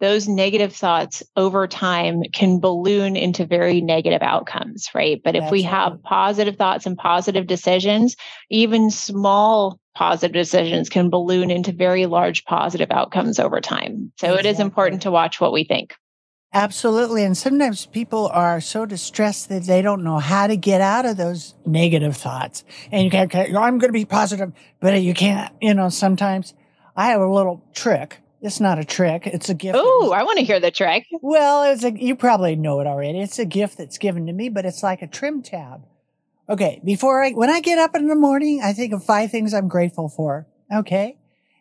those 0.00 0.28
negative 0.28 0.74
thoughts 0.74 1.22
over 1.36 1.66
time 1.66 2.22
can 2.32 2.60
balloon 2.60 3.16
into 3.16 3.44
very 3.44 3.80
negative 3.80 4.22
outcomes, 4.22 4.88
right? 4.94 5.20
But 5.24 5.34
if 5.34 5.42
That's 5.42 5.52
we 5.52 5.62
have 5.62 5.92
right. 5.92 6.02
positive 6.02 6.56
thoughts 6.56 6.86
and 6.86 6.96
positive 6.96 7.46
decisions, 7.46 8.16
even 8.48 8.90
small 8.90 9.80
positive 9.96 10.34
decisions 10.34 10.88
can 10.88 11.10
balloon 11.10 11.50
into 11.50 11.72
very 11.72 12.06
large 12.06 12.44
positive 12.44 12.92
outcomes 12.92 13.40
over 13.40 13.60
time. 13.60 14.12
So 14.18 14.28
exactly. 14.28 14.48
it 14.48 14.52
is 14.52 14.60
important 14.60 15.02
to 15.02 15.10
watch 15.10 15.40
what 15.40 15.52
we 15.52 15.64
think. 15.64 15.94
Absolutely. 16.54 17.24
And 17.24 17.36
sometimes 17.36 17.84
people 17.84 18.28
are 18.28 18.60
so 18.60 18.86
distressed 18.86 19.50
that 19.50 19.64
they 19.64 19.82
don't 19.82 20.02
know 20.02 20.18
how 20.18 20.46
to 20.46 20.56
get 20.56 20.80
out 20.80 21.04
of 21.04 21.16
those 21.16 21.54
negative 21.66 22.16
thoughts. 22.16 22.64
And 22.90 23.04
you 23.04 23.10
can't, 23.10 23.34
I'm 23.34 23.78
going 23.78 23.88
to 23.88 23.92
be 23.92 24.06
positive, 24.06 24.52
but 24.80 25.02
you 25.02 25.12
can't, 25.12 25.52
you 25.60 25.74
know, 25.74 25.90
sometimes 25.90 26.54
I 26.98 27.08
have 27.08 27.22
a 27.22 27.32
little 27.32 27.64
trick 27.72 28.20
it's 28.40 28.60
not 28.60 28.78
a 28.78 28.84
trick. 28.84 29.26
It's 29.26 29.48
a 29.48 29.54
gift. 29.54 29.76
Oh, 29.78 30.12
I 30.12 30.22
want 30.22 30.38
to 30.38 30.44
hear 30.44 30.60
the 30.60 30.70
trick. 30.70 31.06
Well, 31.20 31.64
it's 31.64 31.82
a, 31.82 31.90
you 31.90 32.14
probably 32.14 32.54
know 32.54 32.80
it 32.80 32.86
already. 32.86 33.20
It's 33.20 33.38
a 33.38 33.44
gift 33.44 33.78
that's 33.78 33.98
given 33.98 34.26
to 34.26 34.32
me, 34.32 34.48
but 34.48 34.64
it's 34.64 34.82
like 34.82 35.02
a 35.02 35.08
trim 35.08 35.42
tab. 35.42 35.84
Okay. 36.48 36.80
Before 36.84 37.22
I, 37.22 37.32
when 37.32 37.50
I 37.50 37.60
get 37.60 37.78
up 37.78 37.96
in 37.96 38.06
the 38.06 38.14
morning, 38.14 38.60
I 38.62 38.72
think 38.72 38.92
of 38.92 39.04
five 39.04 39.30
things 39.30 39.52
I'm 39.52 39.68
grateful 39.68 40.08
for. 40.08 40.46
Okay. 40.72 41.18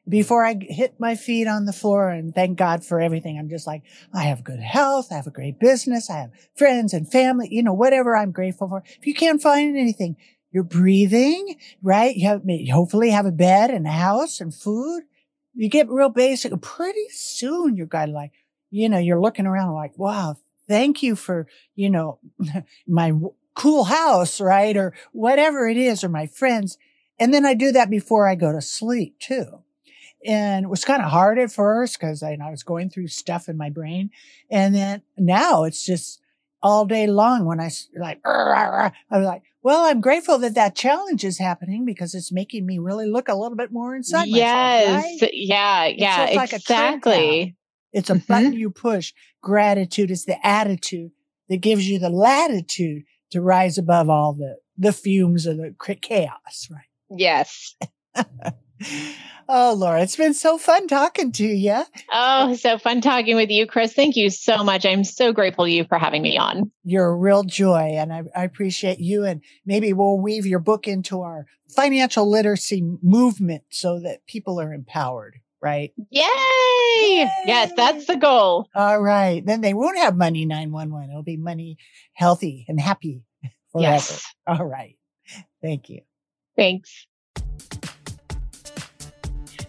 Before 0.07 0.45
I 0.45 0.55
hit 0.61 0.99
my 0.99 1.15
feet 1.15 1.47
on 1.47 1.65
the 1.65 1.73
floor 1.73 2.09
and 2.09 2.33
thank 2.33 2.57
God 2.57 2.85
for 2.85 3.01
everything, 3.01 3.37
I'm 3.37 3.49
just 3.49 3.67
like, 3.67 3.81
I 4.13 4.23
have 4.23 4.43
good 4.43 4.61
health. 4.61 5.07
I 5.11 5.15
have 5.15 5.27
a 5.27 5.31
great 5.31 5.59
business. 5.59 6.09
I 6.09 6.19
have 6.19 6.31
friends 6.55 6.93
and 6.93 7.11
family, 7.11 7.49
you 7.51 7.63
know, 7.63 7.73
whatever 7.73 8.15
I'm 8.15 8.31
grateful 8.31 8.69
for. 8.69 8.83
If 8.85 9.05
you 9.05 9.13
can't 9.13 9.41
find 9.41 9.75
anything, 9.75 10.15
you're 10.51 10.63
breathing, 10.63 11.57
right? 11.81 12.15
You 12.15 12.27
have, 12.27 12.43
hopefully 12.71 13.09
have 13.09 13.25
a 13.25 13.31
bed 13.31 13.71
and 13.71 13.85
a 13.85 13.91
house 13.91 14.39
and 14.39 14.53
food 14.55 15.03
you 15.57 15.69
get 15.69 15.89
real 15.89 16.09
basic. 16.09 16.59
Pretty 16.61 17.09
soon 17.09 17.75
you're 17.75 17.87
kind 17.87 18.11
of 18.11 18.15
like, 18.15 18.31
you 18.69 18.87
know, 18.87 18.99
you're 18.99 19.19
looking 19.19 19.47
around 19.47 19.73
like, 19.73 19.97
wow, 19.97 20.37
thank 20.67 21.01
you 21.01 21.15
for, 21.15 21.47
you 21.75 21.89
know, 21.89 22.19
my 22.87 23.11
cool 23.55 23.85
house, 23.85 24.39
right? 24.39 24.77
Or 24.77 24.93
whatever 25.11 25.67
it 25.67 25.77
is, 25.77 26.03
or 26.03 26.09
my 26.09 26.27
friends. 26.27 26.77
And 27.19 27.33
then 27.33 27.45
I 27.45 27.55
do 27.55 27.71
that 27.71 27.89
before 27.89 28.27
I 28.27 28.35
go 28.35 28.51
to 28.51 28.61
sleep 28.61 29.19
too. 29.19 29.63
And 30.25 30.65
it 30.65 30.69
was 30.69 30.85
kind 30.85 31.01
of 31.01 31.09
hard 31.09 31.39
at 31.39 31.51
first 31.51 31.99
because 31.99 32.21
I, 32.21 32.37
I 32.43 32.51
was 32.51 32.63
going 32.63 32.89
through 32.89 33.07
stuff 33.07 33.49
in 33.49 33.57
my 33.57 33.69
brain. 33.69 34.11
And 34.51 34.75
then 34.75 35.01
now 35.17 35.63
it's 35.63 35.85
just 35.85 36.21
all 36.61 36.85
day 36.85 37.07
long 37.07 37.45
when 37.45 37.59
I 37.59 37.69
like, 37.95 38.19
I 38.25 38.91
was 39.11 39.25
like, 39.25 39.43
well, 39.63 39.85
I'm 39.85 40.01
grateful 40.01 40.37
that 40.39 40.55
that 40.55 40.75
challenge 40.75 41.23
is 41.23 41.37
happening 41.39 41.85
because 41.85 42.13
it's 42.13 42.31
making 42.31 42.65
me 42.65 42.79
really 42.79 43.07
look 43.07 43.27
a 43.27 43.35
little 43.35 43.57
bit 43.57 43.71
more 43.71 43.95
inside 43.95 44.27
yes. 44.27 44.87
myself. 44.87 45.21
Right? 45.21 45.31
Yeah. 45.33 45.85
Yeah. 45.87 46.29
Like 46.35 46.53
exactly. 46.53 47.55
It's 47.91 48.09
a 48.09 48.13
mm-hmm. 48.13 48.31
button 48.31 48.53
you 48.53 48.69
push. 48.69 49.13
Gratitude 49.41 50.11
is 50.11 50.25
the 50.25 50.45
attitude 50.45 51.11
that 51.49 51.57
gives 51.57 51.87
you 51.87 51.99
the 51.99 52.09
latitude 52.09 53.03
to 53.31 53.41
rise 53.41 53.77
above 53.77 54.09
all 54.09 54.33
the, 54.33 54.57
the 54.77 54.93
fumes 54.93 55.45
of 55.45 55.57
the 55.57 55.75
chaos, 56.01 56.69
right? 56.71 56.81
Yes. 57.09 57.75
Oh, 59.49 59.73
Laura, 59.77 60.01
it's 60.01 60.17
been 60.17 60.33
so 60.33 60.57
fun 60.57 60.87
talking 60.87 61.31
to 61.33 61.45
you. 61.45 61.81
Oh, 62.11 62.53
so 62.55 62.77
fun 62.77 62.99
talking 62.99 63.37
with 63.37 63.49
you, 63.49 63.65
Kris. 63.65 63.93
Thank 63.93 64.17
you 64.17 64.29
so 64.29 64.61
much. 64.61 64.85
I'm 64.85 65.05
so 65.05 65.31
grateful 65.31 65.65
to 65.65 65.71
you 65.71 65.85
for 65.85 65.97
having 65.97 66.21
me 66.21 66.37
on. 66.37 66.69
You're 66.83 67.05
a 67.05 67.15
real 67.15 67.43
joy, 67.43 67.93
and 67.95 68.11
I, 68.11 68.23
I 68.35 68.43
appreciate 68.43 68.99
you. 68.99 69.23
And 69.23 69.41
maybe 69.65 69.93
we'll 69.93 70.19
weave 70.19 70.45
your 70.45 70.59
book 70.59 70.85
into 70.85 71.21
our 71.21 71.45
financial 71.69 72.29
literacy 72.29 72.83
movement 73.01 73.63
so 73.69 74.01
that 74.01 74.25
people 74.27 74.59
are 74.59 74.73
empowered, 74.73 75.37
right? 75.61 75.93
Yay! 76.09 76.23
Yay! 76.99 77.29
Yes, 77.45 77.71
that's 77.75 78.05
the 78.05 78.17
goal. 78.17 78.67
All 78.75 78.99
right. 79.01 79.45
Then 79.45 79.61
they 79.61 79.73
won't 79.73 79.97
have 79.97 80.17
money 80.17 80.45
911. 80.45 81.09
It'll 81.09 81.23
be 81.23 81.37
money 81.37 81.77
healthy 82.13 82.65
and 82.67 82.79
happy 82.79 83.23
forever. 83.71 83.93
Yes. 83.93 84.25
All 84.45 84.65
right. 84.65 84.97
Thank 85.61 85.89
you. 85.89 86.01
Thanks. 86.57 87.07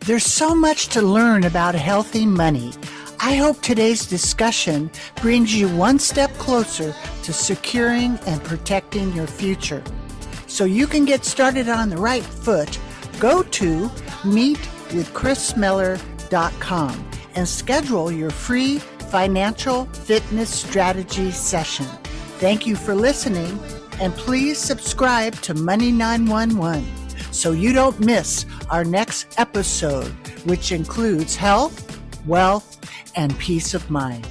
There's 0.08 0.24
so 0.24 0.54
much 0.54 0.88
to 0.94 1.02
learn 1.02 1.44
about 1.44 1.74
healthy 1.74 2.24
money. 2.24 2.72
I 3.20 3.34
hope 3.34 3.60
today's 3.60 4.06
discussion 4.06 4.90
brings 5.20 5.54
you 5.54 5.68
one 5.68 5.98
step 5.98 6.30
closer 6.38 6.94
to 7.24 7.32
securing 7.34 8.18
and 8.26 8.42
protecting 8.42 9.12
your 9.12 9.26
future. 9.26 9.84
So 10.46 10.64
you 10.64 10.86
can 10.86 11.04
get 11.04 11.26
started 11.26 11.68
on 11.68 11.90
the 11.90 11.98
right 11.98 12.24
foot, 12.24 12.80
go 13.20 13.42
to 13.42 13.88
meetwithkrismiller.com 14.24 17.10
and 17.34 17.46
schedule 17.46 18.10
your 18.10 18.30
free 18.30 18.78
financial 19.10 19.84
fitness 19.84 20.48
strategy 20.48 21.32
session. 21.32 21.84
Thank 22.38 22.66
you 22.66 22.76
for 22.76 22.94
listening 22.94 23.60
and 24.00 24.14
please 24.14 24.56
subscribe 24.56 25.34
to 25.42 25.52
Money 25.52 25.92
911 25.92 27.07
so 27.38 27.52
you 27.52 27.72
don't 27.72 28.00
miss 28.00 28.46
our 28.68 28.84
next 28.84 29.38
episode, 29.38 30.08
which 30.44 30.72
includes 30.72 31.36
health, 31.36 32.00
wealth, 32.26 32.80
and 33.14 33.38
peace 33.38 33.74
of 33.74 33.88
mind. 33.90 34.26